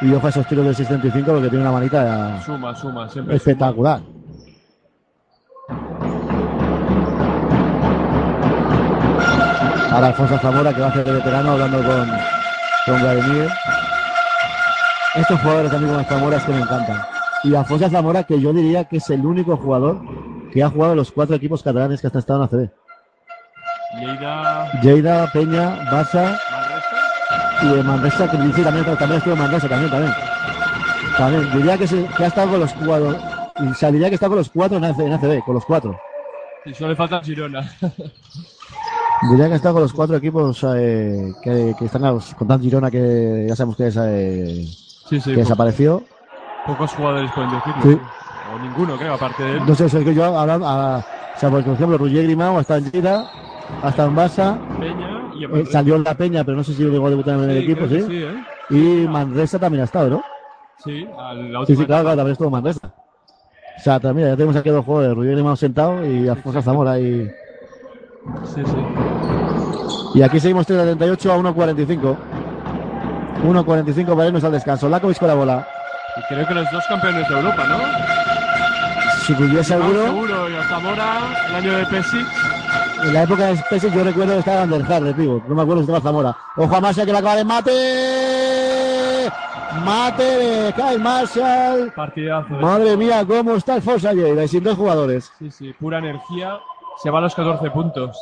[0.00, 3.36] Y ojo a esos tiros del 635 porque tiene una manita Suma, suma, siempre.
[3.36, 4.00] espectacular.
[9.94, 12.10] Ahora Alfonso Zamora que va a ser veterano hablando con,
[12.86, 13.48] con Vladimir.
[15.14, 17.04] Estos jugadores también como Zamora es que me encantan.
[17.44, 20.00] Y Alfonso Zamora que yo diría que es el único jugador
[20.52, 22.70] que ha jugado los cuatro equipos catalanes que hasta estado en ACB.
[24.00, 26.36] Lleida, Lleida, Peña, Barça
[27.62, 30.14] y de Manresa, que sí, también, también estuvo en Manresa, también, también.
[31.16, 33.16] También, diría que, se- que ha estado con los cuatro,
[33.60, 35.96] y o sea, diría que está con los cuatro en ACB, con los cuatro.
[36.64, 37.70] Y solo le falta Girona.
[39.28, 42.90] Diría que está con los cuatro equipos eh, que, que están los- con tan Girona
[42.90, 44.66] que ya sabemos que, es, eh,
[45.06, 45.30] Sí, sí.
[45.30, 46.02] que desapareció.
[46.66, 47.82] pocos jugadores pueden decirlo.
[47.84, 47.98] Sí.
[48.52, 49.66] O ninguno, creo, aparte de él.
[49.66, 52.90] No sé, es que yo hablando, a, o sea, por ejemplo, Roger Grimao hasta en
[52.90, 53.24] Lleida,
[53.82, 54.58] hasta en Peña
[55.36, 57.58] y eh, salió en la Peña, pero no sé si llegó a debutar en el
[57.58, 57.96] equipo, sí.
[57.96, 58.34] ¿eh?
[58.70, 60.22] Y Manresa también ha estado, ¿no?
[60.84, 62.90] Sí, a la Sí, última sí, claro, también estuvo Manresa.
[63.76, 67.28] O sea, también, ya tenemos aquí dos de Roger Grimao sentado y Alfonso Zamora y,
[68.54, 69.13] Sí, sí.
[70.14, 72.16] Y aquí seguimos 3 a 38 a 1.45.
[73.44, 74.88] 1.45 para irnos al descanso.
[74.88, 75.68] Lakovic con la bola.
[76.16, 77.78] Y creo que los dos campeones de Europa, ¿no?
[79.24, 81.14] Si pudiese Bilbao alguno, seguro y a Zamora,
[81.48, 82.26] el año de Pesic.
[83.04, 85.42] en la época de Spezia yo recuerdo que estaba Anderhard, les digo.
[85.48, 86.36] No me acuerdo si estaba Zamora.
[86.56, 89.30] Ojo a Marshall que la acaba de mate.
[89.84, 91.92] Mate de Kyle Marshall.
[91.96, 92.54] Partidazo.
[92.54, 94.44] Madre mía, cómo está el Forza Lleida.
[94.44, 95.32] Y sin dos jugadores.
[95.38, 96.58] Sí, sí, pura energía.
[97.02, 98.16] Se va a los 14 puntos.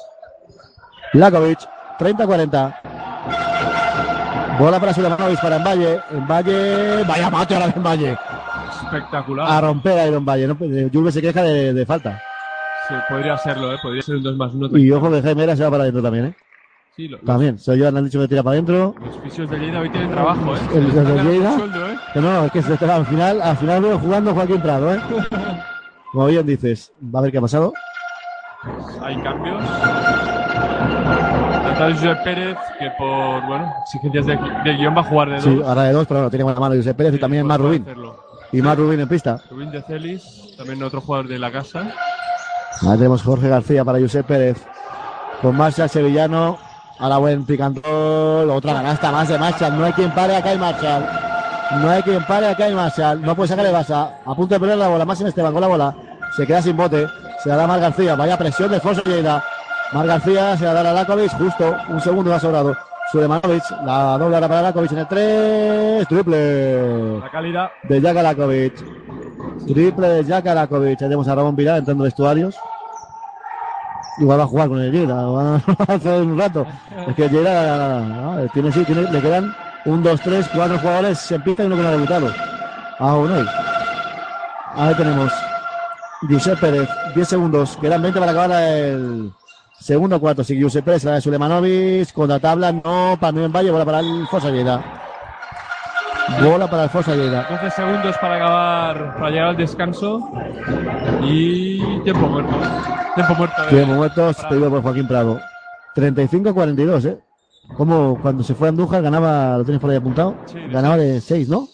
[1.13, 1.59] Lakovic,
[1.99, 2.75] 30-40.
[4.59, 6.01] Bola para Sulemanovic para Envalle.
[6.11, 7.05] Envalle.
[7.05, 8.19] Vaya mate ahora de Envalle.
[8.85, 9.51] Espectacular.
[9.51, 10.47] A romper a Iron Valle.
[10.47, 10.57] ¿no?
[10.93, 12.21] Julve se queja de, de falta.
[12.89, 13.79] Sí, podría serlo, ¿eh?
[13.81, 14.77] Podría ser un 2 más 1.
[14.79, 16.35] Y ojo que Jaime Era se va para adentro también, ¿eh?
[16.95, 17.59] Sí, lo- También.
[17.59, 18.95] Se lo han dicho que tira para adentro.
[19.03, 20.59] los fisios de Lleida hoy tienen trabajo, ¿eh?
[20.75, 21.53] El- de Lleida.
[21.57, 21.97] sueldo, ¿eh?
[22.13, 25.01] Que no, es que se está, al final, al final veo jugando Joaquín Prado, ¿eh?
[26.13, 27.73] Como bien dices, va a ver qué ha pasado.
[29.01, 29.63] Hay cambios.
[31.73, 35.45] Está Josep Pérez, que por, bueno, exigencias de, de guion va a jugar de dos.
[35.45, 37.59] Sí, ahora de dos, pero bueno, tiene buena mano Josep Pérez y también Pues más
[37.59, 37.83] puede Rubín.
[37.83, 38.17] hacerlo.
[38.53, 39.41] Y más Rubín en pista.
[39.51, 41.81] Rubín de Celis, también otro jugador de la casa.
[42.83, 44.63] Ahí tenemos Jorge García para Josep Pérez.
[45.41, 46.59] Con Marshall Sevillano.
[46.99, 48.51] A la buen picantol.
[48.51, 49.77] Otra canasta más de Marshall.
[49.79, 51.05] No hay quien pare a Kyle Marshall.
[51.81, 53.21] No hay quien pare a Kyle Marshall.
[53.23, 54.19] No puede sacar el Basa.
[54.25, 55.05] A punto de perder la bola.
[55.05, 55.95] Máximo Esteban con la bola.
[56.37, 57.07] Se queda sin bote.
[57.43, 58.15] Se la da Mar García.
[58.15, 59.43] Vaya presión de Alfonso Lleida.
[59.93, 61.33] Mar García se la da a Lakovic.
[61.39, 62.77] Justo un segundo va sobrado.
[63.11, 63.63] Sulemanovic.
[63.85, 66.09] La doble ahora para Lakovic en el 3.
[66.09, 67.71] Triple La calidad.
[67.83, 68.75] de Jaka Lakovic.
[69.67, 70.99] Triple de Jaka Lakovic.
[70.99, 72.57] Tenemos a Ramón Vilar entrando en vestuarios.
[74.19, 75.55] Igual va a jugar con el Lleida, va
[75.89, 76.67] a hacer un rato.
[77.09, 79.55] Es que Lleida no, tiene, sí, tiene, le quedan
[79.87, 82.31] un, dos, tres, cuatro jugadores en pista y uno que no ha debutado.
[82.99, 83.47] Aún hoy.
[84.75, 85.33] Ahí tenemos
[86.29, 89.33] Josep Pérez, 10 segundos, quedan 20 para acabar el
[89.83, 90.45] segundo cuarto.
[90.45, 94.27] Sigue Josep Pérez, la de Sulemanovic, contra tabla, no, para Nueva Valle, bola para el
[94.29, 94.83] Fosa Lleida.
[96.43, 97.47] Bola para el Fosa Lleida.
[97.51, 100.21] 12 segundos para acabar, para llegar al descanso.
[101.23, 102.53] Y tiempo muerto.
[103.15, 103.63] Tiempo muerto.
[103.63, 105.41] de- Tiempo muertos, para- pedido por Joaquín Prado.
[105.95, 107.19] 35-42, ¿eh?
[107.77, 111.21] Como cuando se fue a Andújar ganaba, lo tienes por ahí apuntado, Sí, ganaba de
[111.21, 111.69] 6, ¿no?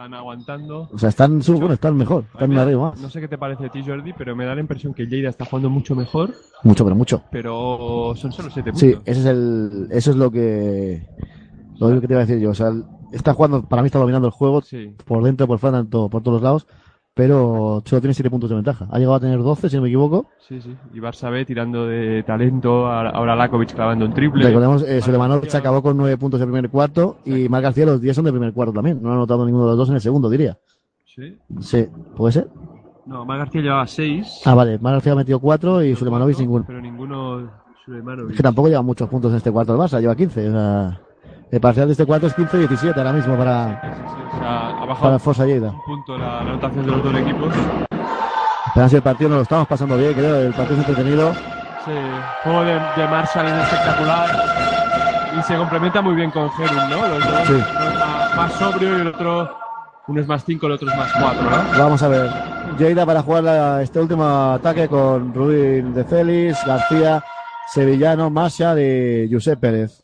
[0.00, 0.88] Están aguantando.
[0.94, 2.94] O sea, están, sub- bueno, están mejor, están arriba.
[3.02, 5.28] No sé qué te parece a ti, Jordi, pero me da la impresión que Lleida
[5.28, 6.32] está jugando mucho mejor,
[6.62, 7.22] Mucho, pero mucho.
[7.30, 8.80] pero son solo 7 puntos.
[8.80, 11.06] Sí, ese es el, eso es lo que,
[11.78, 12.48] lo que te iba a decir yo.
[12.48, 12.72] O sea,
[13.12, 14.96] está jugando, para mí está dominando el juego, Sí.
[15.04, 16.66] por dentro, por fuera, por todos los lados,
[17.14, 18.86] pero solo tiene 7 puntos de ventaja.
[18.90, 20.28] Ha llegado a tener 12, si no me equivoco.
[20.48, 20.76] Sí, sí.
[20.94, 24.44] Y Barça B tirando de talento, ahora Lakovic clavando un triple.
[24.44, 25.00] Recordemos, eh,
[25.54, 28.34] acabó con 9 puntos en el primer cuarto y Marc García los 10 son del
[28.34, 29.02] primer cuarto también.
[29.02, 30.56] No ha anotado ninguno de los dos en el segundo, diría.
[31.04, 31.36] Sí.
[31.60, 32.48] Sí, ¿puede ser?
[33.06, 34.42] No, Marc García llevaba 6.
[34.44, 36.64] Ah, vale, Marc García ha metido 4 y Sulemanovic ninguno.
[36.66, 37.50] Pero ninguno
[37.84, 38.30] Sulemanovic.
[38.30, 40.48] Es que tampoco lleva muchos puntos en este cuarto el Barça, lleva 15.
[40.48, 41.00] O sea,
[41.50, 43.82] el parcial de este cuarto es 15-17 ahora mismo para,
[44.32, 45.70] o sea, ha para bajado el Fosa Lleida.
[45.70, 47.54] un punto la, la anotación de los dos equipos.
[48.74, 50.36] Pero si el partido nos lo estamos pasando bien, creo.
[50.36, 51.32] El partido es entretenido.
[51.34, 51.92] Sí,
[52.44, 54.28] juego de, de Marshall es espectacular.
[55.38, 57.08] Y se complementa muy bien con Gerun, ¿no?
[57.08, 57.46] Los dos.
[57.46, 57.52] Sí.
[57.54, 59.50] Uno es más, sobrio y el otro,
[60.08, 61.78] uno es más 5, el otro es más 4, ¿no?
[61.78, 62.30] Vamos a ver.
[62.78, 67.24] Lleida para jugar la- este último ataque con Rubín de Félix, García,
[67.72, 70.00] Sevillano, Masha de Josep Pérez.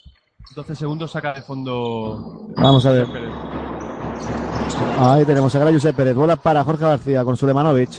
[0.54, 2.48] 12 segundos saca de fondo.
[2.56, 3.06] Vamos a ver.
[3.06, 3.30] Pérez.
[4.98, 6.14] Ahí tenemos a Josep Pérez.
[6.14, 7.90] Bola para Jorge García con Sulemanovic.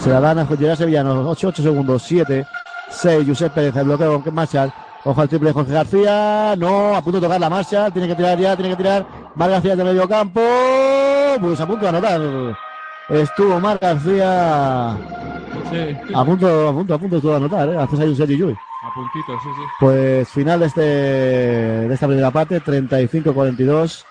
[0.00, 1.28] Se la dan a Gerard Sevillano.
[1.28, 2.02] 8, 8 segundos.
[2.02, 2.46] 7,
[2.90, 3.24] 6.
[3.26, 3.76] Josep Pérez.
[3.76, 4.72] El bloqueo con Marshall.
[5.04, 6.54] Ojo al triple de Jorge García.
[6.58, 7.92] No, a punto de tocar la Marshall.
[7.92, 9.06] Tiene que tirar ya, tiene que tirar.
[9.34, 10.40] Mar García de medio campo.
[11.40, 12.20] Pues a punto de anotar.
[13.08, 14.96] Estuvo Mar García
[15.70, 15.96] Sí.
[16.14, 17.68] a punto, a punto, a punto estuvo de anotar.
[17.68, 17.76] ¿eh?
[17.78, 18.56] Haces ahí un Llull.
[18.82, 19.62] A puntito, sí, sí.
[19.80, 24.04] Pues final de, este, de esta primera parte, 35-42.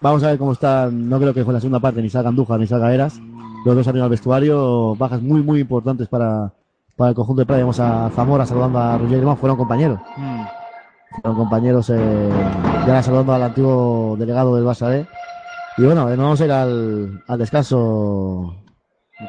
[0.00, 1.08] Vamos a ver cómo están.
[1.08, 3.20] No creo que fue la segunda parte, ni salga Andújar ni salga Eras.
[3.64, 4.94] Los dos ido al vestuario.
[4.94, 6.52] Bajas muy, muy importantes para,
[6.96, 7.62] para el conjunto de playa.
[7.62, 9.36] Vamos a Zamora saludando a Roger Grimán.
[9.36, 9.98] Fueron compañeros.
[10.16, 10.42] Mm.
[11.22, 12.28] Fueron compañeros eh,
[12.86, 15.06] ya saludando al antiguo delegado del Barça B.
[15.78, 18.54] Y bueno, eh, nos vamos a ir al, al descanso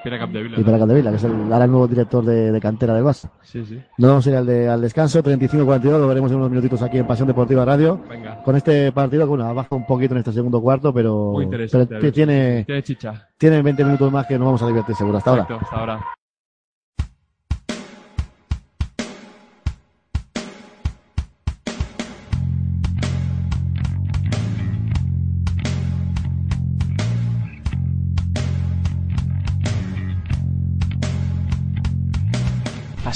[0.03, 0.59] Pere Capdevila.
[0.59, 3.29] y para Caldevila, que es el, ahora el nuevo director de, de cantera del Barça.
[3.41, 3.81] Sí, sí.
[3.97, 6.99] Nos vamos a ir al, de- al descanso, 35-42, lo veremos en unos minutitos aquí
[6.99, 7.99] en Pasión Deportiva Radio.
[8.07, 8.43] Venga.
[8.43, 11.97] Con este partido, bueno, ha bajado un poquito en este segundo cuarto, pero, Muy interesante.
[11.99, 13.27] pero tiene, Tiene chicha.
[13.37, 15.17] tiene 20 minutos más que nos vamos a divertir seguro.
[15.17, 15.43] Hasta ahora.
[15.59, 15.99] Hasta ahora.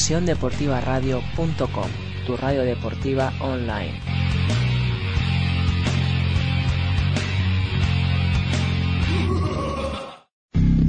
[0.04, 1.90] pasiondeportivaradio.com,
[2.28, 4.02] tu radio deportiva online.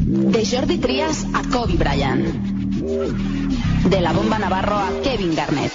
[0.02, 2.26] De Jordi Trias a Kobe Bryant.
[3.88, 5.72] De la bomba Navarro a Kevin Garnett.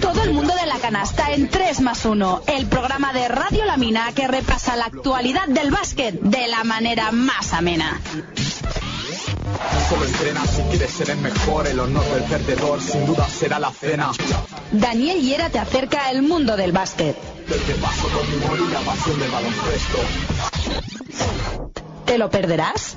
[0.00, 2.42] Todo el mundo de la canasta en 3 más 1.
[2.48, 7.52] El programa de Radio Lamina que repasa la actualidad del básquet de la manera más
[7.52, 8.00] amena.
[9.88, 13.70] Solo entrena si quieres ser el mejor, el honor del perdedor sin duda será la
[13.70, 14.10] cena.
[14.72, 17.16] Daniel Hiera te acerca al mundo del básquet.
[17.48, 19.98] Del que paso con humor y la pasión del baloncesto.
[22.06, 22.96] ¿Te lo perderás?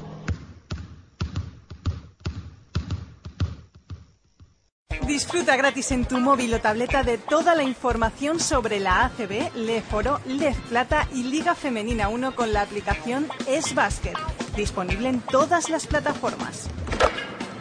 [5.05, 10.19] Disfruta gratis en tu móvil o tableta de toda la información sobre la ACB, Leforo,
[10.25, 14.15] Lez Plata y Liga Femenina 1 con la aplicación Es Basket,
[14.55, 16.69] disponible en todas las plataformas.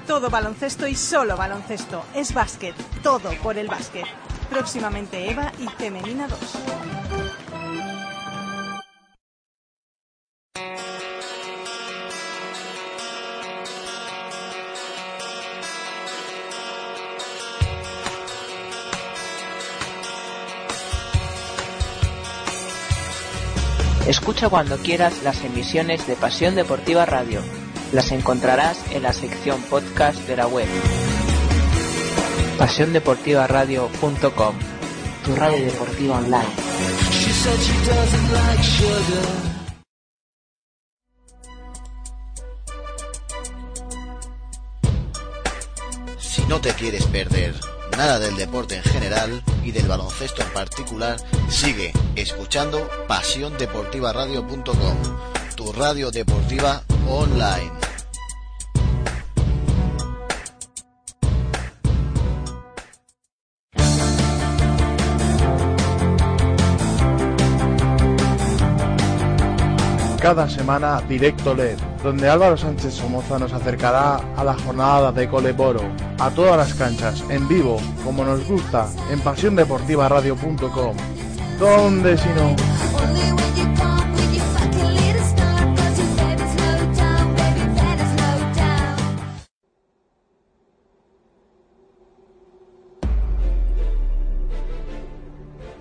[0.06, 2.04] Todo baloncesto y solo baloncesto.
[2.14, 4.06] Es básquet, todo por el básquet.
[4.50, 7.25] Próximamente Eva y Femenina 2.
[24.26, 27.40] Escucha cuando quieras las emisiones de Pasión Deportiva Radio.
[27.92, 30.66] Las encontrarás en la sección podcast de la web.
[32.58, 34.56] pasiondeportivaradio.com,
[35.24, 36.44] tu radio deportiva online.
[46.18, 47.54] Si no te quieres perder
[47.96, 51.16] nada del deporte en general y del baloncesto en particular,
[51.48, 54.96] sigue escuchando pasiondeportivaradio.com,
[55.56, 57.85] tu radio deportiva online.
[70.26, 75.82] Cada semana Directo LED, donde Álvaro Sánchez Somoza nos acercará a la jornada de Coleboro,
[76.18, 80.96] a todas las canchas, en vivo, como nos gusta, en pasiondeportivaradio.com.
[81.60, 83.95] ¿Dónde si no?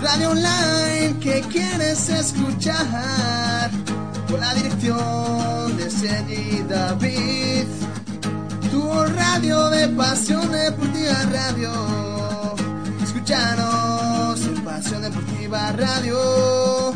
[0.00, 3.70] radio online que quieres escuchar,
[4.28, 7.66] con la dirección de Sergi David,
[8.70, 11.72] tu radio de Pasión Deportiva Radio.
[13.02, 16.94] Escúchanos en Pasión Deportiva Radio,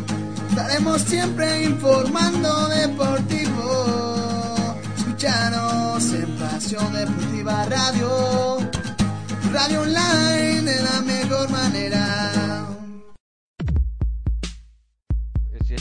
[0.48, 4.76] estaremos siempre informando deportivo.
[4.96, 8.59] Escúchanos en Pasión Deportiva Radio.
[9.53, 12.41] Radio online de la mejor manera.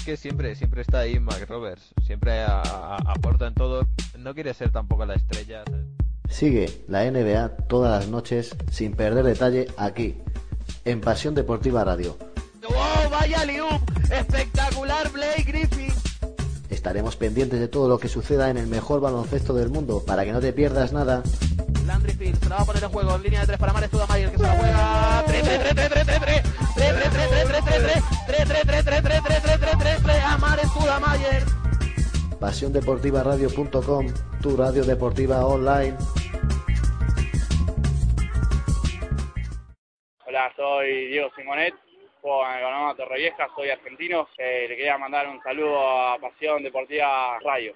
[0.02, 3.88] Es que siempre, siempre está ahí Mac Roberts, siempre a- a- aporta en todo,
[4.18, 5.64] no quiere ser tampoco la estrella.
[5.66, 5.86] ¿sabes?
[6.30, 10.18] Sigue la NBA todas las noches sin perder detalle aquí,
[10.86, 12.18] en Pasión Deportiva Radio.
[12.68, 13.82] ¡Oh, vaya liup!
[14.12, 15.94] ¡Espectacular Blake Griffin!
[16.70, 20.32] Estaremos pendientes de todo lo que suceda en el mejor baloncesto del mundo para que
[20.32, 21.22] no te pierdas nada.
[21.86, 23.16] Landry Field se la va a poner en juego.
[23.16, 25.24] En línea de tres para Mares Tudamayer que se la juega.
[25.28, 26.42] 3, 3, 3, 3, 3, 3,
[26.76, 26.94] 3.
[26.94, 28.04] 3, 3, 3, 3, 3, 3, 3.
[28.28, 30.24] 3, 3, 3, 3, 3, 3, 3, 3, 3, 3.
[30.24, 31.44] A Mares Tudamayer.
[32.40, 34.06] PasiónDeportivaRadio.com,
[34.42, 34.52] tu.
[40.26, 41.76] Hola, soy Diego Simonet,
[42.22, 44.28] juego en el Panorama Torrevieja, soy argentino.
[44.38, 47.76] Eh, le quería mandar un saludo a Pasión Deportiva Radio.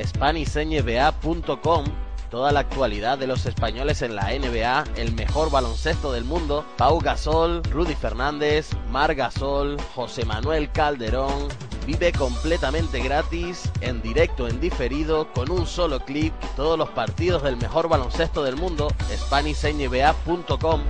[0.05, 1.85] SpanishNBA.com
[2.29, 6.99] Toda la actualidad de los españoles en la NBA, el mejor baloncesto del mundo, Pau
[6.99, 11.68] Gasol, Rudy Fernández, Mar Gasol, José Manuel Calderón.
[11.89, 17.57] Vive completamente gratis, en directo, en diferido, con un solo clic, todos los partidos del
[17.57, 20.81] mejor baloncesto del mundo, SpanishNBA.com.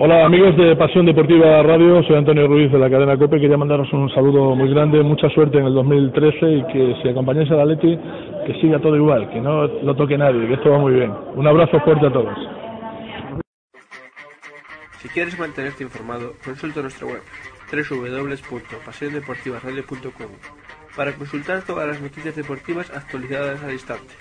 [0.00, 3.90] Hola amigos de Pasión Deportiva Radio, soy Antonio Ruiz de la cadena COPE, quería mandaros
[3.94, 7.64] un saludo muy grande, mucha suerte en el 2013 y que si acompañáis a la
[7.64, 7.98] Leti,
[8.46, 11.10] que siga todo igual, que no lo toque nadie, que esto va muy bien.
[11.34, 12.36] Un abrazo fuerte a todos.
[15.06, 17.22] Si quieres mantenerte informado, consulta nuestra web
[17.70, 20.30] www.pasiondeportivaradio.com
[20.96, 24.14] para consultar todas las noticias deportivas actualizadas al instante.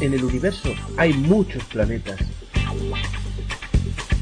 [0.00, 2.20] En el universo hay muchos planetas.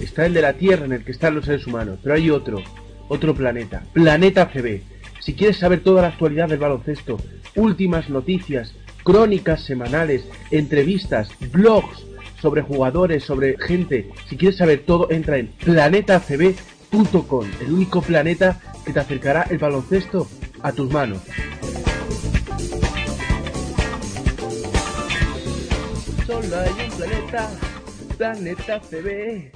[0.01, 2.63] Está el de la Tierra en el que están los seres humanos, pero hay otro,
[3.09, 4.81] otro planeta, Planeta CB.
[5.21, 7.19] Si quieres saber toda la actualidad del baloncesto,
[7.55, 8.75] últimas noticias,
[9.09, 12.05] crónicas semanales, entrevistas, blogs
[12.43, 18.93] sobre jugadores, sobre gente, si quieres saber todo, entra en planetacb.com, el único planeta que
[18.93, 20.29] te acercará el baloncesto
[20.61, 21.23] a tus manos.
[26.27, 27.51] Solo hay un planeta,
[28.19, 29.53] Planeta CB.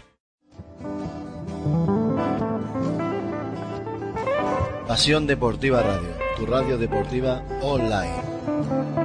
[4.88, 9.01] Pasión Deportiva Radio, tu radio deportiva online.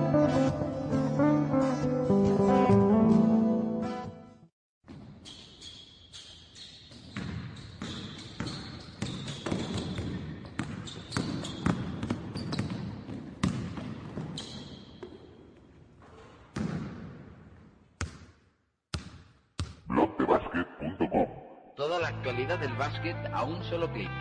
[21.97, 24.11] Toda la actualidad del básquet a un solo clic.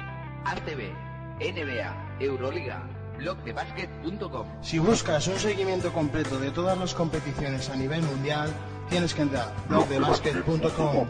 [0.47, 0.95] ACB,
[1.41, 2.83] NBA, Euroliga,
[3.19, 4.47] blogdebasket.com.
[4.63, 8.51] Si buscas un seguimiento completo de todas las competiciones a nivel mundial,
[8.89, 11.09] tienes que entrar a blogdebasket.com.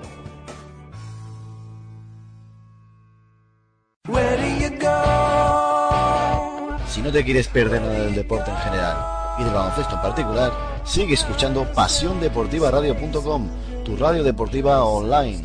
[6.89, 8.97] Si no te quieres perder nada del deporte en general
[9.39, 10.53] y del baloncesto en particular,
[10.83, 13.49] sigue escuchando PasiónDeportivaRadio.com,
[13.85, 15.45] tu radio deportiva online.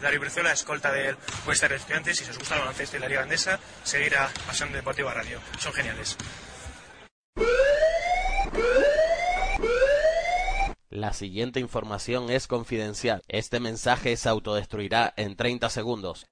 [0.00, 1.16] Darío Brizuela, escolta del
[1.46, 2.18] Western Estudiantes.
[2.18, 5.40] Si os gusta el baloncesto y la Liga Andesa, seguir a Pasión Deportiva Radio.
[5.58, 6.16] Son geniales.
[10.90, 13.22] La siguiente información es confidencial.
[13.28, 16.26] Este mensaje se autodestruirá en 30 segundos.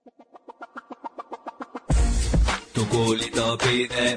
[2.73, 4.17] Tu culito pide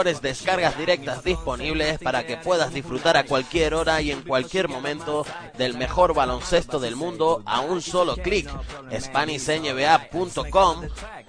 [0.03, 5.25] descargas directas disponibles para que puedas disfrutar a cualquier hora y en cualquier momento
[5.57, 8.49] del mejor baloncesto del mundo a un solo clic.
[8.91, 10.81] SpanishNBA.com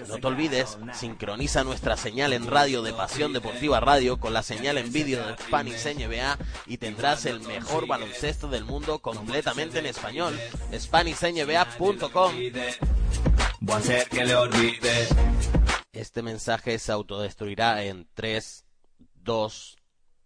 [0.09, 4.79] No te olvides, sincroniza nuestra señal en radio de Pasión Deportiva Radio con la señal
[4.79, 10.39] en vídeo de Spanish NBA y tendrás el mejor baloncesto del mundo completamente en español.
[10.75, 12.33] SpanishNBA.com
[13.61, 15.09] Voy a hacer que le olvide.
[15.93, 18.62] Este mensaje se autodestruirá en 3,
[19.25, 19.77] 2,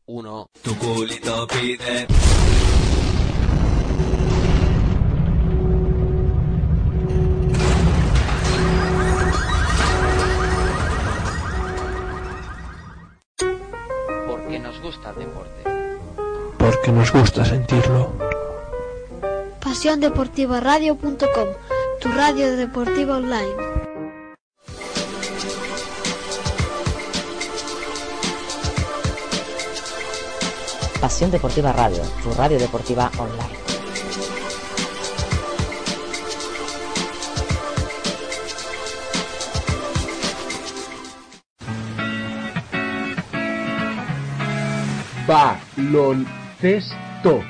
[0.06, 0.50] 1.
[0.62, 2.06] Tu culito pide.
[14.26, 15.62] Porque nos gusta el deporte.
[16.58, 18.16] Porque nos gusta sentirlo.
[19.60, 21.48] PasiónDeportivaRadio.com,
[22.00, 23.85] tu radio deportiva online.
[31.06, 33.54] Pasión Deportiva Radio, tu radio deportiva online.
[45.76, 47.44] Baloncesto.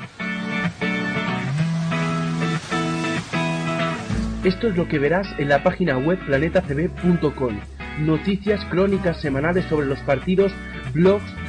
[4.44, 7.59] Esto es lo que verás en la página web planetacb.com.
[8.00, 10.52] Noticias crónicas semanales sobre los partidos,
[10.92, 11.24] blogs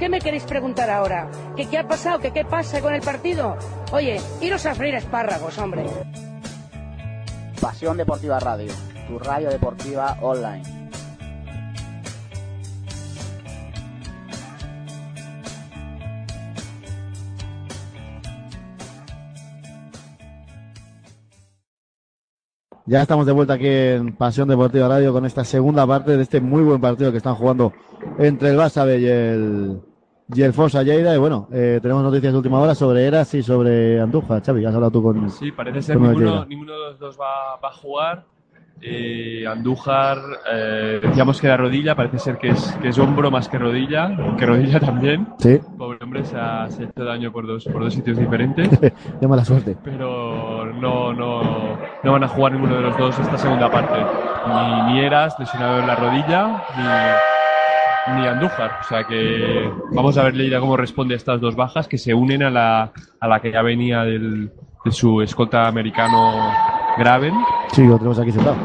[0.00, 1.30] ¿Qué me queréis preguntar ahora?
[1.54, 2.20] ¿Que qué ha pasado?
[2.20, 3.58] ¿Que qué pasa con el partido?
[3.92, 5.84] Oye, iros a freír espárragos, hombre.
[7.60, 8.72] Pasión Deportiva Radio,
[9.06, 10.62] tu radio deportiva online.
[22.86, 26.40] Ya estamos de vuelta aquí en Pasión Deportiva Radio con esta segunda parte de este
[26.40, 27.74] muy buen partido que están jugando
[28.18, 29.80] entre el Barça B y el,
[30.34, 31.14] y el Fosa Lleida.
[31.14, 34.42] Y bueno, eh, tenemos noticias de última hora sobre Eras y sobre Andújar.
[34.42, 35.30] Xavi, has hablado tú con.
[35.30, 38.24] Sí, parece ser el ninguno, ninguno de los dos va, va a jugar.
[38.82, 40.18] Eh, Andújar,
[40.50, 44.10] eh, decíamos que era rodilla, parece ser que es, que es hombro más que rodilla,
[44.38, 45.28] que rodilla también.
[45.38, 45.60] Sí.
[45.76, 48.70] Pobre hombre se ha, se ha hecho daño por dos, por dos sitios diferentes.
[49.20, 49.76] Qué mala suerte.
[49.84, 53.98] pero no, no, no van a jugar ninguno de los dos esta segunda parte.
[54.48, 57.39] Ni, ni Eras, lesionado en la rodilla, ni,
[58.08, 58.78] ni Andújar.
[58.80, 62.14] O sea que vamos a ver Leida cómo responde a estas dos bajas que se
[62.14, 64.50] unen a la, a la que ya venía del,
[64.84, 66.32] de su escolta americano
[66.98, 67.34] Graven.
[67.72, 68.56] Sí, lo tenemos aquí sentado.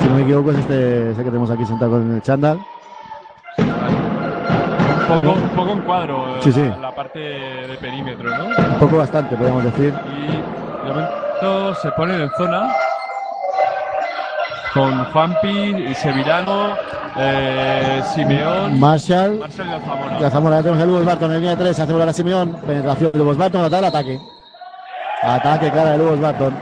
[0.00, 2.58] Si no me equivoco, es este ese que tenemos aquí sentado con el chándal.
[3.58, 6.62] Un poco, un poco en cuadro Sí, sí.
[6.62, 8.44] La, la parte de perímetro, ¿no?
[8.46, 9.92] Un poco bastante, podríamos decir.
[9.92, 12.68] De momento se ponen en zona
[14.72, 16.74] con Juanpi, Sevillano,
[17.16, 19.38] eh, Simeón, Marshall.
[19.38, 20.56] Marshall y Alzamora.
[20.56, 23.18] Ya tenemos el Lubos Barton en línea de 3, hace volar a Simeón, penetración de
[23.18, 24.20] Lubos Barton, ataque, ataque.
[25.22, 26.54] Ataque clara de Lubos Barton.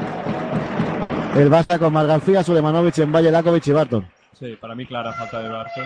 [1.37, 4.09] El basta con Mar García, Sulemanovic, en Valle, Lakovic y Barton.
[4.39, 5.85] Sí, para mí clara falta de Barton.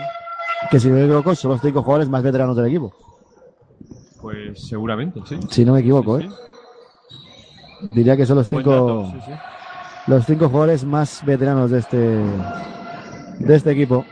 [0.71, 2.93] Que si no me equivoco, son los cinco jugadores más veteranos del equipo.
[4.21, 5.37] Pues seguramente, sí.
[5.49, 6.27] Si no me equivoco, ¿eh?
[7.91, 9.31] Diría que son los cinco, dato, sí, sí.
[10.07, 11.97] Los cinco jugadores más veteranos de este,
[13.39, 14.05] de este equipo.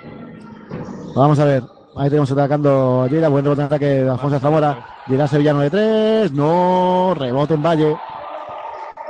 [1.16, 1.64] Vamos a ver.
[1.96, 3.30] Ahí tenemos atacando a Lleida.
[3.30, 4.86] Buen rebote en ataque de Alfonso Zamora.
[5.08, 6.32] Llega Sevillano de tres.
[6.32, 7.14] No.
[7.16, 7.96] Rebote en Valle.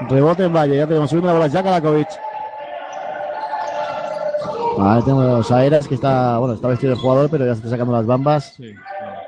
[0.10, 0.78] Rebote en Valle.
[0.78, 1.48] Ya tenemos subiendo la bola.
[1.48, 2.10] Jack Alakovic.
[4.80, 7.70] Ahí tenemos a Eras que está, bueno, está vestido de jugador, pero ya se está
[7.70, 8.56] sacando las bambas.
[8.58, 8.74] Sí,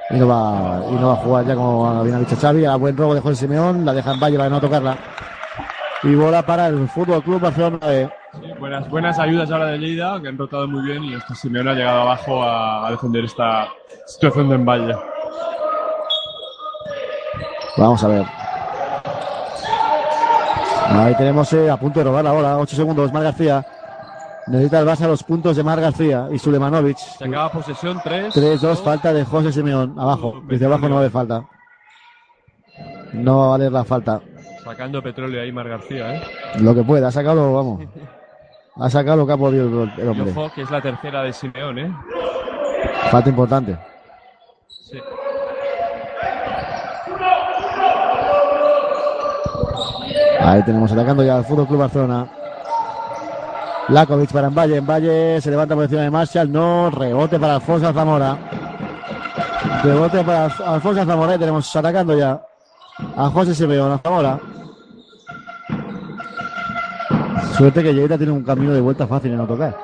[0.09, 2.65] Y no va, y no va a jugar ya como bien ha dicho Xavi.
[2.65, 3.85] A buen robo de José Simeón.
[3.85, 4.97] La deja en Valle para no tocarla.
[6.05, 8.09] Y bola para el Fútbol Club Barcelona B.
[8.33, 11.71] Sí, buenas, buenas ayudas ahora de Lleida, que han rotado muy bien y este Simeone
[11.71, 13.69] ha llegado abajo a, a defender esta
[14.05, 14.95] situación de Envalle.
[17.77, 18.25] Vamos a ver.
[20.89, 22.57] Ahí tenemos eh, a punto de robar la bola.
[22.59, 23.11] 8 segundos.
[23.11, 23.65] Mar García.
[24.47, 26.97] Necesita el Barça los puntos de Mar García y Sulemanovic.
[26.97, 28.35] Se acaba posesión 3.
[28.35, 29.95] 3-2, falta de José Simeón.
[29.97, 30.43] Abajo.
[30.47, 31.43] Desde abajo no vale falta.
[33.13, 34.21] No va a valer la falta.
[34.65, 36.21] Sacando petróleo ahí Mar García, ¿eh?
[36.59, 37.07] Lo que pueda.
[37.07, 37.81] Ha sacado, vamos.
[38.77, 40.31] Ha sacado lo que ha podido el, Y hombre.
[40.31, 41.95] ojo, que es la tercera de Simeón, ¿eh?
[43.11, 43.77] Falta importante.
[44.67, 44.99] Sí.
[50.39, 52.27] Ahí tenemos atacando ya al Fútbol Club Barcelona.
[53.89, 54.77] Lakovic para Envalle.
[54.77, 56.51] Envalle se levanta por encima de Marshall.
[56.51, 56.89] No.
[56.91, 58.37] Rebote para Alfonso Zamora.
[59.83, 61.33] Rebote para Alf- Alfonso Zamora.
[61.33, 62.41] Ahí tenemos atacando ya
[63.17, 63.91] a José Simeón.
[63.93, 64.39] A Zamora.
[67.57, 69.77] Suerte que Lleida tiene un camino de vuelta fácil en autocar.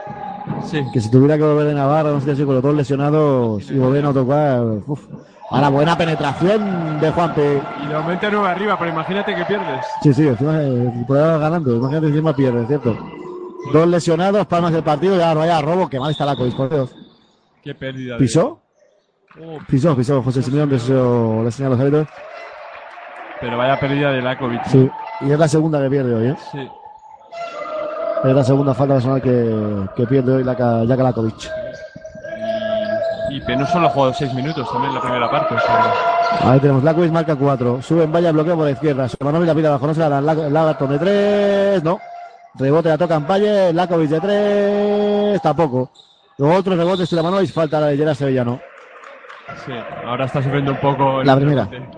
[0.66, 0.84] Sí.
[0.94, 3.78] Que si tuviera que volver de Navarra, no sé si con los dos lesionados y
[3.78, 4.62] volver en autocar.
[4.88, 5.02] Uf.
[5.50, 7.62] Ahora buena penetración de Juanpe.
[7.84, 9.86] Y de momento nueve arriba, pero imagínate que pierdes.
[10.02, 11.76] Sí, sí, encima eh, ganando.
[11.76, 12.98] Imagínate que encima pierde, ¿cierto?
[13.74, 16.70] Dos lesionados, palmas del partido, ya no haya robo, que mal está la Covis, por
[16.70, 16.96] Dios.
[17.64, 18.18] Qué pérdida.
[18.18, 18.60] ¿Pisó?
[19.40, 22.08] Oh, Pisó, pisó José Simeón, de eso le señala a los árbitros.
[23.40, 24.64] pero vaya pérdida de Lakovic.
[24.66, 24.90] Sí,
[25.22, 26.36] y es la segunda que pierde hoy, ¿eh?
[26.52, 26.68] Sí.
[28.24, 30.54] Es la segunda falta personal que, que pierde hoy la
[30.86, 31.50] Lakovic.
[33.32, 35.56] Y no solo ha jugado seis minutos también la primera parte.
[35.56, 37.82] o sea, Ahí tenemos Lakovic, marca 4.
[37.82, 39.08] Sube en valla, bloqueo por la izquierda.
[39.22, 40.26] Manovi la pide abajo, no se la dan.
[40.26, 42.00] La- Lagarton de 3, no.
[42.56, 43.74] Rebote, la toca en Valle.
[43.74, 45.92] Lakovic de 3, tampoco.
[46.38, 48.60] Luego otro rebote, Sulemanovic, falta la de Gerard Sevillano.
[49.66, 49.72] sí,
[50.06, 51.22] ahora está sufriendo un poco.
[51.22, 51.66] el La primera.
[51.66, 51.90] rebote.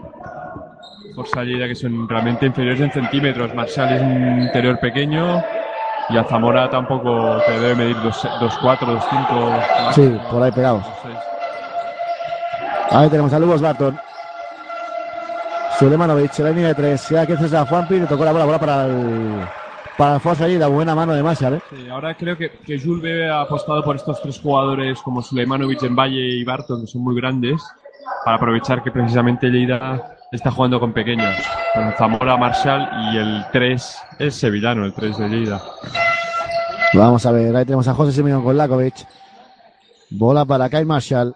[1.15, 3.53] Por salida que son realmente inferiores en centímetros.
[3.53, 5.43] Marshall es un interior pequeño.
[6.09, 9.93] Y a Zamora tampoco, que debe medir 2'4, 2'5.
[9.93, 10.83] Sí, por ahí pegados.
[12.91, 13.97] Ahí tenemos a Lubos Barton.
[15.79, 17.09] Sulemanovic, la línea de 3.
[17.09, 19.47] Ya que es a Juanpi, le tocó la bola, bola para el.
[19.97, 21.61] Para Alfonso allí, la buena mano de Marshall, ¿eh?
[21.69, 25.81] Sí, ahora creo que, que Jules Bebe ha apostado por estos tres jugadores como Suleimanovic,
[25.91, 27.61] Valle y Barton, que son muy grandes,
[28.25, 31.33] para aprovechar que precisamente Lleida está jugando con pequeños,
[31.73, 35.61] con Zamora, Marshall y el 3 es sevillano, el 3 de Lleida.
[36.93, 38.95] Vamos a ver, ahí tenemos a José Simeón con Lakovic.
[40.11, 41.35] Bola para Kyle Marshall.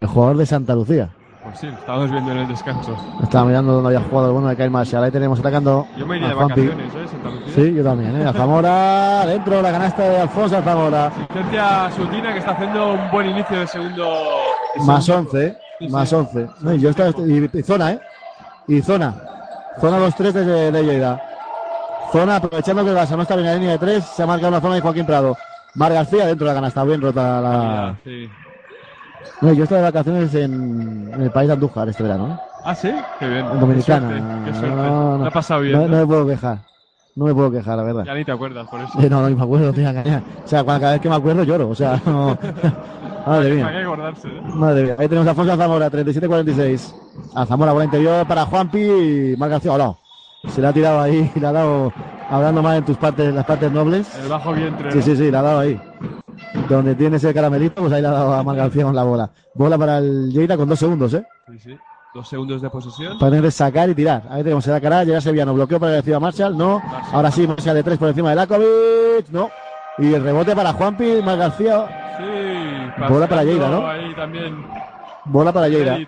[0.00, 1.10] El jugador de Santa Lucía.
[1.44, 2.96] Pues sí, lo estábamos viendo en el descanso.
[3.22, 5.04] Estaba mirando dónde había jugado el bueno de Kyle Marshall.
[5.04, 5.86] Ahí tenemos atacando.
[5.98, 7.08] Yo me iría de vacaciones, ¿eh?
[7.10, 7.54] Santa Lucía.
[7.54, 8.26] Sí, yo también, ¿eh?
[8.26, 11.06] A Zamora, dentro la canasta de Alfonso Zamora.
[11.08, 14.08] Asistencia Sutina, que está haciendo un buen inicio de segundo.
[14.86, 15.50] Más segundo- 11, ¿eh?
[15.52, 15.71] Sí, sí.
[15.88, 16.48] Más 11.
[16.60, 18.00] No, y yo estaba, y, y zona, ¿eh?
[18.68, 19.14] Y zona.
[19.80, 21.20] Zona los tres de, de Lleida.
[22.12, 24.26] Zona, aprovechando que el Barça no está bien en la línea de tres, se ha
[24.26, 25.36] marcado una zona de Joaquín Prado.
[25.74, 27.96] Mar García dentro de la canasta, bien rota la.
[28.04, 28.28] Sí.
[29.40, 32.36] No, yo estoy de vacaciones en, en el país de Andújar este verano, ¿eh?
[32.64, 33.46] Ah, sí, qué bien.
[33.46, 34.08] En Dominicana.
[34.08, 34.76] Qué suerte, qué suerte.
[34.76, 35.24] No, no.
[35.24, 35.72] Te ha pasado bien.
[35.72, 35.88] No, ¿no?
[35.88, 36.58] no me puedo quejar.
[37.14, 38.04] No me puedo quejar, la verdad.
[38.04, 38.98] Ya ni te acuerdas por eso.
[39.00, 40.22] Eh, no, no me acuerdo, no tenía caña.
[40.44, 41.68] O sea, cuando- cada vez que me acuerdo lloro.
[41.68, 42.36] O sea, no.
[43.26, 43.70] Madre mía.
[43.82, 43.86] ¿eh?
[44.54, 44.96] Madre mía.
[44.98, 46.94] Ahí tenemos a Alfonso Zamora, 37-46.
[47.34, 49.72] A Zamora, bola interior para Juanpi y Mar García.
[49.72, 49.94] Hola.
[50.48, 51.92] Se le ha tirado ahí y le ha dado,
[52.28, 54.08] hablando más en tus partes, las partes nobles.
[54.22, 54.90] El bajo vientre.
[54.90, 55.04] Sí, ¿no?
[55.04, 55.80] sí, sí, le ha dado ahí.
[56.68, 59.30] Donde tiene ese caramelito, pues ahí le ha dado a Mar García con la bola.
[59.54, 61.24] Bola para el Lleida con dos segundos, ¿eh?
[61.52, 61.76] Sí, sí.
[62.14, 63.18] Dos segundos de posesión.
[63.18, 64.22] Para tener que sacar y tirar.
[64.28, 66.82] Ahí tenemos el cara, llega Sevillano, bloqueo para encima Marshall, no.
[67.10, 69.50] Ahora sí, Marshall de tres por encima de Lakovic, no.
[69.98, 71.86] Y el rebote para Juanpi, Mar García,
[72.18, 73.86] Sí, Bola para Lleida, ¿no?
[73.88, 74.66] Ahí también.
[75.24, 75.98] bola para Lleida.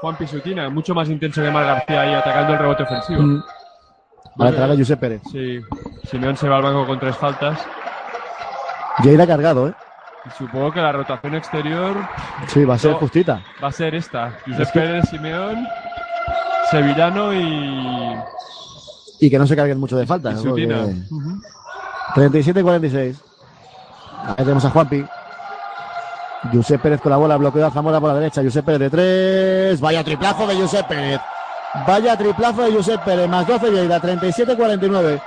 [0.00, 3.20] Juan Pisutina, mucho más intenso que Mar García ahí atacando el rebote ofensivo.
[3.22, 3.42] Mm.
[4.38, 5.22] Para entrar a Josep Pérez.
[5.30, 5.60] Sí,
[6.04, 7.60] Simeón se va al banco con tres faltas.
[9.02, 9.74] Lleida cargado, ¿eh?
[10.26, 11.96] Y supongo que la rotación exterior
[12.48, 12.98] Sí, va a ser No.
[12.98, 13.42] justita.
[13.62, 14.32] va a ser esta.
[14.46, 15.66] Josep Es que- Pérez, Simeón,
[16.70, 18.16] Sevillano y...
[19.20, 20.30] Y que no se carguen mucho de falta.
[20.32, 20.42] ¿no?
[20.42, 21.40] Porque- Ujú.
[22.14, 23.16] 37-46.
[24.26, 25.04] Ahí tenemos a Juanpi.
[26.52, 28.42] Josep Pérez con la bola, bloqueo a Zamora por la derecha.
[28.42, 29.80] Josep Pérez de tres.
[29.80, 31.20] Vaya triplazo de Josep Pérez.
[31.86, 33.28] Vaya triplazo de Josep Pérez.
[33.28, 34.00] Más 12 Lleida.
[34.00, 35.20] 37-49.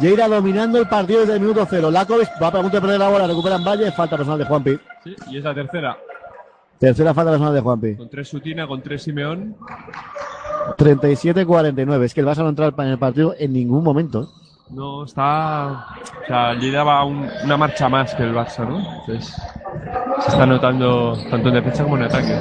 [0.00, 1.90] Lleida dominando el partido desde el minuto cero.
[1.90, 3.26] Lakovic va a punto de perder la bola.
[3.26, 3.90] Recuperan Valle.
[3.92, 4.78] Falta personal de Juanpi.
[5.04, 5.96] Sí, y es la tercera.
[6.78, 7.96] Tercera falta personal de Juanpi.
[7.96, 9.56] Con tres Sutina, con tres Simeón.
[10.78, 12.04] 37-49.
[12.04, 14.22] Es que el Barça no entra en el partido en ningún momento.
[14.22, 14.26] ¿eh?
[14.70, 15.86] No, está...
[16.22, 18.78] O sea, Lleida va un- una marcha más que el Barça, ¿no?
[19.00, 19.34] Entonces,
[20.20, 22.38] se está notando tanto en defensa como en ataque.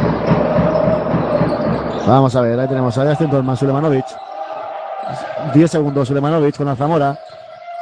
[2.08, 4.06] Vamos a ver, ahí tenemos a Justin Tolman, Sulemanovic.
[5.54, 7.18] 10 segundos, Sulemanovic con la Zamora.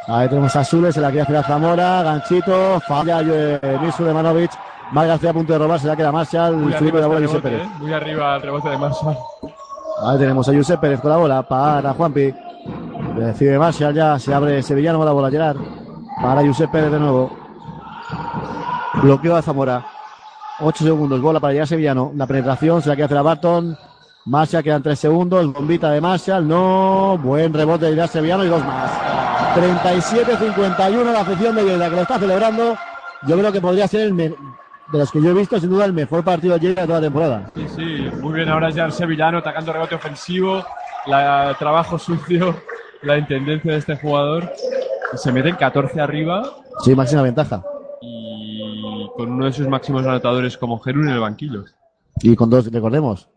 [0.07, 4.51] Ahí tenemos a Sule, se la quiere hacer a Zamora, ganchito, falla eh, Mir Sulemanovic.
[4.91, 7.17] Mar García a punto de robar, se la queda Marshall, Muy Felipe de la bola
[7.19, 7.59] arriba, este Pérez.
[7.59, 7.79] rebote, ¿eh?
[7.81, 9.17] Muy arriba el rebote de Marshall.
[10.05, 12.33] Ahí tenemos a Josep Pérez con la bola para Juanpi.
[13.17, 15.57] Recibe Marshall ya, se abre Sevillano con la bola Gerard.
[16.21, 17.31] Para Josep Pérez de nuevo.
[19.03, 19.85] Bloqueo a Zamora.
[20.61, 22.11] 8 segundos, bola para llegar Sevillano.
[22.15, 23.77] La penetración se la quiere hacer a Barton.
[24.25, 25.51] Marshall quedan 3 segundos.
[25.51, 26.47] Bombita de Marshall.
[26.47, 27.17] No.
[27.21, 28.89] Buen rebote de Gerard Sevillano y dos más.
[29.61, 32.75] 37-51 la afición de Lleida que lo está celebrando.
[33.27, 35.85] Yo creo que podría ser el me- de los que yo he visto, sin duda,
[35.85, 37.51] el mejor partido de Lleida de toda la temporada.
[37.55, 40.63] Sí, sí, muy bien ahora ya el Sevillano atacando rebote ofensivo,
[41.07, 42.55] la trabajo sucio,
[43.01, 44.51] la intendencia de este jugador.
[45.15, 46.43] Se meten 14 arriba
[46.83, 47.63] Sí, máxima ventaja.
[48.01, 51.63] y con uno de sus máximos anotadores como Gerun en el banquillo.
[52.21, 53.27] Y con dos, recordemos,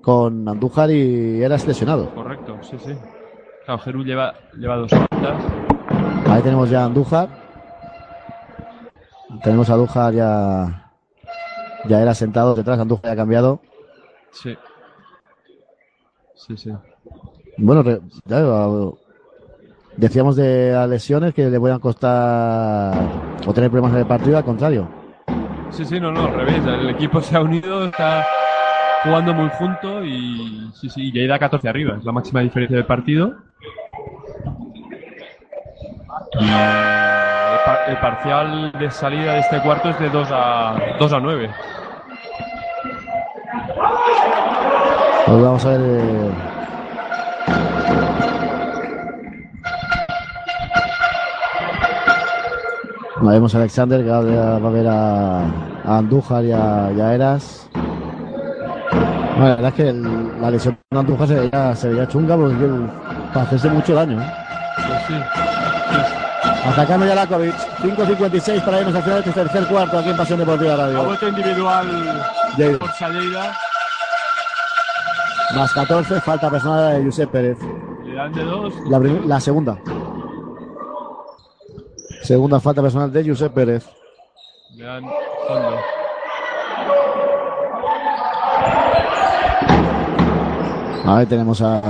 [0.00, 2.14] con Andújar y Eras lesionado.
[2.14, 2.94] Correcto, sí, sí.
[3.84, 5.44] Gerun lleva, lleva dos faltas.
[6.28, 7.28] Ahí tenemos ya a Andújar.
[9.42, 10.90] Tenemos a Andújar ya.
[11.84, 13.60] Ya era sentado detrás, Andújar ya ha cambiado.
[14.32, 14.56] Sí.
[16.34, 16.72] Sí, sí.
[17.58, 17.84] Bueno,
[18.24, 18.90] ya, eh,
[19.96, 22.94] decíamos de las lesiones que le puedan costar
[23.46, 24.88] o tener problemas en el partido, al contrario.
[25.70, 26.64] Sí, sí, no, no, al revés.
[26.66, 28.26] El equipo se ha unido, está
[29.04, 31.96] jugando muy junto y sí, sí, ya da 14 arriba.
[31.98, 33.34] Es la máxima diferencia del partido.
[36.40, 41.12] Y el, par- el parcial de salida de este cuarto es de 2 a, 2
[41.12, 41.50] a 9.
[45.26, 45.80] Pues vamos a ver.
[45.80, 46.30] eh,
[53.20, 55.44] Ahí vemos a Alexander que va a ver- a
[55.98, 57.68] Andújar y a, y a Eras.
[59.38, 62.64] La verdad es que el- la lesión de Andújar se veía, se veía chunga porque
[62.64, 62.90] el-
[63.32, 64.20] para hacerse mucho daño.
[64.20, 64.32] ¿eh?
[64.76, 65.14] Pues sí.
[66.68, 67.54] Atacando ya Lakovic.
[67.80, 71.04] 5.56 para irnos al final de este tercer cuarto aquí en Pasión Deportiva La Radio.
[71.04, 71.86] vuelta individual
[72.56, 72.78] Lleida.
[72.78, 73.52] por Salleida.
[75.56, 77.58] Más 14, falta personal de Josep Pérez.
[78.04, 78.74] Le dan de 2.
[78.88, 79.76] La, prim- la segunda.
[82.22, 83.84] Segunda falta personal de Josep Pérez.
[84.76, 85.02] Le dan
[85.48, 85.76] fondo.
[91.04, 91.80] Ahí tenemos a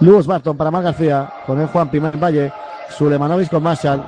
[0.00, 1.30] Lugos Barton para Mar García.
[1.46, 2.52] Con el Juan Pimen Valle.
[2.90, 4.02] Sulemanovic con Marshall.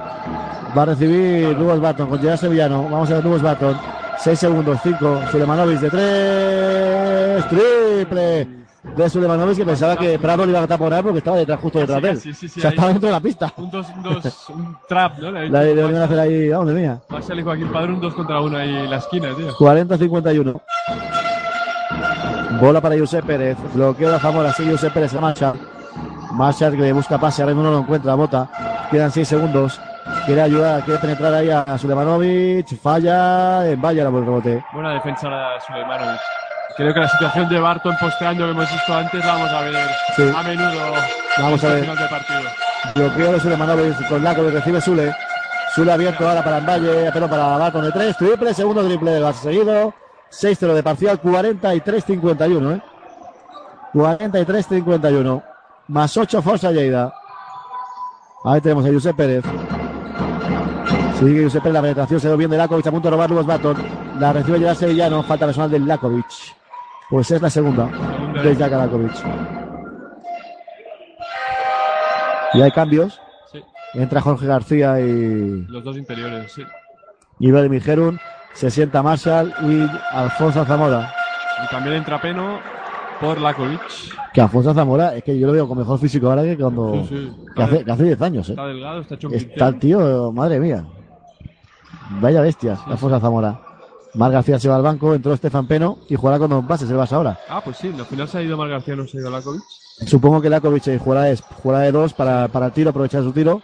[0.77, 2.82] Va a recibir Lugos Barton con Gerard Sevillano.
[2.85, 3.77] Vamos a ver Lugos Barton.
[4.19, 5.20] 6 segundos, 5.
[5.31, 7.48] Sulemanovic de 3.
[7.48, 8.59] Triple
[8.97, 12.02] de Sulemanovic que pensaba que Prado le iba a taponar porque estaba detrás, justo detrás
[12.02, 12.20] de él.
[12.20, 13.52] Sí, sí, sí, o sea, estaba dentro de la pista.
[13.56, 15.32] Un, dos, un, dos, un trap, ¿no?
[15.32, 17.01] Le van a hacer ahí, ¿dónde mía?
[17.09, 19.52] Marshall y Joaquín Padrón, un 2 contra 1 ahí en la esquina, tío.
[19.55, 20.60] 40-51.
[22.61, 23.57] Bola para Josep Pérez.
[23.75, 24.53] Bloqueo de Zamora.
[24.53, 25.59] Sigue Josep Pérez a Marshall.
[26.33, 27.43] Marshall que le busca pase.
[27.43, 28.15] Ahora mismo no lo encuentra.
[28.15, 28.49] Bota.
[28.91, 29.81] Quedan 6 segundos.
[30.25, 32.81] Quiere ayudar, quiere penetrar ahí a Sulemanovic.
[32.81, 33.63] Falla.
[33.77, 34.65] Valla la buen rebote.
[34.73, 36.21] Buena defensa la de Suleimanovic.
[36.77, 39.75] Creo que la situación de Barton posteando que hemos visto antes la vamos a ver
[40.17, 40.33] Sí.
[40.37, 40.71] a menudo
[41.39, 41.97] Vamos en a este ver.
[41.97, 42.41] final partido.
[42.95, 45.15] Bloqueo de Sulemanovic con Laco que recibe Sule.
[45.75, 48.17] Sule abierto ahora para Valle, pero para Barton de 3.
[48.17, 49.93] Triple, segundo triple de base seguido.
[50.31, 52.83] 6-0 de parcial, 43-51, ¿eh?
[53.95, 55.43] 43-51.
[55.89, 57.13] Más 8 Forza Lleida.
[58.45, 59.45] Ahí tenemos a Josep Pérez.
[61.19, 63.47] Sigue Josep Pérez, la penetración se ve bien de Lakovic a punto de robar Lugos
[63.47, 63.77] Barton.
[64.21, 66.27] La recibe Gerard Sevillano, falta personal de Lakovic.
[67.11, 67.87] Pues es la segunda
[68.43, 69.15] de Jaka Lakovic.
[72.55, 73.21] Y hay cambios.
[73.51, 73.63] Sí.
[73.95, 76.63] Entra Jorge García y, Los dos interiores, sí.
[77.39, 78.21] y Vladimir Gerun.
[78.59, 81.13] Se sienta Marshall y Alfonso Zamora.
[81.65, 82.59] Y también entra Peno
[83.21, 83.81] por Lakovic.
[84.33, 87.05] Que Alfonso Zamora, es que yo lo veo con mejor físico ahora que cuando.
[87.05, 87.33] Sí, sí.
[87.55, 88.53] Que, hace, que hace 10 años, ¿eh?
[88.53, 90.85] Está delgado, está hecho un Está el tío, madre mía.
[92.21, 93.61] Vaya bestia, Alfonso Zamora.
[94.15, 96.97] Mar García se va al banco, entró Estefan Peno y jugará con dos bases el
[96.97, 97.39] Barça ahora.
[97.49, 99.63] Ah, pues sí, al final se ha ido Mar García, no se ha ido Lakovic.
[100.07, 103.33] Supongo que Lakovic eh, jugará, de- jugará de dos para, para el tiro, aprovechar su
[103.33, 103.61] tiro.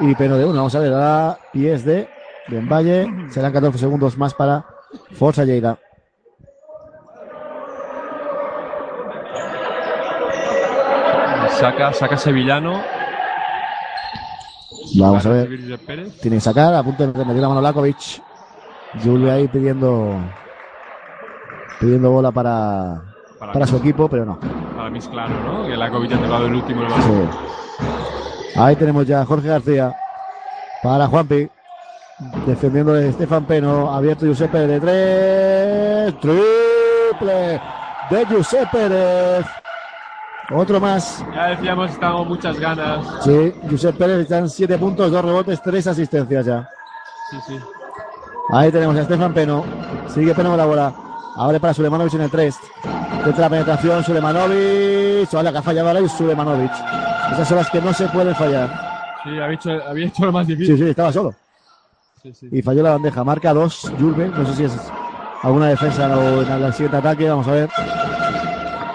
[0.00, 0.54] Y Peno de uno.
[0.56, 2.08] Vamos a ver, ahora pies de
[2.50, 3.06] Valle.
[3.30, 4.64] Serán 14 segundos más para
[5.12, 5.78] Forza Lleida.
[11.50, 12.80] Saca, saca Sevillano.
[14.98, 15.48] Vamos a ver.
[16.20, 18.22] Tiene que sacar, a punto de meter la mano Lakovic.
[19.02, 20.18] Julio ahí pidiendo
[21.78, 23.02] pidiendo bola para,
[23.38, 24.38] Para su equipo, pero no.
[24.76, 25.66] Para mí es claro, ¿no?
[25.66, 26.82] Que Lakovic ha tocado el último.
[26.82, 27.28] el Sí.
[28.56, 29.94] Ahí tenemos ya a Jorge García
[30.82, 31.48] para Juanpi.
[32.46, 33.92] Defendiendo de Estefan Peno.
[33.94, 34.80] Abierto Pérez de
[36.10, 36.20] tres.
[36.20, 37.60] Triple
[38.10, 39.46] de Josep Pérez.
[40.50, 41.24] Otro más.
[41.34, 43.06] Ya decíamos, estamos muchas ganas.
[43.22, 46.68] Sí, Josep Pérez están siete puntos, dos rebotes, tres asistencias ya.
[47.30, 47.60] Sí, sí.
[48.50, 49.64] Ahí tenemos a Estefan Peno.
[50.08, 50.92] Sigue Peno con la bola.
[51.36, 52.56] Abre para Sulemanovic en el 3.
[53.24, 55.32] Dentro la penetración, Sulemanovic.
[55.34, 56.72] Hola, que ha fallado ahora y Sulemanovic.
[57.32, 58.68] Esas son las que no se pueden fallar.
[59.22, 60.78] Sí, había hecho, había hecho lo más Sí, difícil.
[60.78, 61.34] sí, estaba solo.
[62.34, 62.58] Sí, sí.
[62.58, 63.24] Y falló la bandeja.
[63.24, 64.28] Marca 2, Julve.
[64.28, 64.72] No sé si es
[65.42, 67.28] alguna defensa o en el siguiente ataque.
[67.28, 67.70] Vamos a ver.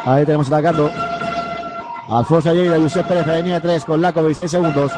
[0.05, 0.91] Ahí tenemos atacando.
[2.09, 4.91] Alfonso Lleida, Josep Pérez, la línea de 3 con Lakovic, 6 segundos.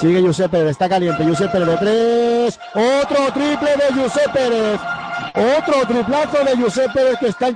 [0.00, 1.24] Sigue Josep Pérez, está caliente.
[1.24, 2.60] Josep Pérez de 3.
[3.02, 4.80] Otro triple de Josep Pérez.
[5.34, 7.48] Otro triplazo de Josep Pérez que está,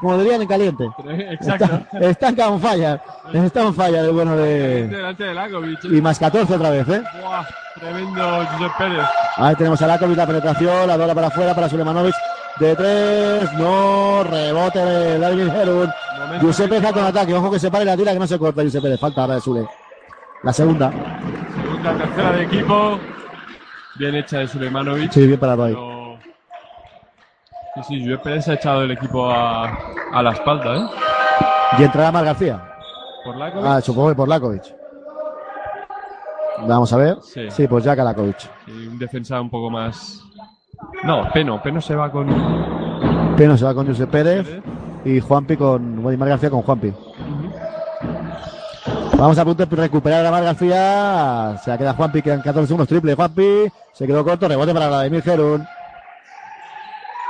[0.00, 0.88] como dirían, en caliente.
[1.08, 1.64] Exacto.
[2.00, 3.00] Está, está on fire.
[3.32, 4.88] Está en fire el bueno de.
[4.88, 5.84] Delante de Lakovic.
[5.84, 7.02] Y más 14 otra vez, ¿eh?
[7.22, 7.44] Buah,
[7.78, 9.06] tremendo Josep Pérez.
[9.36, 12.14] Ahí tenemos a Lakovic, la penetración, la bola para afuera para Sulemanovic.
[12.60, 15.90] De tres, no, rebote de David Herun.
[16.40, 18.82] Josep Pérez con ataque, ojo que se pare la tira que no se corta Josep
[18.82, 19.66] Pérez, falta ahora de Sule.
[20.42, 20.90] La segunda,
[21.62, 22.98] Segunda, tercera de equipo.
[23.96, 25.10] Bien hecha de Sulemanovic.
[25.12, 25.74] sí, bien parado ahí.
[25.74, 25.95] Pero-
[27.76, 29.78] Sí, sí, Josep Pérez se ha echado el equipo a,
[30.12, 30.86] a la espalda, ¿eh?
[31.78, 32.62] Y entrará Mar García.
[33.24, 33.66] Por Lakovic.
[33.66, 34.62] Ah, supongo que por Lakovic.
[36.66, 37.18] Vamos a ver.
[37.22, 37.50] Sí.
[37.50, 38.38] Sí, pues ya Lakovic.
[38.66, 40.22] Y un defensa un poco más.
[41.04, 41.60] No, Peno.
[41.62, 42.26] Peno se va con.
[43.36, 44.60] Peno se va con Josep Pérez
[45.04, 46.02] y Juanpi con.
[46.02, 46.92] Bueno, y Mar García con Juanpi.
[49.18, 51.58] Vamos a punto de recuperar a Mar García.
[51.62, 52.88] Se la queda Juanpi, quedan 14 segundos.
[52.88, 53.66] Triple Juanpi.
[53.92, 54.48] Se quedó corto.
[54.48, 55.66] Rebote para Vladimir Gerun.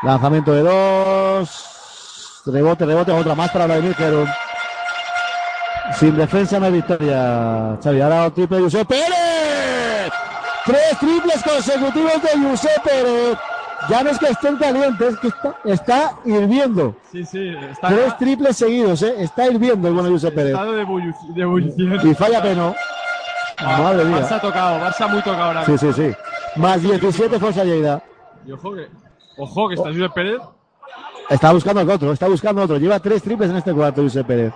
[0.07, 2.43] Lanzamiento de dos.
[2.47, 3.11] Rebote, rebote.
[3.11, 4.29] Otra más para Vladimir Gerun.
[5.99, 7.77] Sin defensa no hay victoria.
[7.83, 10.13] Xavi, ahora triple de Josep Pérez.
[10.65, 13.39] Tres triples consecutivos de Josep Pérez.
[13.89, 16.97] Ya no es que estén calientes, es que está, está hirviendo.
[17.11, 19.15] Sí, sí, está Tres triples seguidos, ¿eh?
[19.19, 20.57] Está hirviendo el bueno Josep Pérez.
[21.35, 22.11] de, de.
[22.11, 22.77] Y falla Peno.
[23.59, 24.21] Ah, Madre mía.
[24.21, 25.65] Barça ha tocado, Barça muy tocado ahora.
[25.65, 26.13] Sí, sí, sí.
[26.55, 28.01] Más 17 Forza Lleida.
[28.47, 28.89] Y ojo que,
[29.39, 30.41] ojo que está Josep Pérez.
[31.29, 32.79] Está buscando el otro, está buscando otro.
[32.79, 34.53] Lleva tres triples en este cuarto, Josep Pérez.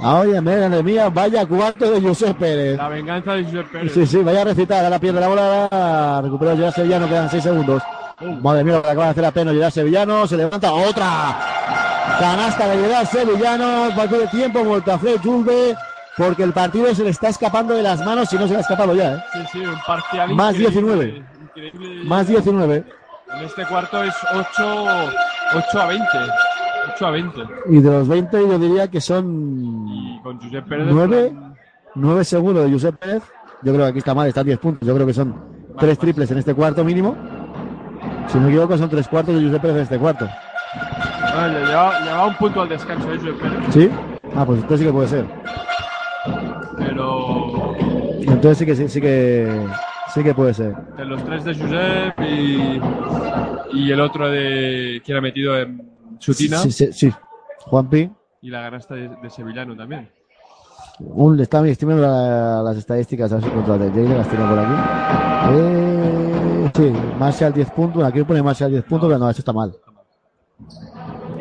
[0.00, 2.76] Ah, Oye, madre mía, vaya cuarto de Josep Pérez.
[2.76, 3.92] La venganza de Josep Pérez.
[3.92, 4.84] Sí, sí, vaya a recitar.
[4.84, 6.20] Ahora pierde la bola.
[6.22, 7.82] Recupera Gerard Sevillano, quedan 6 segundos.
[8.40, 10.26] Madre mía, lo que acaba de hacer a Peno Gerard Sevillano.
[10.26, 11.36] Se levanta otra.
[12.20, 13.88] Canasta de Gerard Sevillano.
[13.96, 15.76] Partido de tiempo, a Fred Julve.
[16.16, 18.60] Porque el partido se le está escapando de las manos si no se le ha
[18.62, 19.14] escapado ya.
[19.14, 19.24] ¿eh?
[19.32, 21.24] Sí, sí, un parcial Más increíble, 19.
[21.56, 22.04] increíble.
[22.04, 22.84] Más 19.
[23.34, 24.46] En este cuarto es 8,
[25.54, 26.06] 8 a 20.
[26.94, 27.40] 8 a 20.
[27.68, 30.86] Y de los 20 yo diría que son Y con Josep Pérez.
[30.90, 31.32] 9,
[31.94, 33.22] 9 segundos de Josep Pérez.
[33.62, 34.86] Yo creo que aquí está mal, están 10 puntos.
[34.88, 35.34] Yo creo que son
[35.78, 37.16] tres triples en este cuarto mínimo.
[38.28, 40.28] Si no me equivoco, son tres cuartos de Josep Pérez en este cuarto.
[41.34, 43.58] Vale, lleva, lleva un punto al descanso de Josep Pérez.
[43.70, 43.90] ¿Sí?
[44.34, 45.24] Ah, pues entonces sí que puede ser.
[46.78, 47.74] Pero
[48.20, 49.66] Entonces sí que sí, sí que
[50.18, 50.74] sí que puede ser.
[50.96, 52.80] de los tres de Josep y,
[53.78, 55.82] y el otro de que era metido en
[56.18, 57.12] Sutina Sí, sí, sí.
[57.60, 58.10] Juanpi,
[58.42, 60.08] y la ganasta de, de Sevillano también.
[61.00, 64.48] un, está, estoy viendo la- las estadísticas, a ver si las de Jalen, las tengo
[64.48, 64.72] por aquí.
[65.52, 69.74] Eh, sí, Marshall 10 puntos, aquí pone Marshall 10 puntos, pero no, eso está mal.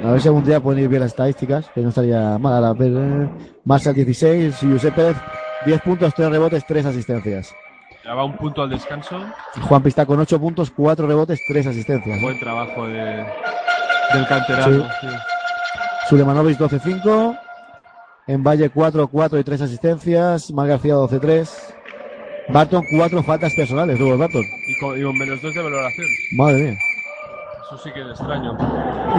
[0.03, 2.63] A ver si algún día pueden ir bien las estadísticas, que no estaría mal.
[2.63, 3.29] A ver, eh,
[3.65, 5.17] Marshall 16, y Josep Pérez
[5.65, 7.51] 10 puntos, 3 rebotes, 3 asistencias.
[8.07, 9.19] Lleva un punto al descanso.
[9.63, 12.21] Juanpi está con 8 puntos, 4 rebotes, 3 asistencias.
[12.21, 13.25] Buen trabajo de,
[14.13, 14.83] del canterano.
[15.01, 15.07] Sí.
[15.09, 15.15] sí.
[16.07, 17.37] Sulemanovic 12-5.
[18.27, 20.51] En Valle 4-4 y 3 asistencias.
[20.53, 21.49] Mar García 12-3.
[22.47, 24.41] Barton 4 faltas personales, luego Barton.
[24.41, 26.07] Y, con, y con menos dos de valoración.
[26.37, 26.79] Madre mía.
[27.67, 28.57] Eso sí que es extraño.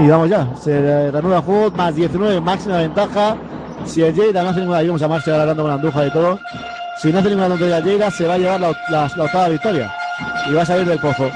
[0.00, 3.36] Y vamos ya, se reanuda el juego, más 19, máxima ventaja.
[3.84, 6.40] Si el Lleida no hace ninguna, ahí vamos a Marcia hablando con Andújar y todo.
[7.00, 9.92] Si no hace ninguna tontería Lleida, se va a llevar la, la- la octava victoria.
[10.48, 11.30] Y va a salir del pozo.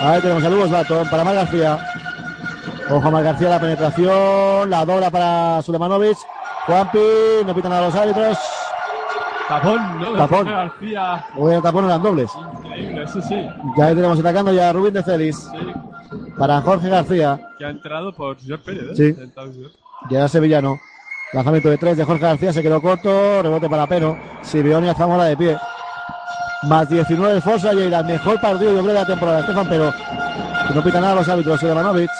[0.00, 1.78] Ahí tenemos a Lugos Baton para Mar García.
[2.90, 6.16] Ojo a Mar García, la penetración, la dobla para Sulemanovic.
[6.66, 6.98] Juanpi,
[7.46, 8.38] no pitan a los árbitros.
[9.48, 10.12] Tapón, ¿no?
[10.16, 10.46] Tapón.
[10.46, 11.24] García.
[11.36, 12.30] El tapón eran dobles.
[12.64, 13.48] Increíble, sí, sí.
[13.76, 15.50] Ya ahí tenemos atacando ya a Rubén de Celis.
[16.38, 17.38] Para Jorge García.
[17.58, 19.14] Que ha entrado por Josep Pérez, ¿eh?
[19.14, 19.32] Sí.
[20.08, 20.76] Ya Sevillano.
[21.32, 23.42] Lanzamiento de tres de Jorge García, se quedó corto.
[23.42, 24.18] Rebote para Peno.
[24.42, 25.56] Simeone Zamora de pie.
[26.64, 29.40] Más 19 el Forza y el mejor partido yo creo de la temporada.
[29.40, 29.92] Estefan, pero
[30.68, 31.58] que no pita nada los árbitros.
[31.58, 32.10] Sulemanovic.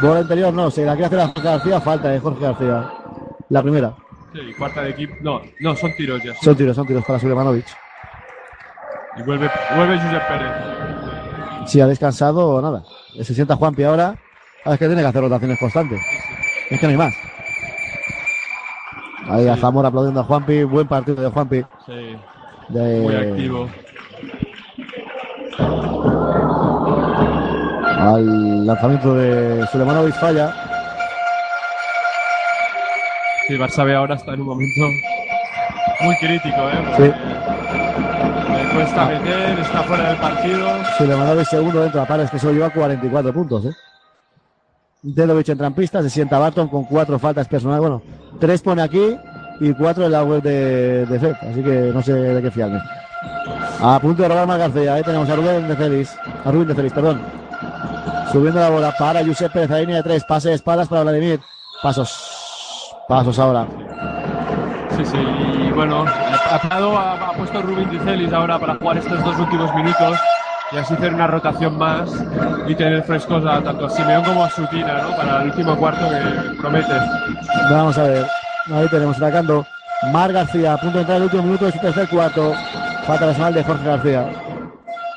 [0.00, 0.70] Bola interior, no.
[0.70, 1.80] Se la quiere hacer a Jorge García.
[1.80, 2.90] Falta de Jorge García.
[3.50, 3.94] La primera.
[4.32, 5.14] Sí, cuarta de equipo.
[5.20, 6.34] No, no, son tiros ya.
[6.42, 7.66] Son tiros, son tiros para Sulemanovic.
[9.18, 10.52] Y vuelve, vuelve Josep Pérez.
[11.66, 12.82] Si ha descansado o nada.
[13.22, 14.16] Se sienta Juanpi ahora.
[14.64, 16.00] Ah, Es que tiene que hacer rotaciones constantes.
[16.70, 17.14] Es que no hay más.
[19.28, 20.64] Ahí a Zamora aplaudiendo a Juanpi.
[20.64, 21.62] Buen partido de Juanpi.
[21.86, 22.16] Sí.
[22.68, 23.68] De- Muy activo.
[27.98, 30.52] Al lanzamiento de Sulemanovic falla.
[33.46, 34.80] Sí, Barça B ahora está en un momento
[36.00, 36.84] muy crítico, ¿eh?
[36.96, 37.02] Sí.
[38.52, 40.68] Le cuesta meter, está fuera del partido.
[40.98, 42.24] Sulemanovic segundo dentro de la pared.
[42.24, 43.66] Es que solo lleva 44 puntos.
[43.66, 43.70] ¿eh?
[45.02, 46.02] Dedovic entra en pista.
[46.02, 47.80] Se sienta Barton con cuatro faltas personales.
[47.80, 48.02] Bueno,
[48.38, 49.16] tres pone aquí
[49.60, 51.36] y cuatro en la web de, de FEP.
[51.42, 52.80] Así que no sé de qué fiarme.
[53.80, 54.94] A punto de robar más García.
[54.94, 56.16] Ahí tenemos a Rubén de Celis.
[56.44, 57.20] A Rubén de Celis, perdón.
[58.30, 60.24] Subiendo la bola para Pérez a línea de tres.
[60.24, 61.40] Pase de espaldas para Vladimir.
[61.82, 62.94] Pasos.
[63.08, 63.66] Pasos ahora.
[64.96, 69.38] Sí, sí, y bueno, ha, ha, puesto a Rubin Dicelis ahora para jugar estos dos
[69.38, 70.18] últimos minutos
[70.72, 72.10] y así hacer una rotación más
[72.66, 75.16] y tener frescos a tanto a Simeón como a Sutina, ¿no?
[75.16, 76.94] Para el último cuarto que promete.
[77.70, 78.26] Vamos a ver.
[78.72, 79.66] Ahí tenemos atacando.
[80.12, 82.54] Mar García, a punto de entrar el último minuto de su tercer cuarto.
[83.06, 84.30] Falta personal de Jorge García.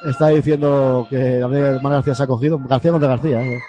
[0.06, 1.41] Está diciendo que
[1.82, 2.60] Mar García se ha cogido.
[2.60, 3.41] García contra García.
[3.41, 3.60] ¿eh?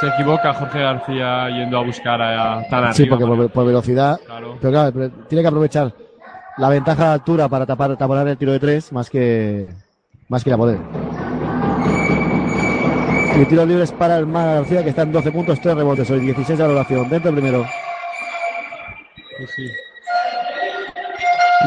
[0.00, 2.92] Se equivoca Jorge García yendo a buscar a, tan arriba.
[2.92, 4.20] Sí, porque por, por velocidad.
[4.26, 4.58] Claro.
[4.60, 5.92] Pero claro, tiene que aprovechar
[6.58, 9.66] la ventaja de altura para tapar, taponar el tiro de tres más que
[10.28, 10.78] más que la poder.
[13.40, 16.20] Y tiros libres para el Mar García que está en 12 puntos, 3 rebotes, hoy
[16.20, 17.08] 16 de valoración.
[17.08, 17.66] Dentro primero.
[19.38, 19.70] Sí, sí.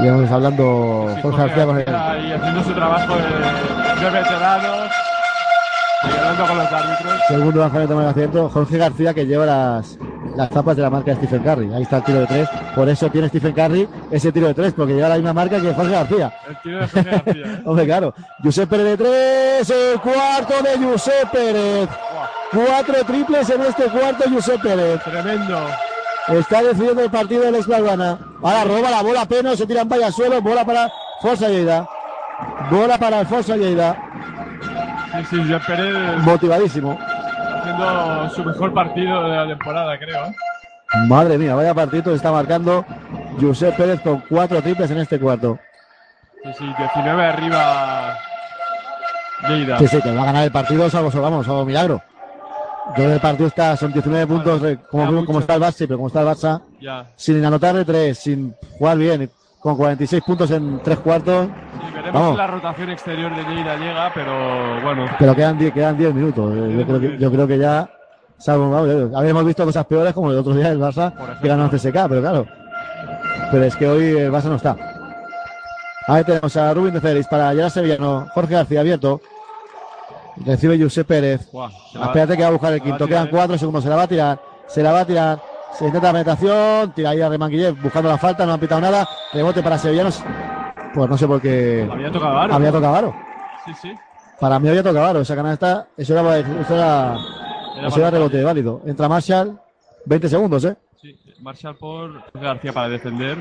[0.01, 4.89] Y vamos hablando Sí, Jorge García con el, ahí haciendo su trabajo de, de veteranos
[6.03, 7.21] y hablando con los árbitros.
[7.27, 8.49] Segundo lanzamiento de dentro.
[8.49, 9.97] Jorge García que lleva las,
[10.35, 11.73] las tapas de la marca de Stephen Curry.
[11.73, 12.49] Ahí está el tiro de tres.
[12.75, 15.73] Por eso tiene Stephen Curry ese tiro de tres, porque lleva la misma marca que
[15.73, 16.33] Jorge García.
[16.47, 17.61] El tiro de Jorge García.
[17.65, 18.13] Hombre, claro.
[18.43, 19.69] Josep Pérez de tres.
[19.69, 21.89] El cuarto de Josep Pérez.
[22.51, 25.03] Cuatro triples en este cuarto, Josep Pérez.
[25.03, 25.59] Tremendo.
[26.29, 28.19] Está decidiendo el partido del Esclavana.
[28.41, 30.41] Ahora roba la bola Peno, se tira en vaya al suelo.
[30.41, 31.87] Bola para Forza Lleida.
[32.71, 33.97] Bola para Alfonso Lleida.
[35.67, 36.97] Pérez Motivadísimo.
[36.99, 40.25] haciendo su mejor partido de la temporada, creo.
[40.25, 40.35] ¿eh?
[41.07, 42.85] Madre mía, vaya partido está marcando
[43.39, 45.59] Josep Pérez con cuatro triples en este cuarto.
[46.43, 48.17] Sí, sí, 19 arriba
[49.47, 49.77] Lleida.
[49.79, 52.01] Sí, sí, que va a ganar el partido, salvo, vamos, salvo milagro.
[52.97, 56.07] Yo el partido está, son 19 puntos, eh, como, como está el Barça, pero como
[56.07, 57.05] está el Barça, Ya.
[57.15, 59.29] sin anotar de tres, sin jugar bien,
[59.59, 61.47] con 46 puntos en tres cuartos.
[61.47, 62.31] Sí, veremos Vamos.
[62.31, 65.05] si la rotación exterior de Lleida llega, pero bueno.
[65.19, 66.53] Pero quedan 10, quedan 10 minutos.
[66.55, 67.89] Eh, Yo creo que, yo creo que ya,
[68.37, 71.71] salvo, eh, habíamos visto cosas peores como el otro día el Barça, que ganó el
[71.71, 72.45] CSK, pero claro.
[73.51, 74.75] Pero es que hoy el Barça no está.
[76.07, 79.21] Ahí tenemos a Rubén de Celis para Gerard Sevillano, Jorge García abierto.
[80.45, 81.51] Recibe Josep Pérez.
[81.51, 83.05] Buah, se va- Espérate que va a buscar el quinto.
[83.07, 83.29] Quedan ¿eh?
[83.29, 83.83] cuatro segundos.
[83.83, 84.39] Se la va a tirar.
[84.67, 85.39] Se la va a tirar.
[85.73, 86.91] Se intenta la penetración.
[86.93, 88.45] Tira ahí a Remanguillev buscando la falta.
[88.45, 89.07] No han pitado nada.
[89.33, 90.21] Rebote para Sevillanos.
[90.93, 91.87] Pues no sé por qué.
[91.89, 92.53] Había tocado Aro.
[92.53, 93.15] Había tocado Aro.
[93.65, 93.95] Sí, sí.
[94.39, 95.21] Para mí había tocado Aro.
[95.21, 95.87] Esa canasta.
[95.95, 97.17] Eso era, eso era,
[97.87, 98.81] eso era rebote válido.
[98.85, 99.59] Entra Marshall.
[100.05, 100.75] 20 segundos, ¿eh?
[101.01, 103.37] Sí, Marshall por García para defender.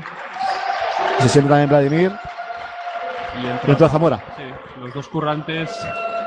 [1.19, 2.11] Se sienta también Vladimir.
[3.41, 4.23] Y entra, Y entra Zamora.
[4.37, 4.43] Sí,
[4.81, 5.69] los dos currantes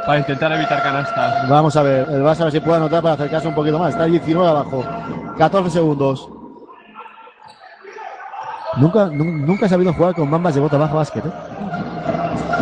[0.07, 1.45] para intentar evitar canasta.
[1.49, 2.09] Vamos a ver.
[2.11, 3.91] El Barça a ver si puede anotar para acercarse un poquito más.
[3.93, 4.85] Está 19 abajo.
[5.39, 6.29] 14 segundos.
[8.77, 11.31] Nunca, nu- nunca he sabido jugar con bambas de bota baja básquet, ¿eh?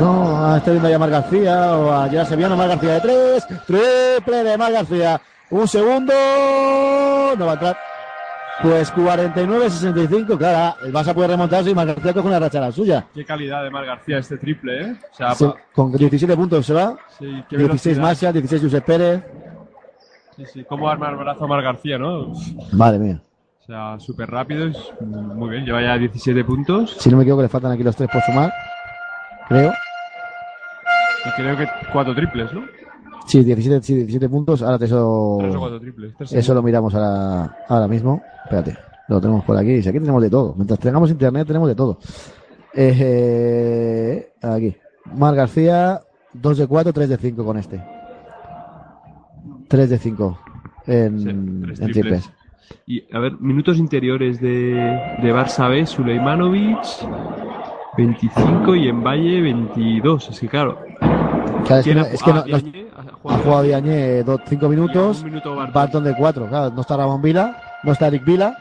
[0.01, 3.47] No, está viendo a Mar García o a Gerard Sevillano, Mar García de tres.
[3.67, 5.21] Triple de Mar García.
[5.51, 6.13] Un segundo.
[7.37, 7.77] No va a entrar.
[8.63, 13.07] Pues 49-65, claro, el Barça puede remontarse y Mar García coge una racha la suya.
[13.15, 14.97] Qué calidad de Mar García este triple, ¿eh?
[15.13, 16.95] O sea, Sí, con 17 puntos se va.
[17.19, 18.03] Sí, qué 16 velocidad.
[18.03, 19.23] Marshall, 16 Josep Pérez.
[20.37, 22.35] sí, sí, cómo arma el brazo Mar García, ¿no?
[22.73, 23.23] Madre mía.
[23.63, 27.43] O sea, súper rápido, es muy bien, lleva ya 17 puntos Si no me equivoco,
[27.43, 28.53] le faltan aquí los tres por sumar.
[29.49, 29.73] Creo.
[31.25, 32.65] y creo que cuatro triples, ¿no?
[33.27, 34.63] Sí, 17, sí, 17 puntos.
[34.63, 35.37] Ahora te eso.
[35.41, 36.15] Tres o cuatro triples.
[36.17, 38.23] tres Eso lo miramos ahora, ahora mismo.
[38.45, 38.77] Espérate,
[39.09, 39.83] lo tenemos por aquí.
[39.83, 40.55] Si aquí tenemos de todo.
[40.57, 41.99] Mientras tengamos internet, tenemos de todo.
[42.75, 44.77] Eh, aquí.
[45.15, 46.01] Mar García,
[46.35, 47.83] 2 de 4, 3 de 5 con este.
[49.69, 50.39] 3 de 5
[50.87, 51.93] en, Tres en triples.
[51.93, 52.31] triples.
[52.87, 54.75] Y a ver, minutos interiores de,
[55.23, 56.79] de Barça B, Suleimanovic
[57.97, 60.31] 25 y en Valle 22.
[60.31, 60.79] Es que claro.
[61.67, 62.80] Claro, es que ¿quién no, es que no- ah, no- Diagne
[63.25, 65.19] ha jugado- Diagne 5 minutos.
[65.21, 65.73] un minuto Barton.
[65.75, 66.47] Barton de 4.
[66.49, 68.57] Claro, no está Ramón Vila, no está Eric Vila.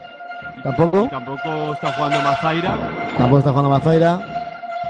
[0.62, 1.08] Tampoco.
[1.08, 2.78] Tampoco está jugando Mazaira.
[3.16, 4.20] Tampoco está jugando Mazaira,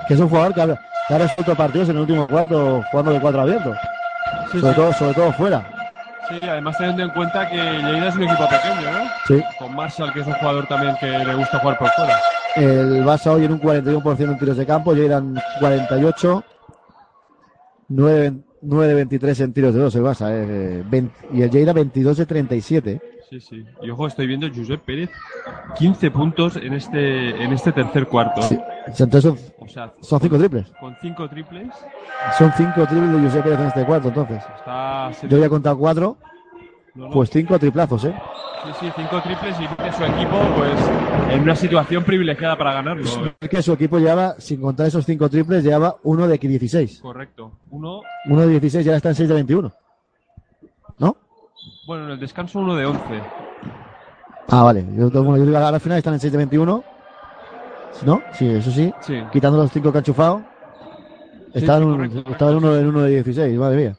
[0.08, 0.66] que es un jugador que ha,
[1.44, 3.76] que partidos en el último cuarto jugando de cuatro abiertos.
[4.52, 4.80] Sí, sobre, sí.
[4.80, 5.62] Todo, sobre todo fuera.
[6.28, 9.10] Sí, además teniendo en cuenta que Lleida es un equipo pequeño, ¿no?
[9.26, 9.42] Sí.
[9.58, 12.16] Con Marshall, que es un jugador también que le gusta jugar por fuera.
[12.56, 16.44] El Barça hoy en un 41% en tiros de campo, ya eran 48,
[17.88, 22.26] 9, 9-23 en tiros de dos el Barça, eh, 20 y el Lleida 22 de
[22.26, 23.00] 37.
[23.30, 23.64] Sí, sí.
[23.80, 25.08] Y ojo, estoy viendo Josep Pérez
[25.78, 28.40] 15 puntos en este en este tercer cuarto.
[28.86, 30.66] Entonces son, O sea, son cinco triples.
[30.80, 31.68] Con cinco triples
[32.36, 34.42] Son cinco triples de Josep Pérez en este cuarto, entonces.
[34.56, 36.16] está Yo había contado cuatro.
[37.12, 38.14] Pues cinco triplazos, ¿eh?
[38.64, 40.90] Sí, sí, cinco triples y que su equipo, pues,
[41.30, 43.04] en una situación privilegiada para ganarlo.
[43.40, 47.00] Es que su equipo llevaba, sin contar esos cinco triples, llevaba uno de 16.
[47.00, 47.52] Correcto.
[47.70, 49.72] Uno, Uno de 16 y ahora está en 6 de 21.
[50.98, 51.16] ¿No?
[51.86, 53.00] bueno, en el descanso uno de 11.
[54.48, 54.84] Ah, vale.
[54.96, 56.84] Yo, bueno, yo digo, ahora al final están en 6 de 21.
[58.04, 58.22] ¿No?
[58.32, 58.92] Sí, eso sí.
[59.00, 59.22] Sí.
[59.32, 60.42] Quitando los 5 que han chufado.
[61.54, 63.96] Estaba en, un- estaba en uno, en uno de 16, madre mía.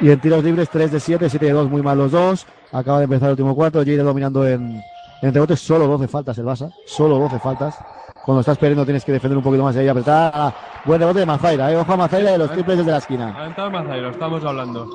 [0.00, 2.46] Y en tiros libres 3 de 7, 7 de 2, muy mal los dos.
[2.72, 3.84] Acaba de empezar el último cuarto.
[3.84, 4.80] Jair dominando en,
[5.20, 5.60] en rebotes.
[5.60, 6.72] Solo 12 faltas el Barça.
[6.86, 7.76] Solo 12 faltas.
[8.24, 10.32] Cuando estás perdiendo tienes que defender un poquito más y ahí apretar.
[10.34, 10.54] Ah,
[10.84, 11.70] buen rebote de Mazaira.
[11.70, 11.76] Eh.
[11.76, 13.34] Ojo a Mazaira de los triples desde la esquina.
[13.36, 14.86] Ha entrado Mazairo, estamos hablando.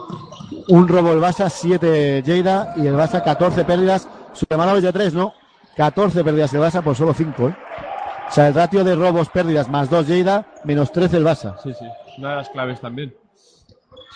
[0.70, 4.08] Un robo el Barça, 7 Lleida y el Barça 14 pérdidas.
[4.34, 5.34] Sulemanovic de 3, ¿no?
[5.78, 7.56] 14 pérdidas el Barça por solo 5, ¿eh?
[8.28, 11.56] O sea, el ratio de robos, pérdidas más 2 Lleida, menos 13 el Barça.
[11.62, 11.86] Sí, sí.
[12.18, 13.14] Una de las claves también.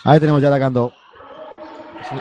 [0.04, 0.92] Ahí tenemos ya atacando.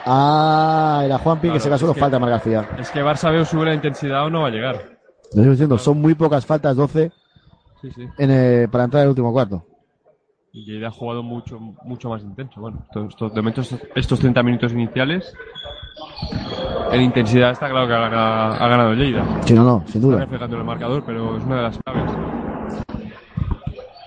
[0.05, 2.69] Ah, era Juanpi que Claro, se casó, que- falta Mar García.
[2.77, 4.75] Es que Barça veo sube la intensidad o no va a llegar.
[4.75, 7.11] Lo estoy diciendo, son muy pocas faltas, 12
[7.81, 8.07] Sí, sí.
[8.17, 9.65] en, eh, para entrar al último cuarto.
[10.51, 12.59] Y Lleida ha jugado mucho, mucho más intenso.
[12.59, 15.33] Bueno, estos, estos- de momento estos, estos 30 minutos iniciales,
[16.91, 19.23] en intensidad está claro que ha ganado, ha ganado Lleida.
[19.45, 20.19] Sí, no, no, sin Está duda.
[20.19, 22.11] reflejando en el marcador, pero es una de las claves.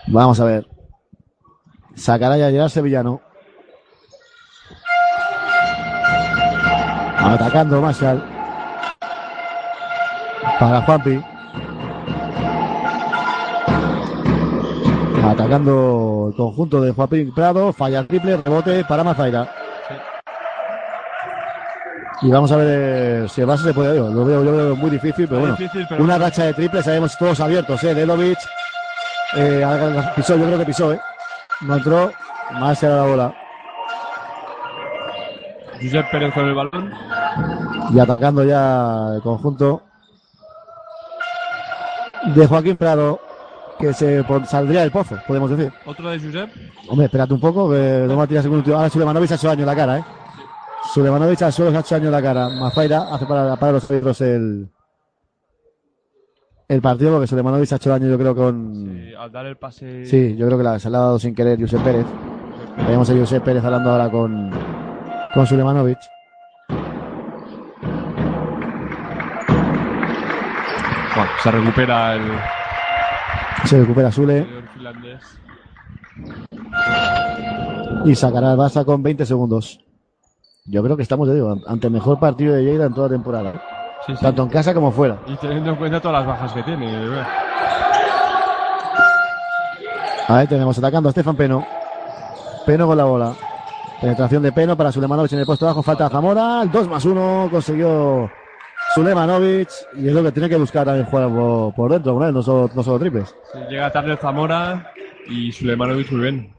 [0.09, 0.66] Vamos a ver.
[1.94, 3.20] Sacará ya Gerard Sevillano.
[7.23, 8.23] Atacando Marshall.
[10.59, 11.23] Para Juanpi.
[15.24, 17.73] Atacando el conjunto de Juanpi Prado.
[17.73, 19.49] Falla el triple, rebote para Mazaira.
[22.23, 23.97] Y vamos a ver eh, si el base se puede.
[23.97, 25.57] Yo lo veo, yo veo muy difícil, pero bueno.
[25.57, 27.94] difícil, pero una racha de triples, sabemos todos abiertos, ¿eh?
[27.94, 28.39] Delovic.
[29.36, 29.65] Eh,
[30.15, 31.01] pisó, yo creo que pisó, ¿eh?
[31.62, 32.12] No entró.
[32.53, 33.41] Marshall a la bola.
[35.82, 36.92] Josep Pérez con el balón.
[37.92, 39.82] Y atacando ya el conjunto
[42.34, 43.20] de Joaquín Prado,
[43.78, 45.72] que se saldría del pozo, podemos decir.
[45.84, 46.50] Otro de Josep.
[46.88, 48.76] Hombre, espérate un poco, que no va a tirar segundo tiro.
[48.76, 50.04] Ahora Sulemanovic ha hecho daño en la cara, ¿eh?
[50.94, 52.48] Sulemanovic al suelo se ha hecho daño en la cara.
[52.48, 54.68] Mafaira hace para, para los árbitros el,
[56.68, 58.96] el partido, porque Sulemanovic ha hecho daño, yo creo, con.
[58.96, 60.06] eh, al dar el pase.
[60.06, 62.06] Sí, yo creo que la, se la ha dado sin querer Josep Pérez.
[62.76, 64.50] Tenemos a Josep Pérez hablando ahora con,
[65.34, 65.98] con Sulemanovic.
[71.14, 72.22] Bueno, se recupera el
[73.64, 74.46] Se recupera Sule
[78.04, 79.78] y sacará el Barça con 20 segundos.
[80.64, 83.14] Yo creo que estamos, ya digo, ante el mejor partido de Lleida en toda la
[83.14, 83.52] temporada.
[84.06, 84.20] Sí, sí.
[84.20, 85.18] Tanto en casa como fuera.
[85.26, 87.24] Y teniendo en cuenta todas las bajas que tiene.
[90.28, 91.66] Ahí tenemos atacando a Stefan Peno.
[92.64, 93.32] Peno con la bola.
[94.03, 95.83] Penetración de Peno para Sulemanovic en el puesto bajo.
[95.83, 96.62] Falta Zamora.
[96.62, 98.29] El 2 más 1 consiguió
[98.95, 99.69] Sulemanovic.
[99.97, 102.69] Y es lo que tiene que buscar también jugar por, por dentro, él, no solo,
[102.74, 103.35] no solo triples.
[103.53, 104.93] Sí, llega tarde Zamora
[105.29, 106.55] y Sulemanovic muy bien.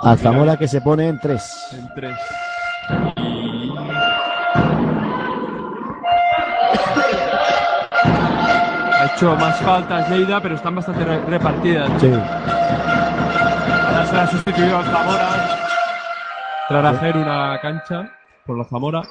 [0.00, 1.66] A Zamora que se pone en 3.
[1.78, 2.16] En tres.
[3.16, 3.70] Y
[9.04, 11.90] hecho más faltas Lleida, pero están bastante re- repartidas.
[12.00, 12.10] Sí.
[12.12, 15.28] Ahora se ha sustituido al Zamora.
[16.68, 18.10] Traer a una cancha
[18.46, 19.02] por la Zamora.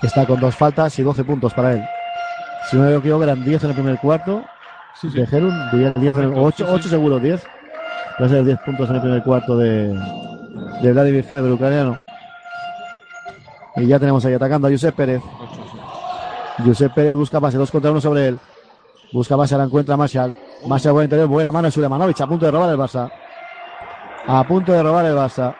[0.00, 1.84] Que está con dos faltas y 12 puntos para él.
[2.70, 4.42] Si no me equivoco, eran 10 en el primer cuarto.
[4.94, 5.18] Sí, sí.
[5.20, 6.70] De Gerun, 10, 10 en el- Correcto, 8, sí, sí.
[6.74, 7.46] 8 seguro, 10.
[8.20, 9.94] Va a ser 10 puntos en el primer cuarto de,
[10.82, 11.98] de Vladimir el ucraniano.
[13.76, 15.22] Y ya tenemos ahí atacando a Josep Pérez.
[16.64, 18.38] Josep Pérez busca pase, 2 contra 1 sobre él.
[19.12, 20.36] Busca pase, la encuentra Marshall.
[20.66, 23.10] Marshall buen interior, buena mano de Sulemanovic, a punto de robar el Barça.
[24.26, 25.54] A punto de robar el Barça.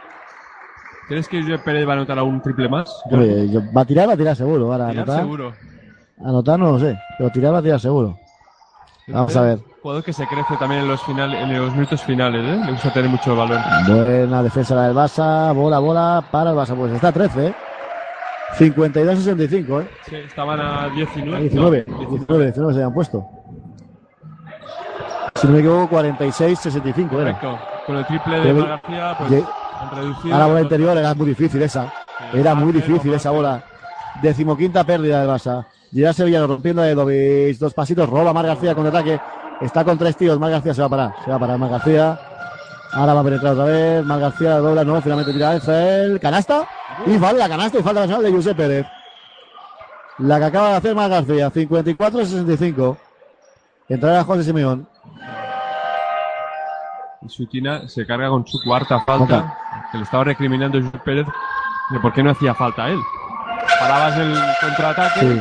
[1.09, 3.03] ¿Crees que Josep Pérez va a anotar algún triple más?
[3.07, 4.71] Hombre, yo- va a tirar, va a tirar seguro.
[4.73, 5.53] Ahora, Tirar anotar, seguro.
[6.25, 8.19] anotar no lo sé, pero tirar va a tirar seguro.
[9.07, 9.59] Vamos a ver.
[9.81, 12.61] Jugador que se crece también en los finales, en los minutos finales, ¿eh?
[12.67, 13.59] Le gusta tener mucho balón.
[13.89, 16.75] Buena defensa la del Barça, bola, bola para el Barça.
[16.77, 17.55] Pues está a 13, ¿eh?
[18.59, 19.89] 52-65, ¿eh?
[20.09, 21.41] Sí, estaban a 19.
[21.41, 23.27] 19, no, 19, 19 se habían puesto.
[25.37, 27.39] Si no me equivoco, 46-65 era.
[27.39, 27.59] Correcto.
[27.87, 29.31] Con el triple de García, pues
[29.93, 30.35] Reducido.
[30.35, 31.93] Ahora bola interior era muy difícil esa.
[32.33, 33.63] Era muy difícil esa bola.
[34.23, 35.67] Decimoquinta pérdida del Barça.
[35.93, 37.59] Llega Sevillano rompiendo de Dovic.
[37.59, 38.09] Dos pasitos.
[38.09, 39.21] Roba Mar García con ataque.
[39.61, 40.39] Está con tres tíos.
[40.39, 41.15] Mar García se va a parar.
[41.25, 42.19] Se va a parar Mar García.
[42.93, 44.05] Ahora va a penetrar otra vez.
[44.05, 44.85] Mar García dobla.
[44.85, 46.21] No, finalmente tira Enzel.
[46.21, 46.67] Canasta.
[47.07, 48.87] Y falta la canasta y falta personal de Josep Pérez.
[50.19, 51.51] La que acaba de hacer Mar García.
[51.53, 52.97] 54-65.
[53.89, 54.89] Entrará José Simeón.
[57.23, 59.57] Y Sutina se carga con su cuarta falta.
[59.93, 61.27] Que le estaba recriminando Josep Pérez
[61.91, 62.99] de por qué no hacía falta a él.
[63.81, 65.21] Parabas el contraataque.
[65.21, 65.41] Sí.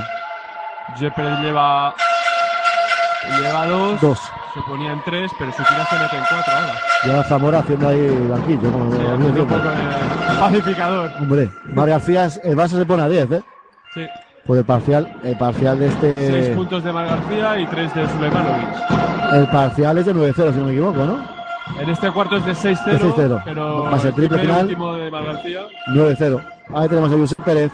[0.93, 1.93] Josep Pérez lleva.
[3.41, 4.01] Lleva dos.
[4.01, 4.19] Dos.
[4.53, 6.73] Se ponía en tres, pero Sutina se mete en cuatro ahora.
[7.03, 8.71] Lleva Zamora haciendo ahí banquillo.
[8.71, 9.57] Como Sí, como haciendo un siempre.
[9.57, 11.11] poco de pacificador.
[11.19, 13.43] Hombre, Mar García, el Barça se pone a 10, ¿eh?
[13.93, 14.07] Sí.
[14.45, 16.55] Pues el parcial, el parcial de Seis este.
[16.55, 18.67] puntos de Mar García y tres de Sulemanovic.
[19.33, 21.36] El parcial es de 9-0, si no me equivoco, ¿no?
[21.79, 23.41] En este cuarto es de 6-0, De 6-0.
[23.45, 24.63] pero Más el triple final.
[24.63, 25.61] último de Mar García.
[25.93, 26.41] 9-0.
[26.73, 27.71] Ahí tenemos a Josep Pérez.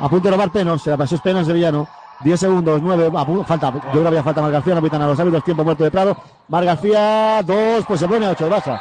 [0.00, 1.88] A punto de robar Penos, se la pasó Penos Sevillano.
[2.24, 5.02] 10 segundos, 9, a punto, falta, yo creo que había falta Mar García, no pitan
[5.02, 6.16] a los árbitros, tiempo muerto de Prado.
[6.48, 8.80] Mar García, 2, pues se pone a 8 el Barça.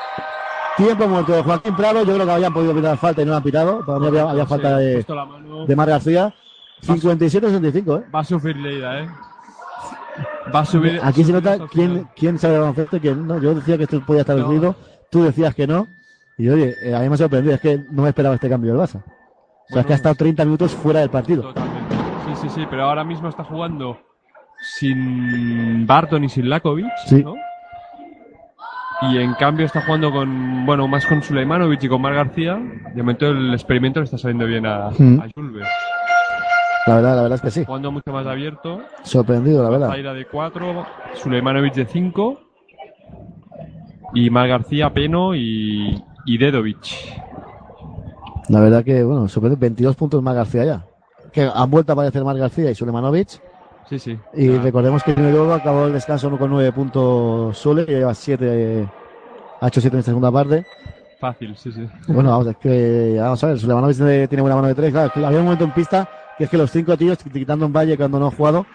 [0.78, 3.38] Tiempo muerto de Joaquín Prado, yo creo que habían podido pitar falta y no la
[3.38, 3.86] han pitado.
[3.86, 5.06] Para mí había, había falta Sí, de,
[5.68, 6.34] de Mar García.
[6.86, 8.06] 57-65, ¿eh?
[8.14, 9.10] Va a sufrir Leida, ¿eh?
[10.54, 11.00] Va a subir.
[11.04, 13.40] Aquí se nota quién, quién sabe baloncesto y quién no.
[13.40, 14.76] Yo decía que esto podía estar No.
[15.10, 15.88] tú decías que no.
[16.38, 18.72] Y oye, eh, a mí me ha sorprendido, es que no me esperaba este cambio
[18.74, 18.98] del Barça.
[19.70, 21.54] O sea, es que ha estado 30 minutos fuera del partido.
[21.54, 23.98] Sí, sí, sí, pero ahora mismo está jugando
[24.62, 27.24] sin Barton y sin Lakovic, Sí.
[27.24, 27.36] ¿no?
[29.02, 32.58] Y en cambio está jugando con, bueno, más con Suleimanovic y con Mar García.
[32.94, 35.20] De momento el experimento le está saliendo bien a, Mm.
[35.22, 35.64] a Julve.
[36.86, 37.66] La verdad, la verdad es que sí.
[37.66, 38.82] Jugando mucho más abierto.
[39.04, 39.90] Sorprendido, la verdad.
[39.90, 40.86] Zaira de 4,
[41.16, 42.40] Suleimanovic de 5
[44.14, 46.86] y Mar García, Peno y, y Dedovic.
[48.50, 50.86] La verdad que, bueno, sorprende 22 puntos más García ya.
[51.34, 53.30] Que han vuelto a aparecer Mar García y Sulemanovic.
[53.90, 54.20] Sí, sí.
[54.34, 58.88] Y recordemos que luego acabó el descanso con 9 puntos Sule, y lleva 7,
[59.60, 60.66] ha hecho 7 en esta segunda parte.
[61.20, 61.88] Fácil, sí, sí.
[62.08, 63.98] Bueno, vamos, es que, vamos a ver, Sulemanovic
[64.30, 64.92] tiene, buena mano de 3.
[64.92, 66.08] Claro, que había un momento en pista
[66.38, 68.66] que es que los 5 tíos, quitando un valle cuando no ha jugado,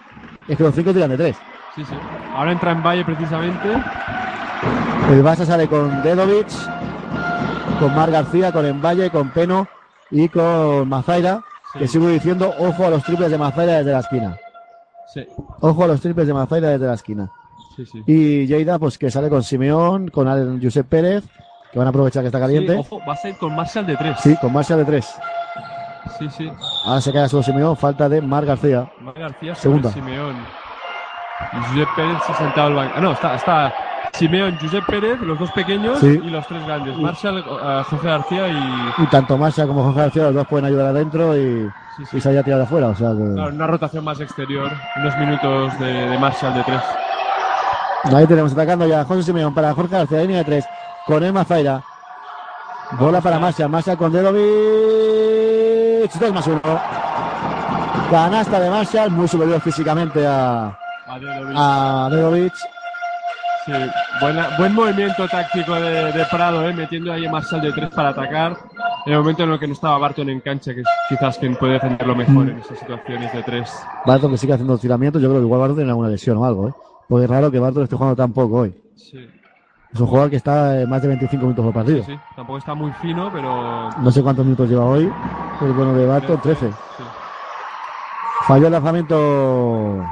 [0.47, 1.37] es que los 5 tiran de 3.
[1.75, 1.95] Sí, sí.
[2.35, 3.69] Ahora entra en Valle precisamente.
[5.09, 6.49] El Barça sale con Dedovic,
[7.79, 9.67] con Mar García, con Envalle, con Peno
[10.09, 11.41] y con Mazaira,
[11.77, 14.37] que sigo diciendo, ojo a los triples de Mazaira desde la esquina.
[15.13, 15.25] Sí.
[15.61, 17.31] Ojo a los triples de Mazaira desde la esquina.
[17.77, 18.03] Sí, sí.
[18.05, 21.23] Y Lleida, pues que sale con Simeón, con Josep Pérez,
[21.71, 22.73] que van a aprovechar que está caliente.
[22.73, 24.17] Sí, ojo, va a ser con Marshall de 3.
[24.21, 25.07] Sí, con Marcia de 3.
[26.17, 26.51] Sí, sí.
[26.85, 28.89] Ahora se queda solo Simeón, falta de Mar García.
[28.99, 29.89] Mar García sobre Segunda.
[29.91, 30.35] Simeón.
[31.69, 32.93] Josep Pérez se ha sentado al banco.
[32.97, 33.73] Ah, no, está, está
[34.13, 36.19] Simeón, Josep Pérez, los dos pequeños Sí.
[36.23, 36.95] y los tres grandes.
[36.97, 38.93] Marshall, eh, Jorge García y.
[39.03, 42.17] Y tanto Marcia como Jorge García, los dos pueden ayudar adentro y, Sí, sí.
[42.17, 42.87] y se haya tirado afuera.
[42.89, 43.33] O sea que...
[43.33, 44.71] Claro, una rotación más exterior.
[44.97, 46.81] Unos minutos de, de Marshall de 3.
[48.15, 50.65] Ahí tenemos atacando ya a José Simeón para Jorge García, línea de tres,
[51.05, 51.83] con Emma Zaira.
[52.99, 54.41] Bola para Marcia, Marcia con Dedovic,
[56.07, 56.61] 2 más 1.
[58.09, 61.55] Canasta de Marshall, muy superior físicamente a, A Dedovic.
[61.57, 62.53] a Dedovic.
[63.65, 63.71] Sí,
[64.19, 68.09] buena, buen movimiento táctico de, de Prado, eh, metiendo ahí a Marshall de 3 para
[68.09, 68.57] atacar.
[69.05, 71.55] En el momento en el que no estaba Barton en cancha, que es quizás quien
[71.55, 72.49] puede defenderlo mejor Mm.
[72.49, 73.83] en esas situaciones de 3.
[74.05, 76.69] Barton que sigue haciendo tiramientos, yo creo que igual Barton tiene alguna lesión o algo,
[76.69, 76.73] ¿eh?
[77.07, 78.75] Porque es raro que Barton esté jugando tan poco hoy.
[78.95, 79.29] Sí,
[79.93, 82.03] Es un jugador que está eh, más de 25 minutos por partido.
[82.03, 83.89] sí, tampoco está muy fino, pero.
[83.97, 85.11] No sé cuántos minutos lleva hoy,
[85.59, 86.69] pero bueno, de Barton 13.
[86.69, 87.03] Sí.
[88.43, 90.03] Falló el lanzamiento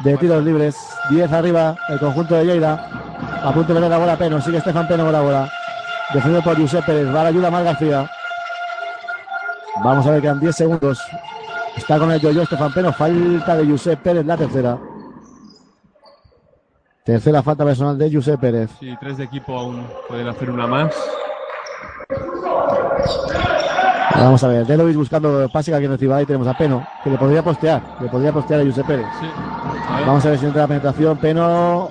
[0.00, 0.76] de tiros libres.
[1.10, 2.90] 10 arriba, el conjunto de Lleida.
[3.44, 4.40] A punto de perder la bola Peno.
[4.40, 5.50] Sigue Estefan Peno con la bola.
[6.12, 7.06] Defendido por Josep Pérez.
[7.08, 8.10] Va la ayuda Mar García.
[9.84, 11.00] Vamos a ver, quedan 10 segundos.
[11.76, 12.92] Está con el yo-yo Estefan Peno.
[12.92, 14.76] Falta de Josep Pérez, la tercera.
[17.06, 18.68] Tercera falta personal de Josep Pérez.
[18.80, 20.92] Sí, tres de equipo aún pueden hacer una más.
[24.16, 26.16] Vamos a ver, Delovic buscando pase que alguien reciba.
[26.16, 27.80] Ahí tenemos a Peno, que le podría postear.
[28.00, 29.06] Le podría postear a Josep Pérez.
[29.20, 29.26] Sí.
[30.04, 31.16] Vamos a ver si entra la penetración.
[31.18, 31.90] Peno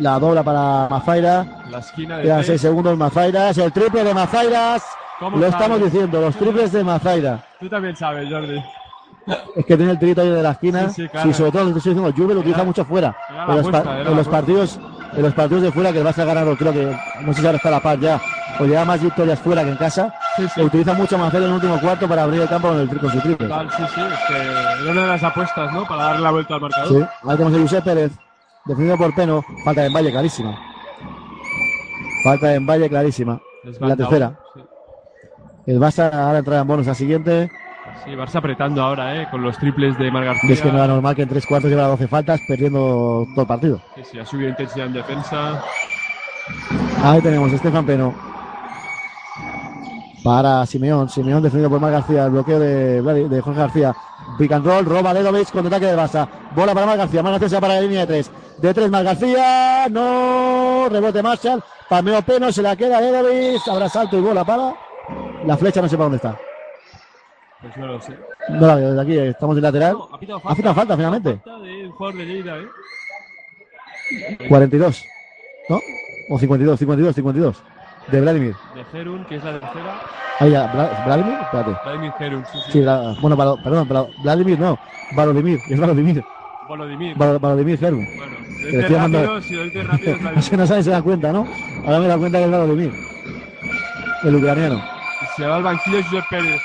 [0.00, 1.44] la dobla para Mafaira.
[1.70, 2.44] La esquina de Quedan.
[2.44, 3.58] 6 segundos Mazairas.
[3.58, 4.82] El triple de Mazairas.
[5.20, 5.54] ¿Cómo Lo sabes?
[5.54, 7.44] estamos diciendo, los triples de Mazaira.
[7.60, 8.62] Tú también sabes, Jordi.
[9.56, 10.88] Es que tiene el tirito ahí de la esquina.
[10.88, 11.30] Sí, sí, claro.
[11.30, 13.16] Y sobre todo, lo que estoy diciendo, Juve lo utiliza mucho fuera.
[13.30, 14.80] era la En los, apuesta, en la partidos,
[15.14, 17.46] en los partidos de fuera que el Barça ha ganado, creo que, no sé si
[17.46, 18.20] ahora está a la paz ya,
[18.58, 20.14] o lleva más victorias fuera que en casa.
[20.56, 23.10] Lo utiliza mucho Mazaira en el último cuarto para abrir el campo con, el, con
[23.10, 23.48] su triple.
[23.48, 24.00] Total, sí, sí.
[24.00, 25.86] Es que era una de las apuestas, ¿no?
[25.86, 26.88] Para darle la vuelta al marcador.
[26.88, 28.12] Sí, ahí tenemos a Josep Pérez,
[28.64, 30.58] defendido por Peno, falta de Valle clarísima.
[32.24, 33.40] Falta de Valle clarísima.
[33.80, 34.38] La tercera.
[35.66, 37.50] El Barça ahora entra en bonus a siguiente.
[38.04, 39.28] Sí, Barça apretando ahora, ¿eh?
[39.30, 40.52] Con los triples de Mar García.
[40.52, 43.46] Es que no era normal que en tres cuartos llevara 12 faltas, perdiendo todo el
[43.46, 43.80] partido.
[43.94, 45.62] Sí, sí, ha subido intensidad en defensa.
[47.02, 48.14] Ahí tenemos a Estefan Peno.
[50.22, 51.08] Para Simeón.
[51.08, 52.24] Simeón defendido por Mar García.
[52.24, 53.94] El bloqueo de, de Jorge García.
[54.38, 54.84] Pick and roll.
[54.84, 56.26] Roba Dedovic con ataque de Barça.
[56.54, 57.22] Bola para Mar García.
[57.22, 58.30] Mar García para la línea de tres.
[58.58, 59.86] De tres Mar García.
[59.90, 60.88] No.
[60.90, 61.62] Rebote Marshall.
[61.88, 62.50] Palmeo Peno.
[62.50, 63.68] Se la queda Dedovic.
[63.68, 64.74] Habrá salto y bola para.
[65.44, 66.38] La flecha no sé para dónde está.
[67.64, 68.12] Pues no lo sé.
[68.50, 69.18] No la veo desde aquí.
[69.30, 69.96] Estamos en lateral.
[70.12, 71.30] Ha pitado Ha pitado falta finalmente.
[71.44, 71.50] Falta
[71.96, 72.68] jugador de Lleida, ¿eh?
[74.48, 75.04] 42.
[75.70, 75.80] ¿No?
[76.30, 77.62] O 52, 52, 52.
[78.08, 78.54] De Vladimir.
[78.74, 80.00] De Gerun, que es la tercera.
[80.40, 80.70] Ahí ya.
[80.72, 81.34] Vla- ¿Vladimir?
[81.40, 81.70] Espérate.
[81.84, 82.72] Vladimir Gerun, sí, sí.
[82.72, 82.84] Sí,
[83.20, 83.88] bueno, perdón,
[84.22, 84.78] Vladimir no.
[85.16, 85.58] Valodimir.
[85.70, 86.22] Es Valodimir.
[86.68, 87.16] Volodymyr.
[87.16, 88.04] Val- Valodimir Gerun.
[88.04, 90.50] Bueno, si rápido, si rápido es Es Vladimir.
[90.50, 91.46] que no sabe, se da cuenta, ¿no?
[91.84, 92.92] Ahora me da cuenta que es Valodimir.
[94.24, 94.82] El ucraniano.
[95.36, 96.60] Se va al banquillo Josep Pérez.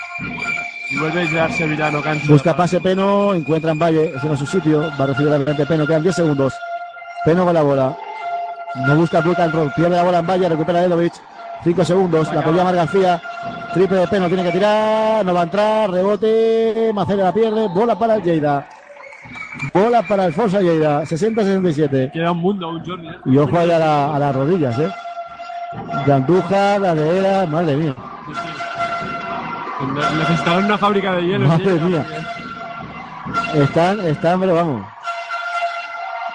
[0.90, 2.26] Y vuelve a Sevillano, cancha.
[2.28, 6.03] Busca pase Peno, encuentra en Valle, es su sitio, va a recibir rápidamente Peno, quedan
[6.03, 6.53] 10 segundos.
[7.24, 7.95] Peno con la bola.
[8.88, 11.14] No busca and roll, pierde la bola en Valle, recupera Dedovic.
[11.64, 13.22] 5 segundos, la pedía Mar García.
[13.74, 17.98] Triple de Peno, tiene que tirar, no va a entrar, rebote, Macera la pierde, bola
[17.99, 18.68] para el Lleida.
[19.74, 22.11] Bola para el Forza Lleida, 60-67.
[22.11, 23.07] Queda un mundo aún, Jordi.
[23.10, 23.11] ¿eh?
[23.26, 24.90] Y ojo a, la- a las rodillas, ¿eh?
[26.06, 27.95] De Andújar, la de Era, madre mía.
[29.81, 31.47] Ne- Necesitarán una fábrica de hielo.
[31.47, 32.06] Madre sí, mía.
[33.53, 34.85] Están, están, pero vamos.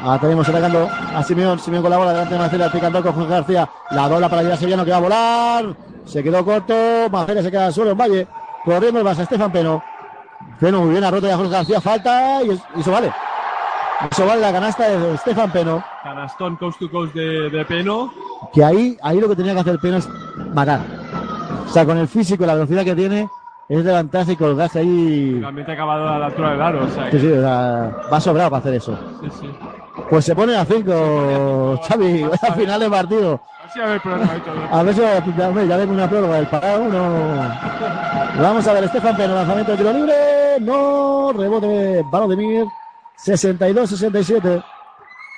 [0.00, 3.30] Ahora tenemos atacando a Simeón, Simeón con la bola delante de Marcela, picando con Jorge
[3.30, 6.74] García, la dobla para llegar a Sevillano que va a volar, se quedó corto,
[7.10, 8.26] Marcela se queda solo en Valle,
[8.64, 9.82] corriendo el Barça, Estefan Peno,
[10.60, 13.12] Peno muy bien, ha roto ya Jorge García, falta y, y eso vale.
[14.10, 18.12] Eso vale la canasta de Estefan Peno, Canastón coast to coast de, de Peno.
[18.52, 20.08] que ahí, ahí lo que tenía que hacer Peno es
[20.52, 20.80] matar.
[21.66, 23.28] O sea, con el físico y la velocidad que tiene,
[23.68, 25.38] es levantarse y colgarse ahí.
[25.40, 26.84] Realmente ha acabado a la altura del aro.
[26.84, 28.98] O sea, Sí, que- sí, o sea, va sobrado para hacer eso.
[29.22, 29.50] sí, sí.
[30.10, 33.40] Pues se pone a 5, Xavi, al final del partido.
[33.82, 34.00] A ver.
[34.70, 37.48] A ver si ya, ya ven una prórroga del parado uno.
[38.40, 40.14] Vamos a ver, Estefan Peno, lanzamiento de tiro libre.
[40.60, 42.66] No, rebote, balón de Mir.
[43.24, 44.62] 62-67.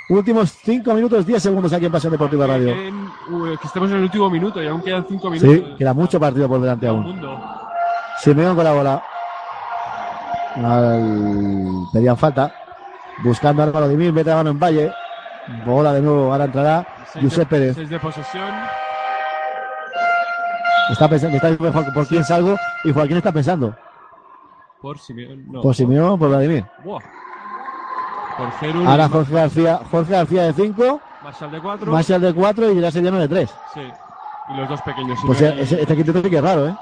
[0.09, 2.75] Últimos 5 minutos, 10 segundos aquí en Pasión Deportiva Radio.
[2.75, 3.11] Que, en-
[3.61, 5.55] que estemos en el último minuto y aún quedan 5 minutos.
[5.57, 7.03] Sí, queda mucho partido por delante aún.
[7.03, 7.41] Mundo.
[8.19, 9.03] Simeón con la bola.
[10.57, 11.87] Al...
[11.93, 12.53] Pedían falta.
[13.25, 14.93] Buscando a Vladimir, mete la mano en Valle.
[15.65, 16.87] Bola de nuevo, ahora entrará
[17.21, 17.75] Josep Pérez.
[17.77, 18.45] seis de posesión.
[20.91, 23.75] Está pensando, está por, por quién salgo y Joaquín está pensando.
[24.81, 25.45] Por Simeón.
[25.51, 26.65] No, por Simeón, por Vladimir.
[26.85, 27.01] Buah.
[28.87, 31.93] Ahora Jorge García, Jorge García de 5, Marshall de 4.
[31.93, 33.55] Marshall de 4 y Gerard Sevillano de 3.
[33.75, 33.81] Sí.
[34.49, 35.19] Y los dos pequeños.
[35.27, 36.75] Pues este quinteto que es raro, ¿eh?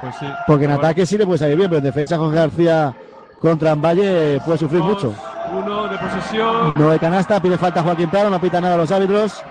[0.00, 0.26] Pues sí.
[0.46, 2.94] Porque en ataque sí le puede salir bien, pero en defensa Jorge García
[3.40, 5.14] contra Valle puede sufrir Dos, mucho.
[5.52, 6.72] Uno de posesión.
[6.76, 9.42] No hay canasta, pide falta Joaquín Prado, no pita nada a los árbitros.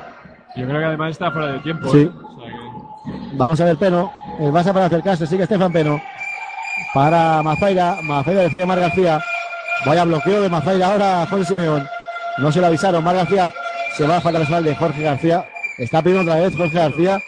[0.56, 1.90] Yo creo que además está fuera de tiempo.
[1.90, 2.02] Sí.
[2.04, 2.12] ¿eh?
[2.14, 4.14] O sea que- Vamos a ver Peno.
[4.40, 5.28] El Barça para acercarse.
[5.28, 6.00] Sigue Estefan Peno.
[6.94, 7.98] Para Mazaira.
[8.04, 9.20] Mazaira de Mar García.
[9.86, 11.88] Vaya bloqueo de Mazaira ahora Jorge Simeón.
[12.38, 13.04] No se lo avisaron.
[13.04, 13.50] Mar García
[13.96, 15.46] se va a falta personal de Jorge García.
[15.78, 17.20] Está pidiendo otra vez Jorge García.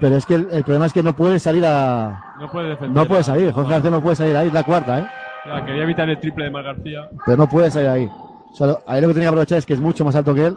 [0.00, 2.36] Pero es que el, el problema es que no puede salir a.
[2.40, 2.96] No puede defender.
[2.96, 3.52] No puede salir.
[3.52, 4.48] Jorge García no puede salir ahí.
[4.48, 5.06] Es la cuarta, ¿eh?
[5.64, 7.08] Quería evitar el triple de Mar García.
[7.24, 8.10] Pero no puede salir ahí.
[8.52, 10.56] Solo, ahí lo que tenía que aprovechar es que es mucho más alto que él.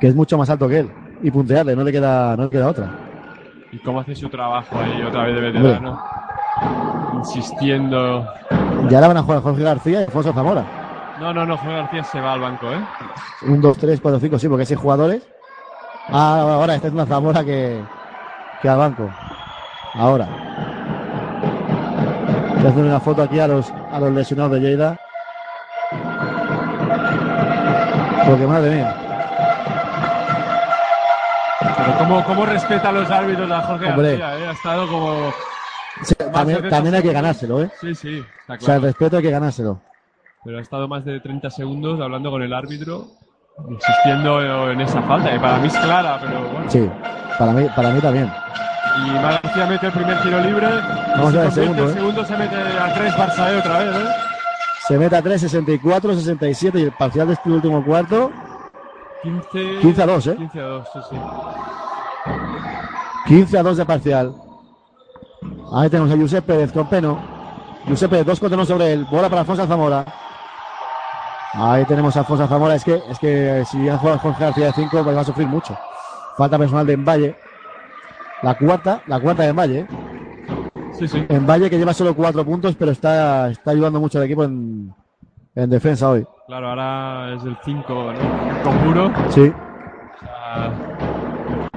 [0.00, 0.90] Que es mucho más alto que él.
[1.22, 2.90] Y puntearle, no le queda, no le queda otra.
[3.72, 6.02] ¿Y cómo hace su trabajo ahí otra vez de veterano?
[7.14, 8.26] Insistiendo.
[8.88, 10.64] Y ahora van a jugar Jorge García y Alfonso Zamora.
[11.20, 12.80] No, no, no, Jorge García se va al banco, ¿eh?
[13.42, 15.26] Un, dos, tres, cuatro, cinco, sí, porque seis jugadores.
[16.10, 17.82] Ah, ahora esta es una Zamora que,
[18.62, 19.10] que al banco.
[19.94, 20.26] Ahora.
[22.56, 24.96] Voy a hacer una foto aquí a los, a los lesionados de Lleida.
[28.26, 28.96] Porque madre mía.
[31.60, 34.18] Pero cómo, cómo respeta a los árbitros a Jorge Hombre.
[34.18, 34.48] García, ¿eh?
[34.48, 35.32] Ha estado como...
[36.02, 37.70] Sí, también, también hay que 30 ganárselo, ¿eh?
[37.80, 38.80] Sí, sí, está O sea, el claro.
[38.82, 39.80] respeto hay que ganárselo.
[40.44, 43.06] Pero ha estado más de 30 segundos hablando con el árbitro,
[43.68, 46.70] insistiendo en esa falta, que para mí es clara, pero bueno.
[46.70, 46.88] Sí,
[47.38, 48.32] para mí, para mí también.
[48.96, 50.68] Y Mar García mete el primer tiro libre.
[51.16, 51.94] Vamos a ver el segundo, el ¿eh?
[51.94, 54.08] segundo se mete a 3 Barça E otra vez, ¿eh?
[54.88, 58.32] Se mete a 3, 64, 67 y el parcial de este último cuarto.
[59.22, 60.36] 15, 15 a 2, ¿eh?
[60.36, 61.16] 15 a 2, sí, sí.
[63.26, 64.34] 15 a 2 de parcial.
[65.72, 67.18] Ahí tenemos a Josep Pérez con Peno.
[67.86, 69.04] Josep Pérez, dos contra uno sobre él.
[69.10, 70.04] Bola para Alfonso Zamora.
[71.54, 72.74] Ahí tenemos a Alfonso Zamora.
[72.74, 75.48] Es que, es que si ha jugado Jorge García de 5, pues va a sufrir
[75.48, 75.76] mucho.
[76.36, 77.36] Falta personal de Envalle.
[78.42, 79.78] La cuarta, la cuarta de Envalle.
[79.80, 79.86] ¿eh?
[80.92, 81.26] Sí, sí.
[81.28, 84.94] Envalle que lleva solo 4 puntos, pero está, está ayudando mucho al equipo en,
[85.54, 86.26] en defensa hoy.
[86.46, 88.12] Claro, ahora es el 5,
[88.94, 89.30] ¿no?
[89.30, 89.52] Sí.
[89.52, 90.72] O sea,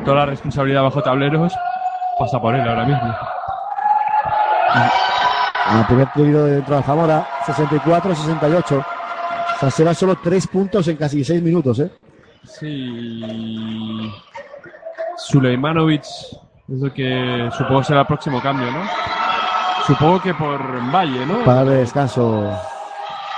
[0.05, 1.53] toda la responsabilidad bajo tableros
[2.18, 3.15] pasa por él ahora mismo.
[4.73, 8.85] Al primer tiro dentro de Zamora, 64-68.
[9.61, 11.91] O sea, solo 3 puntos en casi 6 minutos, ¿eh?
[12.43, 14.11] Sí.
[15.18, 18.80] Suleimanovic es el que supongo será el próximo cambio, ¿no?
[19.85, 20.60] Supongo que por
[20.91, 21.43] Valle, ¿no?
[21.43, 22.52] Para darle descanso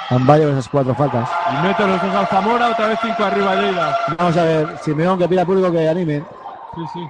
[0.10, 1.30] a Valle con esas cuatro faltas.
[1.51, 3.97] Y mete los dos al Zamora, otra vez 5 arriba Lleida.
[4.18, 6.23] Vamos a ver, Simeón que pida al público que anime.
[6.75, 7.07] Sí, sí.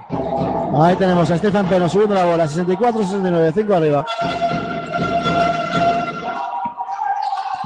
[0.78, 4.04] Ahí tenemos a Estefan Peno subiendo la bola, 64-69, 5 arriba.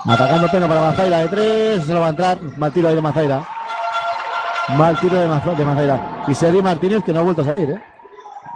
[0.08, 2.38] Atacando Peno para Mazaira de 3, se lo va a entrar.
[2.56, 3.42] Mal tiro ahí de Mazaira.
[4.76, 6.00] Mal tiro de, Maza- de Mazaira.
[6.28, 7.82] Y Sergi Martínez que no ha vuelto a salir, ¿eh?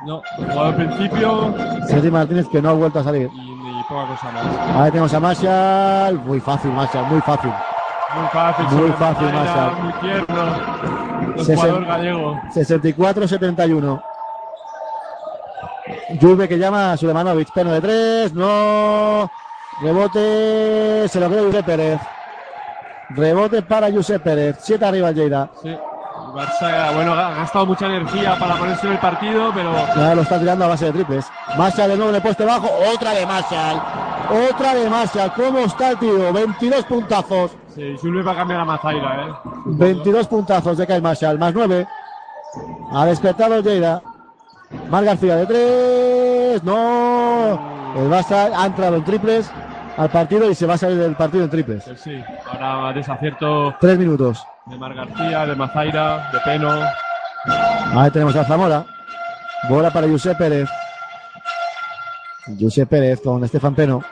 [0.07, 0.21] No,
[0.61, 1.55] al principio
[1.87, 3.31] Sergi Martínez que no ha vuelto a salir.
[3.33, 3.51] y,
[3.81, 4.77] y poca cosa más.
[4.77, 6.19] Ahí tenemos a Marshall.
[6.25, 7.51] Muy fácil, Marshall, muy fácil.
[8.15, 9.73] Muy fácil, Muy fácil, Marshall.
[9.83, 10.45] Muy tierno.
[11.45, 12.41] Sesen- jugador gallego.
[12.55, 14.03] 64-71.
[16.21, 17.51] Juve que llama a Sulemanovic.
[17.53, 18.35] Peno de 3.
[18.35, 19.31] No.
[19.81, 21.09] Rebote.
[21.09, 22.01] Se lo cree Josep Pérez.
[23.11, 24.57] Rebote para Josep Pérez.
[24.61, 25.49] 7 arriba el Lleida.
[25.63, 25.77] Sí.
[26.35, 30.39] Barça, bueno, ha gastado mucha energía para ponerse en el partido, pero Ya lo está
[30.39, 31.27] tirando a base de triples.
[31.59, 32.69] Marshall de nuevo en el poste bajo.
[32.95, 33.83] Otra de Marshall.
[34.31, 35.33] Otra de Marshall.
[35.35, 36.33] ¿Cómo está el tío?
[36.33, 37.51] 22 puntazos.
[37.75, 39.33] sí, Jules va a cambiar a Mazaira, ¿eh?
[39.67, 41.39] 22 puntazos de Kyle Marshall.
[41.39, 41.87] Más 9.
[42.93, 44.03] Ha despertado Lleida.
[44.91, 46.65] Mar García de 3.
[46.65, 47.95] No.
[47.97, 49.51] El Barça ha entrado en triples
[49.99, 51.85] al partido y se va a salir del partido en triples.
[51.85, 54.47] Pues sí, ahora desacierto 3 minutos.
[54.67, 56.71] de Mar García, de Mazaira, de Peno.
[57.95, 58.85] Ahí tenemos a Zamora.
[59.69, 60.69] Bola para Josep Pérez.
[62.59, 64.03] Josep Pérez con Estefan Peno.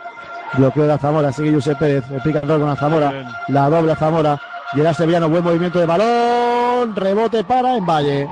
[0.55, 1.33] Bloqueo de la Zamora.
[1.33, 2.05] Sigue Josep Pérez.
[2.11, 3.13] El roll con la Zamora.
[3.49, 4.41] La doble Zamora.
[4.75, 5.29] Llega Sevillano.
[5.29, 6.95] Buen movimiento de balón.
[6.95, 8.29] Rebote para Envalle.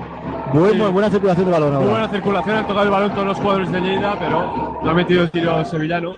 [0.52, 0.78] Buen, Sí.
[0.78, 3.80] Buena circulación de balón Muy buena circulación, han tocado el balón todos los jugadores de
[3.82, 6.16] Lleida, pero no ha metido el tiro sevillano.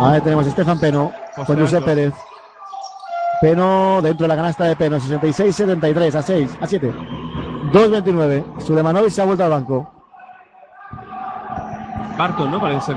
[0.00, 1.12] Ahí tenemos a Estefan Peno
[1.46, 1.58] con.
[1.60, 2.14] Josep Pérez.
[3.42, 4.98] Peno dentro de la canasta de Peno.
[4.98, 6.94] 66-73 a 6, a 7.
[7.72, 8.44] 2-29.
[8.60, 10.01] Sulemanovic se ha vuelto al banco.
[12.22, 12.60] Barton, ¿no?
[12.60, 12.96] Parece ser.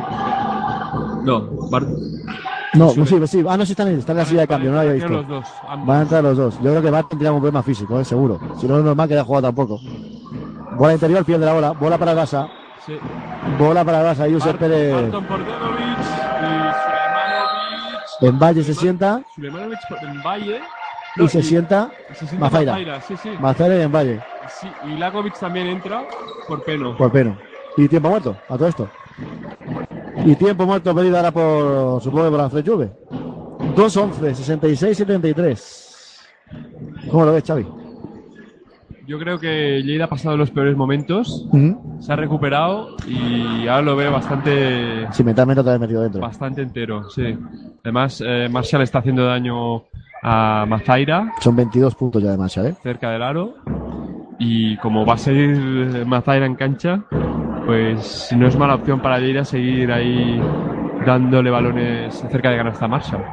[1.23, 1.41] No,
[1.71, 1.95] Barton.
[2.75, 3.43] No, sí, sí.
[3.49, 5.09] Ah, no, sí están en, están en la silla de cambio, no lo había visto.
[5.09, 5.87] Los dos, ambos.
[5.87, 6.55] Van a entrar los dos.
[6.61, 8.39] Yo creo que Barton tiene un problema físico, eh, seguro.
[8.59, 9.79] Si no es normal que haya jugado tampoco.
[10.77, 11.71] Bola interior, piel de la bola.
[11.71, 12.47] Bola para Gasa.
[12.85, 12.99] Sí.
[13.57, 14.09] Bola para.
[14.13, 14.93] Josep Barton, Pérez.
[14.93, 16.03] Barton por Dedovic y
[16.83, 18.21] Sulemanovic.
[18.21, 20.61] En Valle se sienta Sulemanovic por- en Valle.
[21.17, 22.71] y se sienta se sienta Mazaira.
[22.73, 23.29] Mazaira, sí, sí.
[23.39, 24.21] Mazaira y en Valle.
[24.61, 26.03] Sí, y Lakovic también entra
[26.47, 26.95] por Peno.
[26.95, 27.35] Por Peno.
[27.77, 28.87] Y tiempo muerto a todo esto.
[30.25, 32.89] Y tiempo muerto pedido ahora por, supongo, por Alfred Juve.
[33.75, 37.09] 2-11, 66-73.
[37.09, 37.65] ¿Cómo lo ves, Xavi?
[39.07, 41.47] Yo creo que Lleida ha pasado los peores momentos,
[41.99, 46.21] se ha recuperado y ahora lo veo bastante Si mentalmente te has metido dentro.
[46.21, 47.37] bastante entero, sí.
[47.83, 49.83] Además, eh, Marshall está haciendo daño
[50.23, 52.75] a Mazaira Son 22 puntos ya de Marshall, ¿eh?
[52.81, 53.53] cerca del aro
[54.39, 57.03] y como va a seguir Mazaira en cancha,
[57.65, 60.41] pues no es mala opción para Lleida seguir ahí
[61.05, 63.23] dándole balones cerca de canasta a Marshall.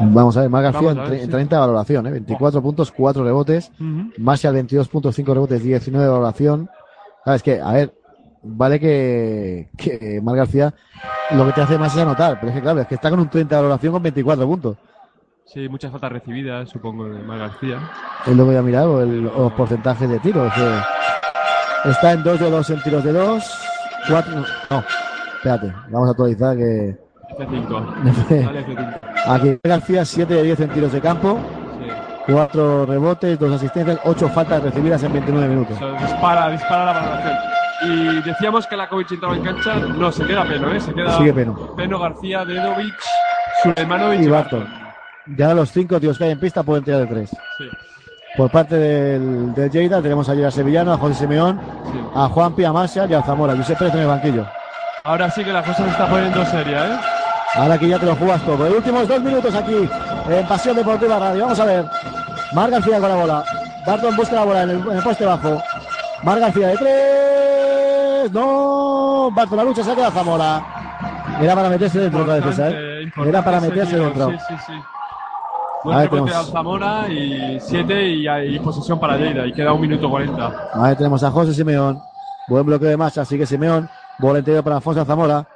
[0.00, 1.28] Vamos a ver, Mar García en, sí.
[1.28, 2.10] 30 de valoración, ¿eh?
[2.10, 3.70] 24 puntos, 4 rebotes.
[3.80, 4.10] Ujú.
[4.18, 6.68] Marshall 22 puntos, 5 rebotes, 19 de valoración.
[7.24, 7.60] ¿Sabes qué?
[7.60, 7.94] A ver,
[8.42, 10.74] vale que, que Mar García
[11.30, 13.20] lo que te hace más es anotar, pero es que claro, es que está con
[13.20, 14.76] un 30 de valoración con 24 puntos.
[15.46, 17.78] Sí, muchas faltas recibidas, supongo, de Mar García.
[18.26, 20.52] Es lo que voy a mirar, o el- los porcentajes de tiros.
[20.52, 20.60] que
[21.84, 23.58] está en 2 de 2 en tiros de 2,
[24.08, 24.44] 4...
[24.70, 24.84] No,
[25.36, 26.96] espérate, vamos a actualizar que...
[27.38, 28.46] F5.
[28.46, 29.00] Vale, F5.
[29.26, 31.38] Aquí García 7 de 10 en tiros de campo,
[32.26, 32.32] Sí.
[32.32, 35.76] 4 rebotes, 2 asistencias, 8 faltas recibidas en 29 minutos.
[35.76, 37.36] O sea, dispara, dispara la valoración.
[37.82, 39.74] Y decíamos que Lakovic entraba en cancha.
[39.74, 40.80] No, se queda Peno, ¿eh?
[40.80, 41.74] Se queda Sigue Peno.
[41.76, 42.94] Peno, García, Dedovic,
[43.62, 44.66] Suleimanovic Y Barton.
[45.36, 47.30] Ya los 5 tíos que hay en pista pueden tirar de 3.
[47.30, 47.36] Sí.
[48.36, 51.60] Por parte del, del Lleida tenemos a Lleida Sevillano, a José Simeón,
[52.14, 53.56] a Juanpi, a Marcia y a Zamora.
[53.56, 54.46] Josep Pérez en el banquillo.
[55.04, 56.98] Ahora sí que la cosa se está poniendo seria, ¿eh?
[57.54, 58.64] Ahora aquí ya te lo jugas todo.
[58.64, 59.88] Los últimos dos minutos aquí
[60.28, 61.42] en Pasión Deportiva Radio.
[61.42, 61.84] Vamos a ver.
[62.52, 63.44] Mar García con la bola.
[63.86, 65.62] Barton busca la bola en el, en el poste bajo.
[66.24, 68.32] Mar García de tres.
[68.32, 69.30] No.
[69.32, 70.60] Barton la lucha, se queda Zamora.
[71.40, 73.28] Era para meterse dentro otra vez esa, Importante, ¿eh?
[73.28, 74.30] Era para meterse dentro.
[74.30, 74.72] Sí, sí, sí.
[75.84, 79.46] A rebote tenemos- al Zamora y 7 y, y posesión para Lleida.
[79.46, 80.70] Y queda un minuto 40.
[80.74, 81.98] Ahí tenemos a José Simeón.
[82.48, 83.88] Buen bloqueo de marcha, sigue Simeón.
[84.18, 85.46] Bola interior para Alfonso Zamora.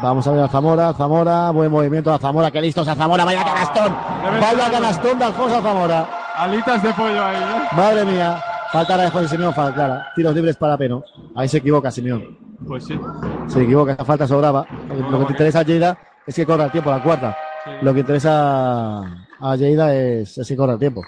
[0.00, 3.42] Vamos a ver a Zamora, Zamora, buen movimiento a Zamora, que listos a Zamora, vaya
[3.44, 3.96] canastón,
[4.40, 6.06] vaya canastón de Alfonso Zamora.
[6.36, 7.68] Alitas de pollo ahí, ¿eh?
[7.76, 8.40] Madre mía,
[8.70, 10.06] falta la de José Simeón, falta clara.
[10.14, 11.02] Tiros libres para Peno.
[11.34, 12.38] Ahí se equivoca Simeón.
[12.64, 12.98] Pues sí.
[13.48, 14.64] Se equivoca, falta sobraba.
[15.10, 17.36] Lo que te interesa a Lleida es que corra el tiempo, la cuarta.
[17.82, 19.02] Lo que interesa
[19.40, 21.02] a Lleida es, es el tiempo.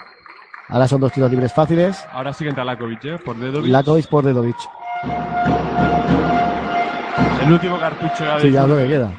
[0.69, 2.05] Ahora son dos tiros libres fáciles.
[2.13, 3.17] Ahora sí que entra Lakovic, ¿eh?
[3.23, 3.69] Por Dedovic.
[3.71, 4.55] Lakovic por Dedovic.
[7.43, 9.11] El último cartucho ya de Sí, ya es lo que queda.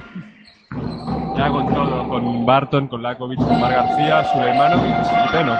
[1.36, 5.56] Ya con todo, con Barton, con Lakovic, con Mar García, Suleimanovic y Peno.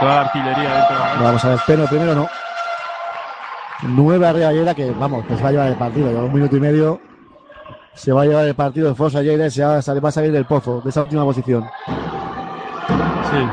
[0.00, 1.22] Toda la artillería dentro de la.
[1.22, 2.28] Vamos a ver, Peno primero no.
[3.84, 6.08] Nueve arriba Lleida que, vamos, que se va a llevar el partido.
[6.08, 7.00] Lleva un minuto y medio.
[7.94, 10.12] Se va a llevar el partido de Fosa Lleida y se va, salir- va a
[10.12, 11.66] salir del pozo, de esa última posición.
[13.32, 13.48] Sí.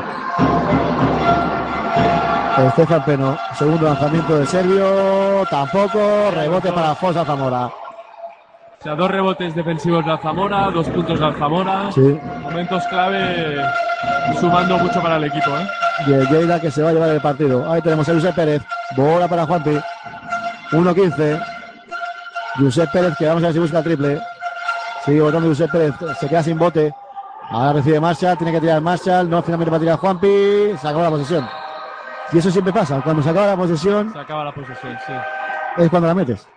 [2.67, 7.67] Estefan Peno, segundo lanzamiento de Servio, tampoco, rebote para Fosa Zamora.
[7.67, 11.91] O sea, dos rebotes defensivos de Alzamora, dos puntos de Alzamora.
[11.93, 12.19] Sí.
[12.41, 13.61] Momentos clave
[14.39, 15.67] sumando mucho para el equipo, ¿eh?
[16.07, 17.71] Y el Lleida que se va a llevar el partido.
[17.71, 18.61] Ahí tenemos a Josep Pérez,
[18.97, 19.79] bola para Juanpi,
[20.71, 21.41] 1-15.
[22.57, 24.21] Josep Pérez que vamos a ver si busca el triple.
[25.05, 26.93] Sigue votando Josep Pérez, se queda sin bote.
[27.51, 30.27] Ahora recibe Marshall, tiene que tirar Marshall, no finalmente va a tirar Juanpi,
[30.79, 31.47] se acabó la posesión.
[32.31, 35.13] Y eso siempre pasa, cuando se acaba la posesión Se acaba la posesión, sí.
[35.77, 36.47] es cuando la metes.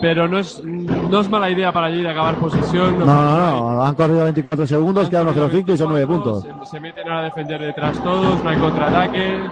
[0.00, 3.00] Pero no es, no es mala idea para Lleida acabar posesión.
[3.00, 6.42] No, no, no, han corrido 24 segundos, queda 1-0-5 y son 9 puntos.
[6.44, 9.50] Se, se meten ahora a defender detrás todos, no hay contraataque.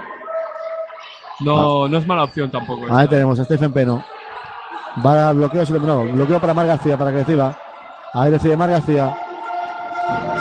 [1.41, 2.87] No, no es mala opción tampoco.
[2.91, 4.05] Ahí tenemos a Stephen Peno.
[5.05, 7.57] Va al bloqueo, no, bloqueo para Mar García, para que reciba.
[8.15, 9.17] Ahí recibe Mar García.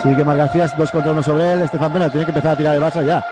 [0.04, 1.62] Sigue Mar García, es dos contra uno sobre él.
[1.62, 3.24] Estefan Peno tiene que empezar a tirar el Barça ya.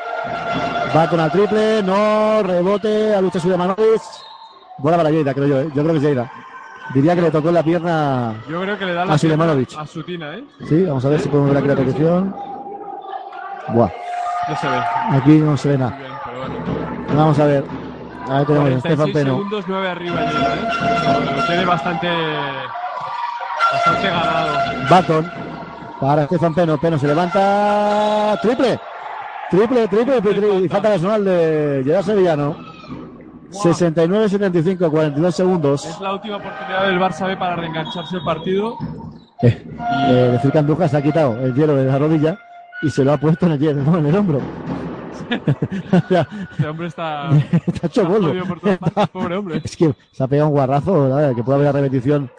[0.95, 4.01] Va con el triple, no, rebote, a lucha suya Manovic.
[4.77, 5.65] Bola para Lleida, creo yo, ¿eh?
[5.73, 6.31] yo creo que es Lleida.
[6.93, 9.75] Diría que le tocó en la pierna Yo creo que le da la a Sulemanovic.
[9.77, 10.43] a Sutina, ¿eh?
[10.69, 12.35] Sí, vamos a ver si podemos ver aquí la repetición.
[13.69, 13.89] Buah,
[14.49, 14.77] No se ve.
[15.11, 15.95] aquí no se ve nada.
[15.97, 17.15] Bien, bueno.
[17.15, 17.63] Vamos a ver.
[18.29, 19.35] Ahí tenemos Estefan 46 Peno.
[19.37, 21.35] segundos, 9 arriba Lleida, ¿eh?
[21.37, 22.09] Lo tiene bastante,
[23.73, 24.47] bastante ganado.
[24.89, 25.31] Barton
[26.05, 26.77] para Estefan Peno.
[26.77, 28.37] Peno se levanta.
[28.41, 28.79] Triple.
[29.49, 30.59] Triple, triple, triple.
[30.61, 32.55] Y falta personal de Gerard Sevillano.
[33.51, 35.85] 69-75, 42 segundos.
[35.85, 38.77] Es la última oportunidad del Barça B para reengancharse el partido.
[39.41, 39.65] Eh,
[40.09, 42.37] eh, decir que Andújar se ha quitado el hielo de la rodilla
[42.81, 44.41] y se lo ha puesto en el, hielo, en el hombro.
[45.29, 47.29] Este hombre está,
[47.65, 49.61] está hecho por todas partes, pobre hombre.
[49.63, 51.33] Es que se ha pegado un guarrazo, ¿verdad?
[51.33, 52.29] que pueda haber la repetición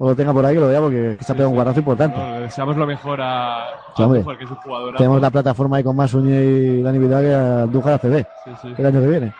[0.00, 2.16] o lo tenga por ahí, que lo vea porque se ha pegado un guarrazo importante.
[2.18, 4.24] No, deseamos lo mejor a, a hombre.
[4.38, 4.94] Que es un jugador.
[4.96, 8.50] Tenemos la plataforma ahí con más Uñe y Dani Vidal que a Andújar ACB Sí,
[8.62, 8.74] sí.
[8.78, 9.34] el año que viene.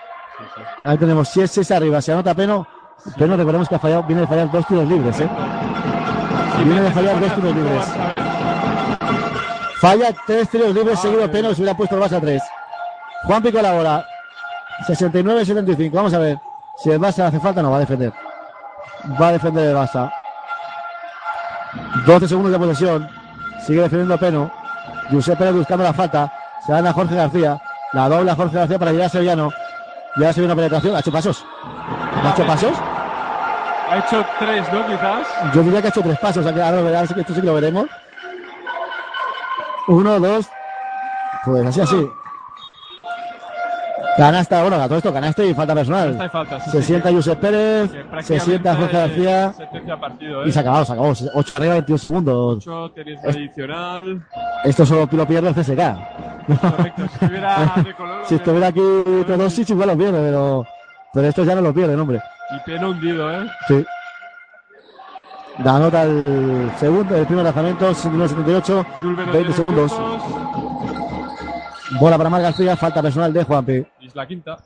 [0.84, 2.66] Ahí tenemos 6 6 arriba, se anota Peno.
[3.16, 5.28] Peno, recordemos que ha fallado, viene de fallar dos tiros libres, ¿eh?
[6.64, 7.86] Viene de fallar dos tiros libres.
[9.80, 12.42] Falla tres tiros libres seguido Peno, se hubiera puesto el Barça a 3.
[13.24, 14.06] Juan Pico la bola.
[14.88, 15.90] 69-75.
[15.92, 16.38] Vamos a ver.
[16.78, 18.12] Si el Barça hace falta, no va a defender.
[19.20, 20.12] Va a defender el Barça.
[22.06, 23.08] 12 segundos de posesión.
[23.66, 24.50] Sigue defendiendo Peno.
[25.10, 26.32] Josep Pérez buscando la falta.
[26.64, 27.60] Se dan a Jorge García.
[27.92, 29.50] La dobla Jorge García para llegar a Sevillano.
[30.16, 30.96] Ya se viene una penetración.
[30.96, 31.44] ¿Ha hecho pasos?
[32.24, 32.72] ¿Ha hecho pasos?
[33.90, 34.86] Ha hecho tres, ¿no?
[34.86, 35.26] Quizás.
[35.54, 36.46] Yo diría que ha hecho tres pasos.
[36.46, 37.86] Ahora esto sí que lo veremos.
[39.86, 40.48] Uno, dos.
[41.44, 42.10] Pues así, así.
[44.16, 46.06] Canasta, bueno, a todo esto, canasta y falta personal.
[46.16, 47.90] Canasta y falta, sí, se sí, sienta Josep Pérez,
[48.22, 49.54] se sienta Jorge García
[50.00, 50.52] partido, y ¿eh?
[50.52, 51.08] se ha acabado, se acabó.
[51.34, 52.56] 8 arriba, 22 segundos.
[52.66, 54.26] Ocho, tenis Es- adicional.
[54.64, 56.58] Esto solo lo pierde el CSK.
[56.60, 58.80] Correcto, si estuviera de color, Si estuviera aquí
[59.26, 60.66] Teodosic igual lo pierde, pero,
[61.12, 62.20] pero estos ya no lo pierden, hombre.
[62.56, 63.46] Y pena hundido, ¿eh?
[63.68, 63.86] Sí.
[65.58, 68.86] Da nota el segundo, el primer lanzamiento, 79-78,
[69.32, 69.92] 20 segundos.
[72.00, 73.86] Bola para Mar García, falta personal de Juanpi.
[74.02, 74.56] Es la quinta.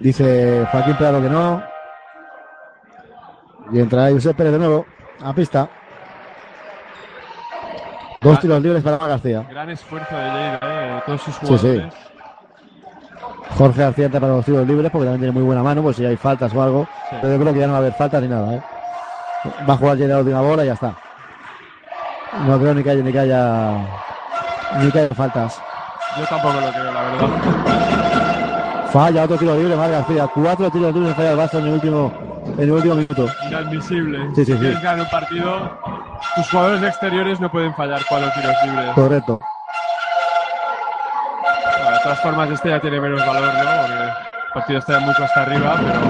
[0.00, 1.62] Dice Joaquín Prado que no.
[3.72, 4.86] Y entrará Josep Pérez de nuevo
[5.22, 5.68] a pista.
[8.20, 9.46] Dos tiros libres para Mar García.
[9.48, 10.94] Gran esfuerzo de Lleida, ¿eh?
[10.96, 11.92] De todos sus Sí, jugadores.
[11.94, 11.98] sí.
[13.56, 16.04] Jorge García entra para los tiros libres porque también tiene muy buena mano, pues si
[16.04, 16.86] hay faltas o algo.
[17.08, 17.16] Sí.
[17.22, 18.62] Pero yo creo que ya no va a haber faltas ni nada, ¿eh?
[19.68, 20.94] Va a jugar Lleida la última bola y ya está.
[22.46, 23.78] No creo ni que haya, ni que haya,
[24.78, 25.60] ni que haya faltas.
[26.18, 27.28] Yo tampoco lo creo, la verdad.
[28.92, 30.26] Falla otro tiro libre, Mar García.
[30.28, 32.12] Cuatro tiros libres falla el Barça en el último,
[32.56, 33.26] en el último minuto.
[33.46, 34.34] Inadmisible.
[34.34, 34.72] Sí, sí, sí.
[34.82, 35.78] ganar un partido,
[36.36, 38.90] tus jugadores exteriores no pueden fallar cuatro tiros libres.
[38.94, 39.40] Correcto.
[41.76, 43.82] Bueno, de todas formas, este ya tiene menos valor, ¿no?
[43.82, 46.00] Porque el partido está muy cuesta arriba, pero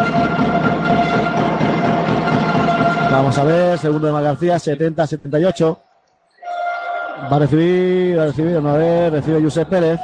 [3.11, 5.79] Vamos a ver, segundo de Mar García, 70-78.
[7.25, 10.01] Va a recibir, va a recibir, vamos a ver, recibe Josep Pérez.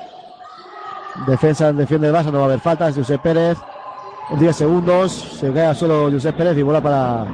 [1.26, 2.96] Defensa, defiende el Barça, no va a haber faltas.
[2.96, 3.58] Josep Pérez,
[4.38, 7.26] 10 segundos, se cae solo Josep Pérez y bola para,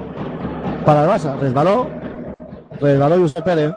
[0.85, 1.39] para el Barça.
[1.39, 1.89] Resbaló,
[2.81, 3.73] resbaló Josep Pérez.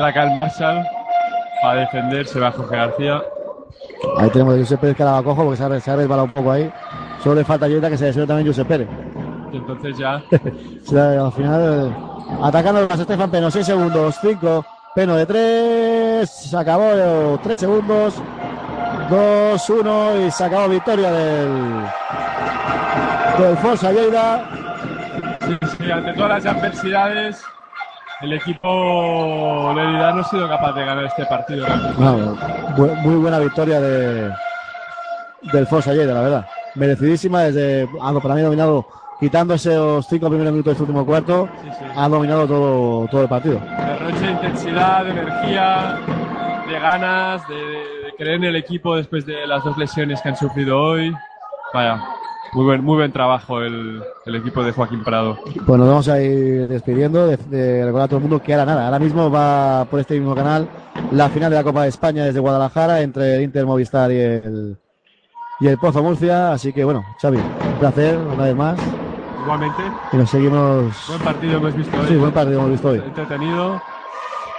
[0.00, 0.82] traca el Marshall
[1.62, 3.22] para defender, se va Jorge García.
[4.16, 6.24] Ahí tenemos a Josep Pérez que la va cojo porque se ha, se ha resbalado
[6.24, 6.72] un poco ahí.
[7.22, 8.88] Solo le falta ayuda que se lesione también Josep Pérez.
[9.52, 9.96] Entonces
[10.90, 11.96] ya al final,
[12.42, 14.64] atacando a Estefan Peno, 6 segundos, 5,
[14.94, 18.14] Peno de 3, se acabó 3 segundos,
[19.10, 21.82] 2, 1 y se acabó victoria del,
[23.38, 24.44] del Forza Lleida.
[25.46, 27.42] Sí, sí, ante todas las adversidades,
[28.20, 31.66] el equipo Lerida no ha sido capaz de ganar este partido.
[31.98, 32.36] No,
[32.76, 34.30] bu- muy buena victoria de,
[35.52, 36.46] del Forza Lleida, la verdad.
[36.76, 37.88] Merecidísima desde,
[38.22, 38.86] para mí dominado,
[39.20, 41.48] quitando esos 5 primeros minutos de este último cuarto,
[41.94, 43.60] ha dominado todo, todo el partido.
[43.60, 45.98] Derroche de intensidad, de energía,
[46.66, 50.36] de ganas, de, de creer en el equipo después de las dos lesiones que han
[50.36, 51.14] sufrido hoy.
[51.74, 52.02] Vaya,
[52.52, 55.38] muy buen, muy buen trabajo el, el equipo de Joaquín Prado.
[55.66, 58.64] Pues nos vamos a ir despidiendo, de, de recordar a todo el mundo que ahora
[58.66, 60.66] nada, ahora mismo va por este mismo canal
[61.12, 64.76] la final de la Copa de España desde Guadalajara entre el Inter Movistar y el,
[65.60, 68.78] y el Pozo Murcia, así que bueno, Xavi, un placer una vez más
[69.42, 71.06] Igualmente, y nos seguimos.
[71.08, 72.06] buen partido hemos visto hoy.
[72.08, 72.98] Sí, buen partido hemos visto hoy.
[72.98, 73.82] Entretenido.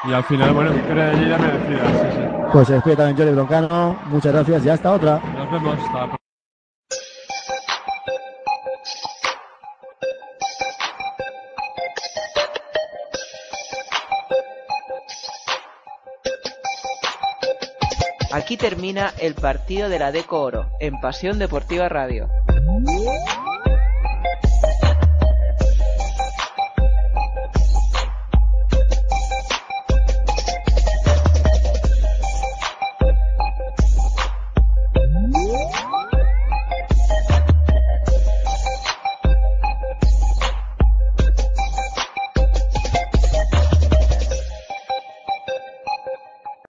[0.03, 1.87] Y al final, bueno, victoria de Lleida merecida.
[1.87, 2.27] Sí, sí.
[2.51, 5.21] Pues se despide también Jordi Broncano, muchas gracias y hasta otra.
[5.37, 5.77] Nos vemos.
[5.77, 6.17] Hasta la próxima.
[18.33, 22.29] Aquí termina el partido de la Deco Oro en Pasión Deportiva Radio.